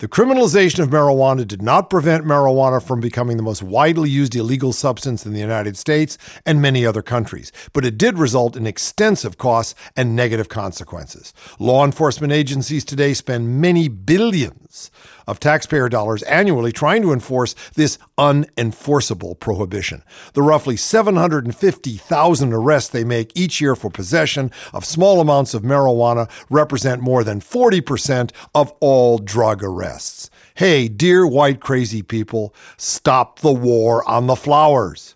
The 0.00 0.08
criminalization 0.08 0.78
of 0.78 0.88
marijuana 0.88 1.46
did 1.46 1.60
not 1.60 1.90
prevent 1.90 2.24
marijuana 2.24 2.82
from 2.82 3.00
becoming 3.00 3.36
the 3.36 3.42
most 3.42 3.62
widely 3.62 4.08
used 4.08 4.34
illegal 4.34 4.72
substance 4.72 5.26
in 5.26 5.34
the 5.34 5.40
United 5.40 5.76
States 5.76 6.16
and 6.46 6.62
many 6.62 6.86
other 6.86 7.02
countries, 7.02 7.52
but 7.74 7.84
it 7.84 7.98
did 7.98 8.18
result 8.18 8.56
in 8.56 8.66
extensive 8.66 9.36
costs 9.36 9.74
and 9.98 10.16
negative 10.16 10.48
consequences. 10.48 11.34
Law 11.58 11.84
enforcement 11.84 12.32
agencies 12.32 12.82
today 12.82 13.12
spend 13.12 13.60
many 13.60 13.88
billions 13.88 14.90
of 15.30 15.38
taxpayer 15.38 15.88
dollars 15.88 16.24
annually 16.24 16.72
trying 16.72 17.02
to 17.02 17.12
enforce 17.12 17.54
this 17.76 17.98
unenforceable 18.18 19.38
prohibition. 19.38 20.02
The 20.34 20.42
roughly 20.42 20.76
750,000 20.76 22.52
arrests 22.52 22.90
they 22.90 23.04
make 23.04 23.30
each 23.36 23.60
year 23.60 23.76
for 23.76 23.90
possession 23.90 24.50
of 24.74 24.84
small 24.84 25.20
amounts 25.20 25.54
of 25.54 25.62
marijuana 25.62 26.28
represent 26.50 27.00
more 27.00 27.22
than 27.22 27.40
40% 27.40 28.32
of 28.56 28.72
all 28.80 29.18
drug 29.18 29.62
arrests. 29.62 30.30
Hey, 30.54 30.88
dear 30.88 31.24
white 31.24 31.60
crazy 31.60 32.02
people, 32.02 32.52
stop 32.76 33.38
the 33.38 33.52
war 33.52 34.06
on 34.08 34.26
the 34.26 34.36
flowers. 34.36 35.14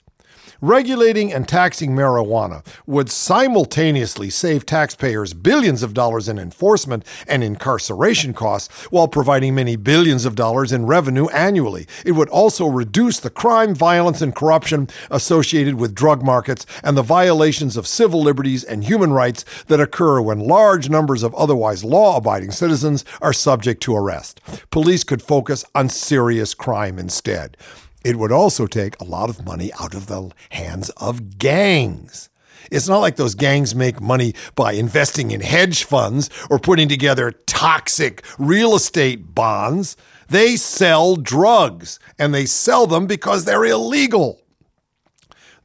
Regulating 0.65 1.31
and 1.31 1.47
taxing 1.47 1.91
marijuana 1.91 2.65
would 2.87 3.11
simultaneously 3.11 4.31
save 4.31 4.65
taxpayers 4.65 5.35
billions 5.35 5.83
of 5.83 5.93
dollars 5.93 6.27
in 6.27 6.39
enforcement 6.39 7.05
and 7.29 7.45
incarceration 7.45 8.33
costs 8.33 8.73
while 8.85 9.07
providing 9.07 9.55
many 9.55 9.77
billions 9.77 10.25
of 10.25 10.35
dollars 10.35 10.73
in 10.73 10.87
revenue 10.87 11.27
annually. 11.27 11.87
It 12.07 12.13
would 12.13 12.31
also 12.31 12.67
reduce 12.67 13.21
the 13.21 13.29
crime, 13.29 13.75
violence, 13.75 14.23
and 14.23 14.35
corruption 14.35 14.89
associated 15.11 15.75
with 15.75 15.95
drug 15.95 16.23
markets 16.23 16.65
and 16.83 16.97
the 16.97 17.03
violations 17.03 17.77
of 17.77 17.87
civil 17.87 18.23
liberties 18.23 18.65
and 18.65 18.85
human 18.85 19.13
rights 19.13 19.45
that 19.67 19.81
occur 19.81 20.23
when 20.23 20.39
large 20.39 20.89
numbers 20.89 21.23
of 21.23 21.35
otherwise 21.35 21.85
law 21.85 22.17
abiding 22.17 22.53
citizens 22.53 23.05
are 23.21 23.35
subject 23.35 23.83
to 23.83 23.95
arrest. 23.95 24.41
Police 24.71 25.05
could 25.05 25.21
focus 25.21 25.63
on 25.75 25.91
serious 25.91 26.55
crime 26.55 26.99
instead. 26.99 27.59
It 28.05 28.17
would 28.17 28.33
also 28.33 28.67
take 28.67 29.01
a 29.01 29.05
lot 29.05 29.31
of 29.31 29.47
money 29.47 29.73
out 29.81 29.95
of 29.95 30.09
the 30.09 30.31
hands 30.51 30.91
of 30.91 31.39
gangs. 31.39 32.29
It's 32.71 32.87
not 32.87 32.99
like 32.99 33.17
those 33.17 33.35
gangs 33.35 33.75
make 33.75 34.01
money 34.01 34.35
by 34.55 34.73
investing 34.73 35.31
in 35.31 35.41
hedge 35.41 35.85
funds 35.85 36.29
or 36.51 36.59
putting 36.59 36.89
together 36.89 37.33
toxic 37.47 38.23
real 38.39 38.75
estate 38.75 39.35
bonds. 39.35 39.97
They 40.29 40.57
sell 40.57 41.17
drugs, 41.17 41.99
and 42.19 42.35
they 42.35 42.45
sell 42.45 42.87
them 42.87 43.07
because 43.07 43.45
they're 43.45 43.65
illegal. 43.65 44.44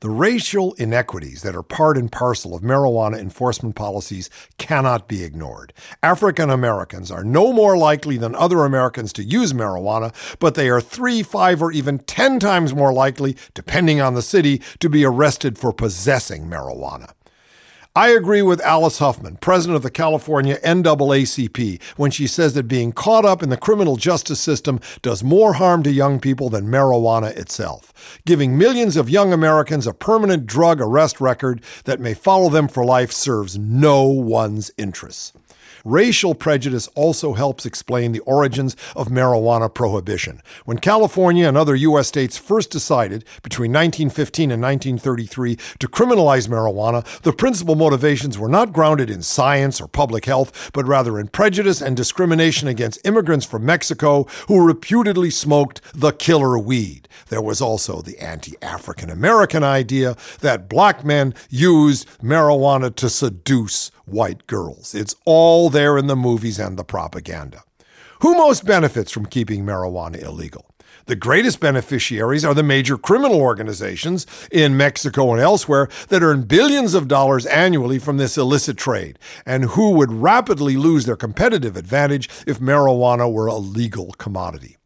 The 0.02 0.10
racial 0.10 0.72
inequities 0.76 1.42
that 1.42 1.58
are 1.58 1.62
part 1.62 1.98
and 1.98 2.10
parcel 2.10 2.56
of 2.56 2.62
marijuana 2.62 3.20
enforcement 3.20 3.76
policies 3.76 4.30
cannot 4.58 5.10
be 5.10 5.26
ignored. 5.26 5.74
African 6.02 6.50
Americans 6.50 7.12
are 7.12 7.26
no 7.26 7.52
more 7.52 7.76
likely 7.76 8.16
than 8.16 8.34
other 8.34 8.64
Americans 8.64 9.12
to 9.14 9.24
use 9.26 9.52
marijuana, 9.52 10.14
but 10.40 10.56
they 10.56 10.70
are 10.70 10.80
three, 10.80 11.22
five, 11.22 11.62
or 11.62 11.74
even 11.74 12.00
ten 12.00 12.40
times 12.40 12.74
more 12.74 12.94
likely, 12.94 13.36
depending 13.54 14.00
on 14.00 14.14
the 14.14 14.22
city, 14.22 14.62
to 14.80 14.88
be 14.90 15.04
arrested 15.04 15.58
for 15.58 15.74
possessing 15.74 16.48
marijuana. 16.48 17.12
I 17.96 18.10
agree 18.10 18.44
with 18.44 18.62
Alice 18.62 19.00
Huffman, 19.00 19.38
president 19.38 19.76
of 19.76 19.82
the 19.82 19.90
California 19.90 20.60
NAACP, 20.64 21.82
when 21.98 22.12
she 22.12 22.28
says 22.28 22.54
that 22.54 22.68
being 22.68 22.92
caught 22.92 23.26
up 23.26 23.42
in 23.42 23.50
the 23.50 23.58
criminal 23.58 23.96
justice 23.96 24.40
system 24.40 24.80
does 25.02 25.24
more 25.24 25.54
harm 25.54 25.82
to 25.84 25.92
young 25.92 26.20
people 26.20 26.52
than 26.52 26.68
marijuana 26.68 27.36
itself. 27.36 28.22
Giving 28.28 28.56
millions 28.56 28.96
of 28.96 29.10
young 29.10 29.34
Americans 29.34 29.88
a 29.88 29.94
permanent 29.94 30.46
drug 30.46 30.80
arrest 30.80 31.20
record 31.20 31.64
that 31.86 32.00
may 32.00 32.14
follow 32.14 32.50
them 32.50 32.68
for 32.68 32.86
life 32.86 33.12
serves 33.12 33.58
no 33.58 34.04
one's 34.04 34.70
interests. 34.78 35.34
Racial 35.86 36.36
prejudice 36.36 36.88
also 36.96 37.34
helps 37.34 37.66
explain 37.66 38.12
the 38.12 38.20
origins 38.22 38.76
of 38.96 39.08
marijuana 39.08 39.74
prohibition. 39.74 40.42
When 40.66 40.78
California 40.78 41.48
and 41.48 41.58
other 41.58 41.76
U.S. 41.76 42.08
states 42.08 42.38
first 42.38 42.70
decided, 42.72 43.24
between 43.44 43.72
1915 43.72 44.52
and 44.52 44.62
1933, 44.62 45.56
to 45.80 45.88
criminalize 45.88 46.48
marijuana, 46.48 47.06
the 47.22 47.34
principal 47.34 47.76
motivations 47.76 48.38
were 48.38 48.50
not 48.50 48.74
grounded 48.74 49.10
in 49.10 49.22
science 49.22 49.80
or 49.80 49.88
public 49.88 50.26
health, 50.26 50.72
but 50.74 50.86
rather 50.86 51.20
in 51.20 51.28
prejudice 51.28 51.82
and 51.82 51.96
discrimination 51.96 52.68
against 52.68 53.06
immigrants 53.06 53.46
from 53.46 53.66
Mexico 53.66 54.24
who 54.48 54.66
reputedly 54.66 55.30
smoked 55.30 55.82
the 55.94 56.12
killer 56.12 56.58
weed. 56.60 57.08
There 57.30 57.42
was 57.42 57.62
also 57.62 58.02
the 58.02 58.18
anti 58.20 58.56
African 58.62 59.10
American 59.10 59.64
idea 59.64 60.16
that 60.42 60.70
black 60.70 61.06
men 61.06 61.34
used 61.50 62.08
marijuana 62.22 62.96
to 62.96 63.10
seduce 63.10 63.92
white 64.12 64.48
girls. 64.48 64.96
It's 64.96 65.16
all 65.26 65.70
there 65.70 65.98
in 65.98 66.08
the 66.08 66.16
movies 66.16 66.60
and 66.60 66.78
the 66.78 66.84
propaganda. 66.84 67.64
Who 68.22 68.36
most 68.36 68.66
benefits 68.66 69.12
from 69.12 69.26
keeping 69.26 69.66
marijuana 69.66 70.22
illegal? 70.22 70.66
The 71.06 71.16
greatest 71.16 71.60
beneficiaries 71.60 72.46
are 72.46 72.54
the 72.54 72.62
major 72.62 72.98
criminal 72.98 73.42
organizations 73.42 74.28
in 74.52 74.78
Mexico 74.78 75.32
and 75.32 75.42
elsewhere 75.42 75.90
that 76.10 76.22
earn 76.22 76.44
billions 76.44 76.94
of 76.94 77.08
dollars 77.08 77.48
annually 77.48 77.98
from 77.98 78.18
this 78.18 78.38
illicit 78.38 78.78
trade, 78.78 79.18
and 79.46 79.64
who 79.66 79.92
would 79.92 80.12
rapidly 80.12 80.78
lose 80.78 81.06
their 81.06 81.16
competitive 81.16 81.76
advantage 81.76 82.30
if 82.46 82.60
marijuana 82.60 83.32
were 83.32 83.48
a 83.48 83.56
legal 83.56 84.12
commodity. 84.20 84.78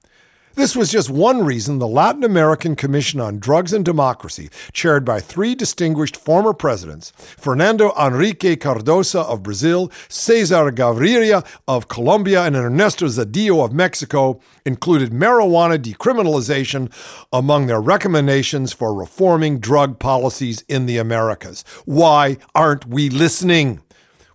This 0.56 0.76
was 0.76 0.92
just 0.92 1.10
one 1.10 1.44
reason 1.44 1.80
the 1.80 1.88
Latin 1.88 2.24
American 2.24 2.76
Commission 2.76 3.20
on 3.20 3.40
Drugs 3.40 3.74
and 3.74 3.84
Democracy, 3.84 4.52
chaired 4.72 5.04
by 5.04 5.20
three 5.20 5.56
distinguished 5.56 6.16
former 6.16 6.54
presidents 6.54 7.12
Fernando 7.40 7.92
Henrique 7.98 8.60
Cardoso 8.62 9.24
of 9.24 9.42
Brazil, 9.42 9.92
Cesar 10.10 10.72
Gaviria 10.72 11.44
of 11.68 11.88
Colombia, 11.88 12.44
and 12.44 12.56
Ernesto 12.56 13.08
Zedillo 13.08 13.66
of 13.66 13.74
Mexico, 13.74 14.40
included 14.64 15.10
marijuana 15.10 15.80
decriminalization 15.80 16.94
among 17.34 17.66
their 17.66 17.82
recommendations 17.82 18.72
for 18.72 18.94
reforming 18.94 19.58
drug 19.58 19.98
policies 19.98 20.64
in 20.68 20.86
the 20.86 21.00
Americas. 21.00 21.66
Why 21.86 22.38
aren't 22.54 22.86
we 22.86 23.10
listening? 23.10 23.82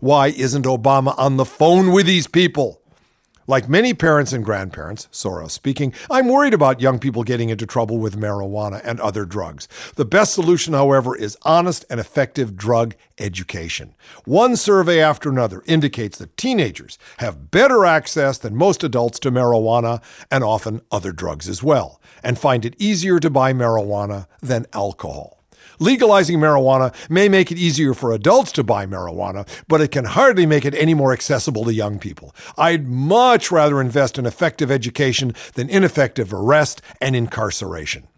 Why 0.01 0.29
isn't 0.29 0.65
Obama 0.65 1.15
on 1.17 1.37
the 1.37 1.45
phone 1.45 1.93
with 1.93 2.07
these 2.07 2.27
people? 2.27 2.83
Like 3.51 3.67
many 3.67 3.95
parents 3.95 4.35
and 4.35 4.45
grandparents, 4.45 5.09
Soros 5.11 5.53
speaking, 5.53 5.95
I'm 6.11 6.29
worried 6.29 6.53
about 6.53 6.83
young 6.83 6.99
people 6.99 7.23
getting 7.23 7.49
into 7.49 7.65
trouble 7.65 7.97
with 7.97 8.15
marijuana 8.15 8.83
and 8.85 9.01
other 9.01 9.25
drugs. 9.25 9.67
The 9.97 10.05
best 10.05 10.35
solution, 10.35 10.75
however, 10.75 11.17
is 11.17 11.39
honest 11.47 11.87
and 11.89 11.99
effective 11.99 12.59
drug 12.59 12.95
education. 13.17 13.95
One 14.27 14.55
survey 14.55 15.01
after 15.01 15.31
another 15.31 15.63
indicates 15.65 16.19
that 16.19 16.37
teenagers 16.37 16.99
have 17.21 17.51
better 17.51 17.87
access 17.87 18.37
than 18.37 18.55
most 18.55 18.85
adults 18.85 19.19
to 19.21 19.31
marijuana 19.31 20.03
and 20.31 20.45
often 20.45 20.83
other 20.93 21.13
drugs 21.13 21.49
as 21.49 21.63
well, 21.63 22.03
and 22.23 22.39
find 22.39 22.67
it 22.67 22.77
easier 22.79 23.19
to 23.19 23.31
buy 23.31 23.55
marijuana 23.55 24.27
than 24.43 24.67
alcohol. 24.75 25.38
Legalizing 25.79 26.39
marijuana 26.39 26.93
may 27.09 27.29
make 27.29 27.53
it 27.53 27.59
easier 27.59 27.95
for 27.95 28.13
adults 28.13 28.51
to 28.53 28.65
buy 28.65 28.85
marijuana, 28.85 29.47
but 29.69 29.81
it 29.81 29.93
can 29.93 30.05
hardly 30.05 30.45
make 30.45 30.65
it 30.65 30.75
any 30.75 30.95
more 30.95 31.13
accessible 31.13 31.65
to 31.65 31.73
young 31.73 31.99
people. 31.99 32.35
I'd 32.57 32.89
much 32.89 33.53
rather 33.53 33.81
invest 33.81 34.19
in 34.19 34.27
effective 34.27 34.71
education 34.71 35.35
than 35.55 35.71
ineffective 35.71 36.33
arrest 36.33 36.83
and 37.01 37.15
incarceration. 37.15 38.09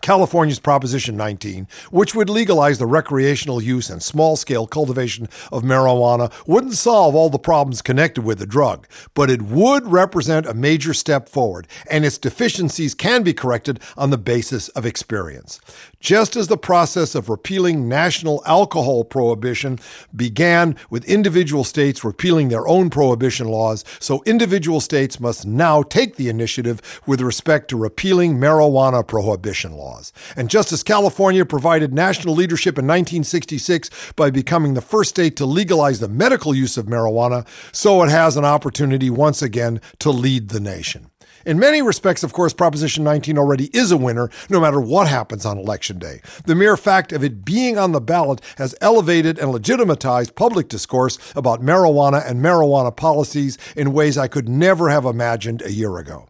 California's 0.00 0.58
Proposition 0.58 1.14
19, 1.16 1.68
which 1.90 2.14
would 2.14 2.30
legalize 2.30 2.78
the 2.78 2.86
recreational 2.86 3.60
use 3.60 3.90
and 3.90 4.02
small 4.02 4.34
scale 4.34 4.66
cultivation 4.66 5.28
of 5.52 5.62
marijuana, 5.62 6.32
wouldn't 6.46 6.72
solve 6.72 7.14
all 7.14 7.28
the 7.28 7.38
problems 7.38 7.82
connected 7.82 8.22
with 8.22 8.38
the 8.38 8.46
drug, 8.46 8.86
but 9.12 9.28
it 9.28 9.42
would 9.42 9.86
represent 9.86 10.46
a 10.46 10.54
major 10.54 10.94
step 10.94 11.28
forward, 11.28 11.68
and 11.90 12.04
its 12.04 12.16
deficiencies 12.16 12.94
can 12.94 13.22
be 13.22 13.34
corrected 13.34 13.78
on 13.98 14.08
the 14.08 14.18
basis 14.18 14.68
of 14.70 14.86
experience. 14.86 15.60
Just 16.00 16.34
as 16.34 16.48
the 16.48 16.56
process 16.56 17.14
of 17.14 17.28
repealing 17.28 17.86
national 17.86 18.42
alcohol 18.46 19.04
prohibition 19.04 19.78
began 20.16 20.74
with 20.88 21.04
individual 21.04 21.62
states 21.62 22.02
repealing 22.02 22.48
their 22.48 22.66
own 22.66 22.88
prohibition 22.88 23.48
laws, 23.48 23.84
so 23.98 24.22
individual 24.24 24.80
states 24.80 25.20
must 25.20 25.44
now 25.44 25.82
take 25.82 26.16
the 26.16 26.30
initiative 26.30 26.80
with 27.06 27.20
respect 27.20 27.68
to 27.68 27.76
repealing 27.76 28.38
marijuana 28.38 29.06
prohibition 29.06 29.72
laws. 29.72 30.10
And 30.36 30.48
just 30.48 30.72
as 30.72 30.82
California 30.82 31.44
provided 31.44 31.92
national 31.92 32.34
leadership 32.34 32.78
in 32.78 32.86
1966 32.86 33.90
by 34.16 34.30
becoming 34.30 34.72
the 34.72 34.80
first 34.80 35.10
state 35.10 35.36
to 35.36 35.44
legalize 35.44 36.00
the 36.00 36.08
medical 36.08 36.54
use 36.54 36.78
of 36.78 36.86
marijuana, 36.86 37.46
so 37.72 38.02
it 38.02 38.08
has 38.08 38.38
an 38.38 38.46
opportunity 38.46 39.10
once 39.10 39.42
again 39.42 39.82
to 39.98 40.10
lead 40.10 40.48
the 40.48 40.60
nation. 40.60 41.09
In 41.46 41.58
many 41.58 41.80
respects, 41.80 42.22
of 42.22 42.34
course, 42.34 42.52
Proposition 42.52 43.02
19 43.02 43.38
already 43.38 43.66
is 43.72 43.90
a 43.90 43.96
winner, 43.96 44.30
no 44.50 44.60
matter 44.60 44.80
what 44.80 45.08
happens 45.08 45.46
on 45.46 45.56
Election 45.56 45.98
Day. 45.98 46.20
The 46.44 46.54
mere 46.54 46.76
fact 46.76 47.12
of 47.12 47.24
it 47.24 47.44
being 47.44 47.78
on 47.78 47.92
the 47.92 48.00
ballot 48.00 48.42
has 48.58 48.74
elevated 48.82 49.38
and 49.38 49.50
legitimatized 49.50 50.34
public 50.34 50.68
discourse 50.68 51.18
about 51.34 51.62
marijuana 51.62 52.28
and 52.28 52.44
marijuana 52.44 52.94
policies 52.94 53.56
in 53.74 53.94
ways 53.94 54.18
I 54.18 54.28
could 54.28 54.48
never 54.48 54.90
have 54.90 55.06
imagined 55.06 55.62
a 55.62 55.72
year 55.72 55.96
ago. 55.96 56.28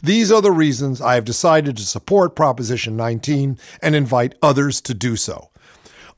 These 0.00 0.30
are 0.30 0.42
the 0.42 0.52
reasons 0.52 1.00
I 1.00 1.14
have 1.16 1.24
decided 1.24 1.76
to 1.76 1.82
support 1.82 2.36
Proposition 2.36 2.96
19 2.96 3.58
and 3.82 3.94
invite 3.96 4.36
others 4.40 4.80
to 4.82 4.94
do 4.94 5.16
so. 5.16 5.50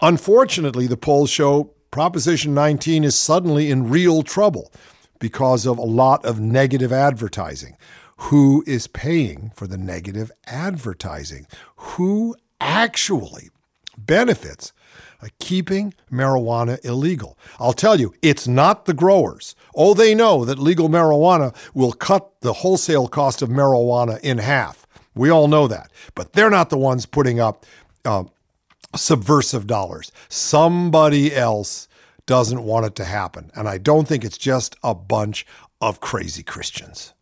Unfortunately, 0.03 0.87
the 0.87 0.97
polls 0.99 1.30
show 1.30 1.72
Proposition 1.91 2.53
19 2.53 3.05
is 3.05 3.14
suddenly 3.14 3.70
in 3.70 3.89
real 3.89 4.22
trouble 4.22 4.70
because 5.18 5.64
of 5.64 5.78
a 5.78 5.82
lot 5.82 6.22
of 6.26 6.39
negative 6.39 6.93
advertising. 6.93 7.76
Who 8.19 8.64
is 8.67 8.87
paying 8.87 9.53
for 9.55 9.67
the 9.67 9.77
negative 9.77 10.33
advertising? 10.47 11.47
Who 11.77 12.35
actually 12.61 13.51
benefits 13.99 14.73
keeping 15.39 15.95
marijuana 16.11 16.83
illegal? 16.85 17.39
I'll 17.59 17.73
tell 17.73 18.01
you, 18.01 18.14
it's 18.23 18.49
not 18.49 18.87
the 18.87 18.95
growers. 18.95 19.55
Oh, 19.75 19.95
they 19.95 20.14
know 20.14 20.45
that 20.45 20.59
legal 20.59 20.89
marijuana 20.89 21.55
will 21.75 21.93
cut 21.93 22.41
the 22.41 22.55
wholesale 22.55 23.09
cost 23.09 23.43
of 23.43 23.49
marijuana 23.49 24.19
in 24.21 24.39
half. 24.39 24.87
We 25.14 25.31
all 25.31 25.49
know 25.49 25.69
that. 25.69 25.91
But 26.14 26.33
they're 26.33 26.51
not 26.51 26.71
the 26.71 26.79
ones 26.79 27.07
putting 27.07 27.41
up 27.41 27.64
uh, 28.05 28.25
subversive 28.95 29.67
dollars. 29.67 30.11
Somebody 30.29 31.35
else 31.35 31.89
doesn't 32.27 32.62
want 32.62 32.87
it 32.87 32.95
to 32.97 33.05
happen. 33.05 33.51
And 33.55 33.69
I 33.69 33.79
don't 33.79 34.09
think 34.09 34.25
it's 34.25 34.39
just 34.39 34.77
a 34.83 34.95
bunch 34.95 35.47
of 35.81 36.01
crazy 36.01 36.43
Christians. 36.43 37.12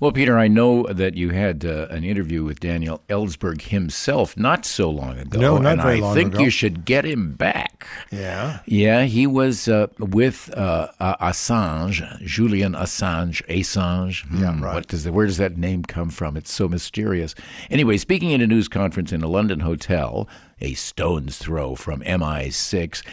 Well, 0.00 0.12
Peter, 0.12 0.38
I 0.38 0.48
know 0.48 0.84
that 0.84 1.14
you 1.14 1.30
had 1.30 1.64
uh, 1.64 1.86
an 1.90 2.04
interview 2.04 2.44
with 2.44 2.60
Daniel 2.60 3.02
Ellsberg 3.08 3.62
himself 3.62 4.36
not 4.36 4.64
so 4.64 4.88
long 4.90 5.18
ago. 5.18 5.40
No, 5.40 5.58
not 5.58 5.72
and 5.72 5.82
very 5.82 5.96
I 5.98 6.00
long 6.00 6.14
think 6.14 6.34
ago. 6.34 6.44
you 6.44 6.50
should 6.50 6.84
get 6.84 7.04
him 7.04 7.32
back. 7.34 7.86
Yeah. 8.10 8.60
Yeah, 8.66 9.04
he 9.04 9.26
was 9.26 9.68
uh, 9.68 9.88
with 9.98 10.50
uh, 10.56 10.88
Assange, 11.00 12.20
Julian 12.24 12.72
Assange, 12.74 13.44
Assange. 13.48 14.24
Yeah, 14.40 14.52
Hmm, 14.52 14.64
right. 14.64 14.74
What 14.74 14.88
does 14.88 15.04
the, 15.04 15.12
where 15.12 15.26
does 15.26 15.36
that 15.38 15.56
name 15.56 15.82
come 15.84 16.10
from? 16.10 16.36
It's 16.36 16.52
so 16.52 16.68
mysterious. 16.68 17.34
Anyway, 17.70 17.96
speaking 17.96 18.32
at 18.34 18.40
a 18.40 18.46
news 18.46 18.68
conference 18.68 19.12
in 19.12 19.22
a 19.22 19.28
London 19.28 19.60
hotel, 19.60 20.28
a 20.60 20.74
stone's 20.74 21.38
throw 21.38 21.74
from 21.74 22.00
MI6, 22.02 23.04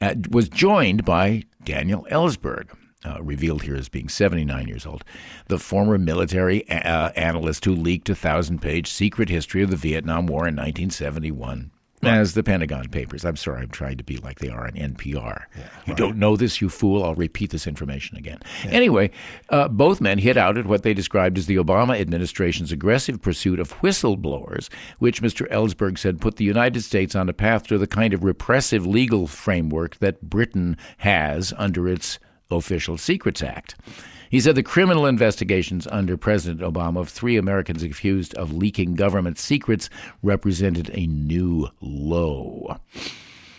uh, 0.00 0.14
was 0.30 0.48
joined 0.48 1.04
by 1.04 1.44
Daniel 1.64 2.06
Ellsberg. 2.10 2.68
Uh, 3.08 3.22
revealed 3.22 3.62
here 3.62 3.76
as 3.76 3.88
being 3.88 4.08
79 4.08 4.68
years 4.68 4.84
old, 4.84 5.02
the 5.46 5.58
former 5.58 5.96
military 5.96 6.68
uh, 6.68 7.08
analyst 7.10 7.64
who 7.64 7.74
leaked 7.74 8.10
a 8.10 8.14
thousand 8.14 8.60
page 8.60 8.90
secret 8.90 9.30
history 9.30 9.62
of 9.62 9.70
the 9.70 9.76
Vietnam 9.76 10.26
War 10.26 10.46
in 10.46 10.56
1971 10.56 11.70
as 12.02 12.34
the 12.34 12.42
Pentagon 12.42 12.88
Papers. 12.88 13.24
I'm 13.24 13.36
sorry, 13.36 13.62
I'm 13.62 13.70
trying 13.70 13.96
to 13.96 14.04
be 14.04 14.18
like 14.18 14.38
they 14.38 14.48
are 14.48 14.66
on 14.66 14.72
NPR. 14.72 15.44
you 15.86 15.94
don't 15.94 16.16
know 16.16 16.36
this, 16.36 16.60
you 16.60 16.68
fool. 16.68 17.02
I'll 17.02 17.14
repeat 17.14 17.50
this 17.50 17.66
information 17.66 18.16
again. 18.16 18.40
Anyway, 18.64 19.10
uh, 19.48 19.68
both 19.68 20.00
men 20.00 20.18
hit 20.18 20.36
out 20.36 20.58
at 20.58 20.66
what 20.66 20.82
they 20.82 20.94
described 20.94 21.38
as 21.38 21.46
the 21.46 21.56
Obama 21.56 21.98
administration's 21.98 22.72
aggressive 22.72 23.20
pursuit 23.20 23.58
of 23.58 23.74
whistleblowers, 23.80 24.68
which 24.98 25.22
Mr. 25.22 25.50
Ellsberg 25.50 25.98
said 25.98 26.20
put 26.20 26.36
the 26.36 26.44
United 26.44 26.82
States 26.82 27.14
on 27.14 27.28
a 27.28 27.32
path 27.32 27.66
to 27.66 27.78
the 27.78 27.86
kind 27.86 28.14
of 28.14 28.24
repressive 28.24 28.86
legal 28.86 29.26
framework 29.26 29.96
that 29.96 30.22
Britain 30.22 30.76
has 30.98 31.52
under 31.56 31.88
its 31.88 32.18
Official 32.50 32.96
Secrets 32.96 33.42
Act. 33.42 33.74
He 34.30 34.40
said 34.40 34.54
the 34.54 34.62
criminal 34.62 35.06
investigations 35.06 35.86
under 35.90 36.16
President 36.16 36.60
Obama 36.60 37.00
of 37.00 37.08
three 37.08 37.36
Americans 37.36 37.82
accused 37.82 38.34
of 38.34 38.52
leaking 38.52 38.94
government 38.94 39.38
secrets 39.38 39.88
represented 40.22 40.90
a 40.92 41.06
new 41.06 41.68
low. 41.80 42.76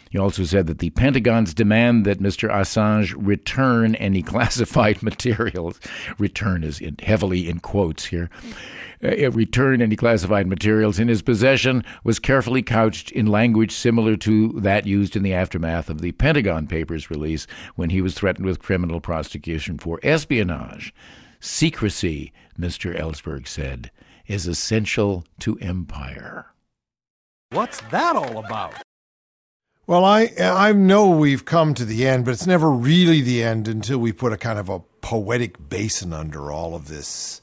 He 0.09 0.17
also 0.17 0.43
said 0.43 0.67
that 0.67 0.79
the 0.79 0.89
Pentagon's 0.91 1.53
demand 1.53 2.05
that 2.05 2.19
Mr. 2.19 2.49
Assange 2.49 3.15
return 3.17 3.95
any 3.95 4.23
classified 4.23 5.03
materials, 5.03 5.79
return 6.17 6.63
is 6.63 6.79
in, 6.79 6.97
heavily 6.99 7.47
in 7.47 7.59
quotes 7.59 8.05
here, 8.05 8.29
uh, 9.03 9.31
return 9.31 9.81
any 9.81 9.95
classified 9.95 10.47
materials 10.47 10.99
in 10.99 11.07
his 11.07 11.21
possession 11.21 11.83
was 12.03 12.19
carefully 12.19 12.61
couched 12.61 13.11
in 13.11 13.25
language 13.25 13.71
similar 13.71 14.15
to 14.17 14.53
that 14.59 14.85
used 14.85 15.15
in 15.15 15.23
the 15.23 15.33
aftermath 15.33 15.89
of 15.89 16.01
the 16.01 16.11
Pentagon 16.13 16.67
Papers 16.67 17.09
release 17.09 17.47
when 17.75 17.89
he 17.89 18.01
was 18.01 18.13
threatened 18.13 18.45
with 18.45 18.59
criminal 18.59 18.99
prosecution 18.99 19.77
for 19.77 19.99
espionage. 20.03 20.93
Secrecy, 21.39 22.33
Mr. 22.59 22.97
Ellsberg 22.97 23.47
said, 23.47 23.91
is 24.27 24.47
essential 24.47 25.25
to 25.39 25.57
empire. 25.59 26.47
What's 27.51 27.81
that 27.91 28.15
all 28.15 28.37
about? 28.37 28.75
Well, 29.87 30.05
I 30.05 30.29
I 30.39 30.71
know 30.71 31.09
we've 31.09 31.45
come 31.45 31.73
to 31.73 31.83
the 31.83 32.07
end, 32.07 32.23
but 32.25 32.31
it's 32.31 32.45
never 32.45 32.69
really 32.69 33.21
the 33.21 33.41
end 33.41 33.67
until 33.67 33.97
we 33.97 34.11
put 34.11 34.31
a 34.31 34.37
kind 34.37 34.59
of 34.59 34.69
a 34.69 34.81
poetic 35.01 35.67
basin 35.67 36.13
under 36.13 36.51
all 36.51 36.75
of 36.75 36.89
this. 36.89 37.41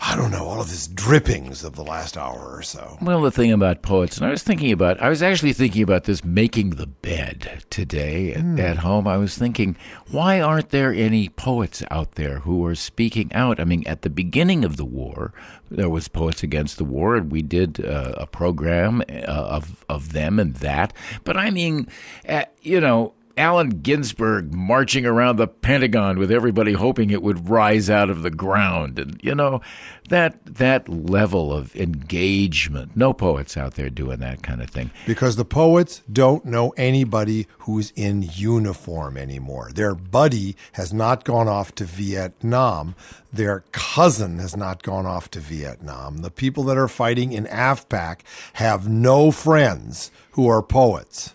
I 0.00 0.14
don't 0.14 0.30
know, 0.30 0.44
all 0.44 0.60
of 0.60 0.68
this 0.70 0.86
drippings 0.86 1.64
of 1.64 1.74
the 1.74 1.82
last 1.82 2.16
hour 2.16 2.54
or 2.56 2.62
so. 2.62 2.98
Well, 3.02 3.20
the 3.20 3.32
thing 3.32 3.50
about 3.52 3.82
poets, 3.82 4.16
and 4.16 4.26
I 4.26 4.30
was 4.30 4.44
thinking 4.44 4.70
about, 4.70 5.00
I 5.02 5.08
was 5.08 5.22
actually 5.24 5.52
thinking 5.52 5.82
about 5.82 6.04
this 6.04 6.24
making 6.24 6.70
the 6.70 6.86
bed 6.86 7.64
today 7.68 8.32
at, 8.34 8.40
Hmm. 8.40 8.60
at 8.60 8.76
home. 8.78 9.08
I 9.08 9.16
was 9.16 9.36
thinking, 9.36 9.76
why 10.10 10.40
aren't 10.40 10.68
there 10.70 10.92
any 10.94 11.28
poets 11.30 11.82
out 11.90 12.12
there 12.12 12.38
who 12.40 12.64
are 12.64 12.76
speaking 12.76 13.32
out? 13.34 13.58
I 13.58 13.64
mean, 13.64 13.82
at 13.88 14.02
the 14.02 14.10
beginning 14.10 14.64
of 14.64 14.76
the 14.76 14.84
war, 14.84 15.32
there 15.68 15.90
was 15.90 16.06
Poets 16.06 16.44
Against 16.44 16.78
the 16.78 16.84
War, 16.84 17.16
and 17.16 17.32
we 17.32 17.42
did 17.42 17.84
uh, 17.84 18.14
a 18.16 18.26
program 18.26 19.02
uh, 19.10 19.22
of 19.26 19.84
of 19.88 20.12
them 20.12 20.38
and 20.38 20.54
that. 20.56 20.92
But 21.24 21.36
I 21.36 21.50
mean, 21.50 21.88
uh, 22.28 22.44
you 22.62 22.80
know. 22.80 23.14
Allen 23.38 23.80
Ginsberg 23.82 24.52
marching 24.52 25.06
around 25.06 25.36
the 25.36 25.46
Pentagon 25.46 26.18
with 26.18 26.30
everybody 26.30 26.72
hoping 26.72 27.10
it 27.10 27.22
would 27.22 27.48
rise 27.48 27.88
out 27.88 28.10
of 28.10 28.22
the 28.22 28.30
ground, 28.30 28.98
and 28.98 29.20
you 29.22 29.34
know 29.34 29.60
that 30.08 30.44
that 30.44 30.88
level 30.88 31.52
of 31.52 31.74
engagement. 31.76 32.96
No 32.96 33.12
poets 33.12 33.56
out 33.56 33.74
there 33.74 33.88
doing 33.88 34.18
that 34.18 34.42
kind 34.42 34.60
of 34.60 34.70
thing. 34.70 34.90
Because 35.06 35.36
the 35.36 35.44
poets 35.44 36.02
don't 36.12 36.44
know 36.44 36.74
anybody 36.76 37.46
who's 37.60 37.92
in 37.94 38.28
uniform 38.34 39.16
anymore. 39.16 39.70
Their 39.72 39.94
buddy 39.94 40.56
has 40.72 40.92
not 40.92 41.24
gone 41.24 41.48
off 41.48 41.74
to 41.76 41.84
Vietnam. 41.84 42.94
Their 43.32 43.64
cousin 43.72 44.38
has 44.38 44.56
not 44.56 44.82
gone 44.82 45.06
off 45.06 45.30
to 45.30 45.40
Vietnam. 45.40 46.18
The 46.18 46.30
people 46.30 46.64
that 46.64 46.76
are 46.76 46.88
fighting 46.88 47.32
in 47.32 47.44
AfPak 47.46 48.20
have 48.54 48.88
no 48.88 49.30
friends 49.30 50.10
who 50.32 50.48
are 50.48 50.62
poets. 50.62 51.34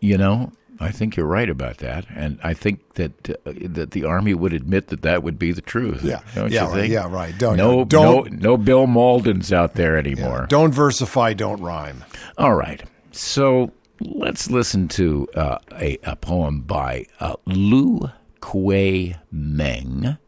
You 0.00 0.18
know, 0.18 0.52
I 0.80 0.90
think 0.90 1.16
you're 1.16 1.26
right 1.26 1.48
about 1.48 1.78
that, 1.78 2.04
and 2.14 2.38
I 2.42 2.52
think 2.54 2.94
that 2.94 3.30
uh, 3.30 3.52
that 3.68 3.92
the 3.92 4.04
army 4.04 4.34
would 4.34 4.52
admit 4.52 4.88
that 4.88 5.02
that 5.02 5.22
would 5.22 5.38
be 5.38 5.52
the 5.52 5.60
truth. 5.62 6.02
Yeah. 6.02 6.20
Yeah, 6.48 6.70
right. 6.70 6.90
Yeah, 6.90 7.08
right. 7.08 7.36
Don't- 7.38 7.56
no, 7.56 7.84
don't- 7.84 8.32
no, 8.32 8.38
no 8.50 8.56
Bill 8.56 8.86
Mauldins 8.86 9.52
out 9.52 9.74
there 9.74 9.96
anymore. 9.96 10.46
Don't 10.48 10.72
versify, 10.72 11.32
don't 11.34 11.60
rhyme. 11.60 12.04
All 12.38 12.54
right. 12.54 12.82
So 13.12 13.70
let's 14.00 14.50
listen 14.50 14.88
to 14.88 15.28
uh, 15.36 15.58
a, 15.72 15.98
a 16.02 16.16
poem 16.16 16.62
by 16.62 17.06
uh, 17.20 17.36
Lu 17.46 18.00
Kuei 18.40 19.16
Meng. 19.30 20.18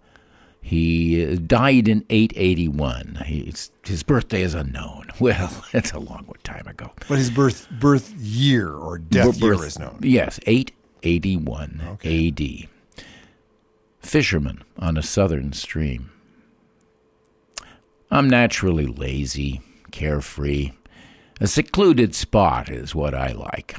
He 0.67 1.25
uh, 1.25 1.37
died 1.47 1.87
in 1.87 2.05
881. 2.11 3.23
He's, 3.25 3.71
his 3.85 4.03
birthday 4.03 4.43
is 4.43 4.53
unknown. 4.53 5.05
Well, 5.21 5.65
that's 5.73 5.93
a 5.93 6.01
long 6.01 6.27
time 6.43 6.67
ago. 6.67 6.91
But 7.09 7.19
his 7.19 7.31
birth 7.31 7.69
birth 7.71 8.13
year 8.19 8.73
or 8.75 8.99
death 8.99 9.27
Birth- 9.27 9.41
year 9.41 9.65
is 9.65 9.79
known. 9.79 10.01
Yes, 10.03 10.41
881 10.45 11.99
AD. 12.05 12.69
Fisherman 14.01 14.63
on 14.79 14.97
a 14.99 15.03
southern 15.03 15.53
stream. 15.53 16.11
I'm 18.11 18.29
naturally 18.29 18.87
lazy, 18.87 19.61
carefree. 19.93 20.73
A 21.41 21.47
secluded 21.47 22.13
spot 22.15 22.69
is 22.69 22.93
what 22.95 23.15
I 23.15 23.31
like. 23.33 23.77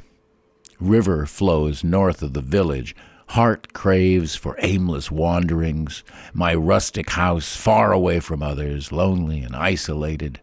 River 0.79 1.25
flows 1.25 1.83
north 1.83 2.21
of 2.23 2.33
the 2.33 2.41
village. 2.41 2.95
Heart 3.27 3.73
craves 3.73 4.35
for 4.35 4.55
aimless 4.59 5.11
wanderings. 5.11 6.03
My 6.33 6.55
rustic 6.55 7.11
house 7.11 7.55
far 7.55 7.91
away 7.91 8.19
from 8.19 8.41
others, 8.41 8.91
lonely 8.91 9.41
and 9.41 9.55
isolated. 9.55 10.41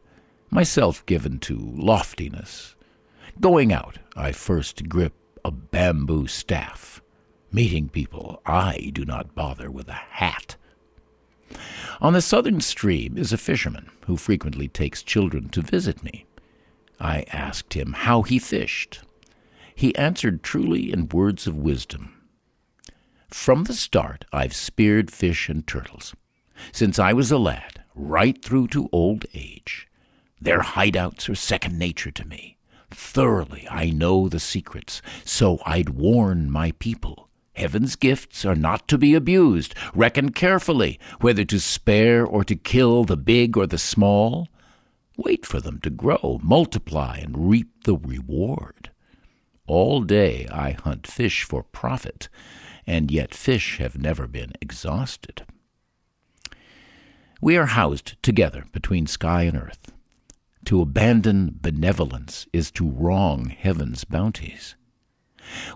Myself 0.51 1.05
given 1.07 1.39
to 1.41 1.57
loftiness. 1.59 2.77
Going 3.41 3.73
out, 3.73 3.99
I 4.15 4.33
first 4.33 4.89
grip 4.89 5.15
a 5.45 5.51
bamboo 5.51 6.27
staff. 6.27 7.03
Meeting 7.51 7.89
people, 7.89 8.41
I 8.47 8.91
do 8.93 9.05
not 9.05 9.35
bother 9.35 9.71
with 9.71 9.89
a 9.89 9.93
hat. 9.93 10.57
On 12.01 12.13
the 12.13 12.23
southern 12.23 12.61
stream 12.61 13.17
is 13.17 13.33
a 13.33 13.39
fisherman 13.39 13.91
who 14.07 14.17
frequently 14.17 14.69
takes 14.69 15.03
children 15.03 15.49
to 15.51 15.63
visit 15.63 16.03
me. 16.03 16.27
I 17.01 17.25
asked 17.33 17.75
him 17.75 17.93
how 17.93 18.23
he 18.23 18.39
fished. 18.39 19.01
He 19.75 19.97
answered 19.97 20.43
truly 20.43 20.93
in 20.93 21.09
words 21.09 21.47
of 21.47 21.57
wisdom. 21.57 22.14
From 23.35 23.65
the 23.65 23.75
start, 23.75 24.25
I've 24.33 24.55
speared 24.55 25.11
fish 25.11 25.51
and 25.51 25.67
turtles. 25.67 26.15
Since 26.73 26.99
I 26.99 27.13
was 27.13 27.31
a 27.31 27.37
lad, 27.37 27.83
right 27.95 28.43
through 28.43 28.69
to 28.69 28.89
old 28.91 29.27
age. 29.35 29.87
Their 30.41 30.61
hideouts 30.61 31.29
are 31.29 31.35
second 31.35 31.79
nature 31.79 32.13
to 32.13 32.25
me. 32.25 32.57
Thoroughly 32.91 33.67
I 33.71 33.91
know 33.91 34.29
the 34.29 34.41
secrets, 34.41 35.03
so 35.27 35.59
I'd 35.67 35.91
warn 35.91 36.51
my 36.51 36.73
people. 36.79 37.29
Heaven's 37.55 37.97
gifts 37.97 38.47
are 38.47 38.55
not 38.55 38.89
to 38.89 38.97
be 38.97 39.15
abused. 39.15 39.75
Reckon 39.95 40.31
carefully 40.31 40.99
whether 41.21 41.45
to 41.45 41.61
spare 41.61 42.25
or 42.25 42.45
to 42.45 42.57
kill 42.57 43.05
the 43.05 43.17
big 43.17 43.59
or 43.59 43.67
the 43.67 43.79
small. 43.79 44.49
Wait 45.19 45.45
for 45.45 45.61
them 45.61 45.81
to 45.81 45.91
grow, 45.91 46.41
multiply, 46.43 47.19
and 47.19 47.51
reap 47.51 47.83
the 47.85 47.97
reward. 47.97 48.91
All 49.67 50.03
day 50.03 50.47
I 50.51 50.71
hunt 50.71 51.07
fish 51.07 51.43
for 51.43 51.63
profit, 51.63 52.29
and 52.87 53.11
yet 53.11 53.35
fish 53.35 53.79
have 53.79 53.99
never 53.99 54.27
been 54.27 54.53
exhausted. 54.61 55.45
We 57.41 57.57
are 57.57 57.67
housed 57.67 58.23
together 58.23 58.65
between 58.73 59.07
sky 59.07 59.43
and 59.43 59.57
earth. 59.57 59.93
To 60.67 60.81
abandon 60.81 61.59
benevolence 61.61 62.47
is 62.53 62.71
to 62.73 62.89
wrong 62.89 63.47
heaven's 63.51 64.05
bounties. 64.05 64.77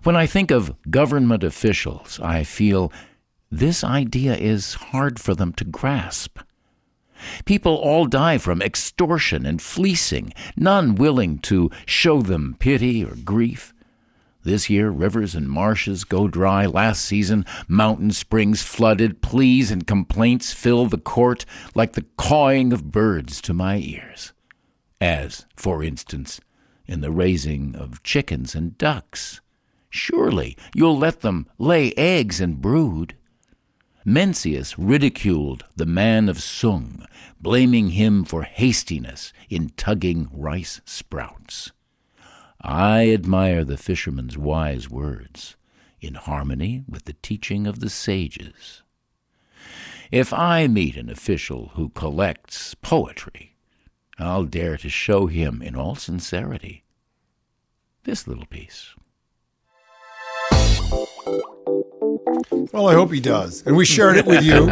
When 0.02 0.16
I 0.16 0.26
think 0.26 0.50
of 0.50 0.74
government 0.90 1.44
officials, 1.44 2.18
I 2.20 2.42
feel 2.42 2.90
this 3.50 3.84
idea 3.84 4.34
is 4.34 4.74
hard 4.74 5.20
for 5.20 5.34
them 5.34 5.52
to 5.54 5.64
grasp. 5.64 6.38
People 7.44 7.74
all 7.74 8.06
die 8.06 8.38
from 8.38 8.62
extortion 8.62 9.44
and 9.44 9.60
fleecing, 9.60 10.32
none 10.56 10.94
willing 10.94 11.38
to 11.40 11.70
show 11.84 12.22
them 12.22 12.56
pity 12.58 13.04
or 13.04 13.16
grief. 13.16 13.74
This 14.48 14.70
year, 14.70 14.88
rivers 14.88 15.34
and 15.34 15.46
marshes 15.46 16.04
go 16.04 16.26
dry. 16.26 16.64
Last 16.64 17.04
season, 17.04 17.44
mountain 17.68 18.12
springs 18.12 18.62
flooded. 18.62 19.20
Pleas 19.20 19.70
and 19.70 19.86
complaints 19.86 20.54
fill 20.54 20.86
the 20.86 20.96
court 20.96 21.44
like 21.74 21.92
the 21.92 22.06
cawing 22.16 22.72
of 22.72 22.90
birds 22.90 23.42
to 23.42 23.52
my 23.52 23.76
ears. 23.76 24.32
As, 25.02 25.44
for 25.54 25.84
instance, 25.84 26.40
in 26.86 27.02
the 27.02 27.10
raising 27.10 27.76
of 27.76 28.02
chickens 28.02 28.54
and 28.54 28.78
ducks. 28.78 29.42
Surely 29.90 30.56
you'll 30.74 30.96
let 30.96 31.20
them 31.20 31.46
lay 31.58 31.92
eggs 31.98 32.40
and 32.40 32.62
brood. 32.62 33.16
Mencius 34.02 34.74
ridiculed 34.78 35.66
the 35.76 35.84
man 35.84 36.26
of 36.26 36.40
Sung, 36.40 37.04
blaming 37.38 37.90
him 37.90 38.24
for 38.24 38.44
hastiness 38.44 39.30
in 39.50 39.68
tugging 39.76 40.30
rice 40.32 40.80
sprouts. 40.86 41.72
I 42.60 43.10
admire 43.10 43.64
the 43.64 43.76
fisherman's 43.76 44.36
wise 44.36 44.90
words, 44.90 45.56
in 46.00 46.14
harmony 46.14 46.84
with 46.88 47.04
the 47.04 47.12
teaching 47.14 47.66
of 47.66 47.80
the 47.80 47.90
sages. 47.90 48.82
If 50.10 50.32
I 50.32 50.66
meet 50.66 50.96
an 50.96 51.10
official 51.10 51.72
who 51.74 51.90
collects 51.90 52.74
poetry, 52.74 53.56
I'll 54.18 54.44
dare 54.44 54.76
to 54.78 54.88
show 54.88 55.26
him 55.26 55.62
in 55.62 55.76
all 55.76 55.94
sincerity 55.94 56.82
this 58.04 58.26
little 58.26 58.46
piece. 58.46 58.94
Well, 62.50 62.88
I 62.88 62.94
hope 62.94 63.12
he 63.12 63.20
does. 63.20 63.62
And 63.66 63.76
we 63.76 63.84
shared 63.84 64.16
it 64.16 64.26
with 64.26 64.42
you. 64.42 64.66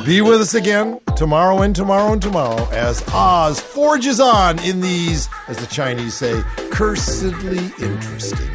Be 0.04 0.20
with 0.20 0.40
us 0.40 0.54
again 0.54 1.00
tomorrow 1.16 1.62
and 1.62 1.74
tomorrow 1.74 2.12
and 2.12 2.22
tomorrow 2.22 2.68
as 2.70 3.02
Oz 3.12 3.60
forges 3.60 4.20
on 4.20 4.58
in 4.60 4.80
these, 4.80 5.28
as 5.48 5.58
the 5.58 5.66
Chinese 5.66 6.14
say, 6.14 6.42
cursedly 6.70 7.72
interesting 7.84 8.54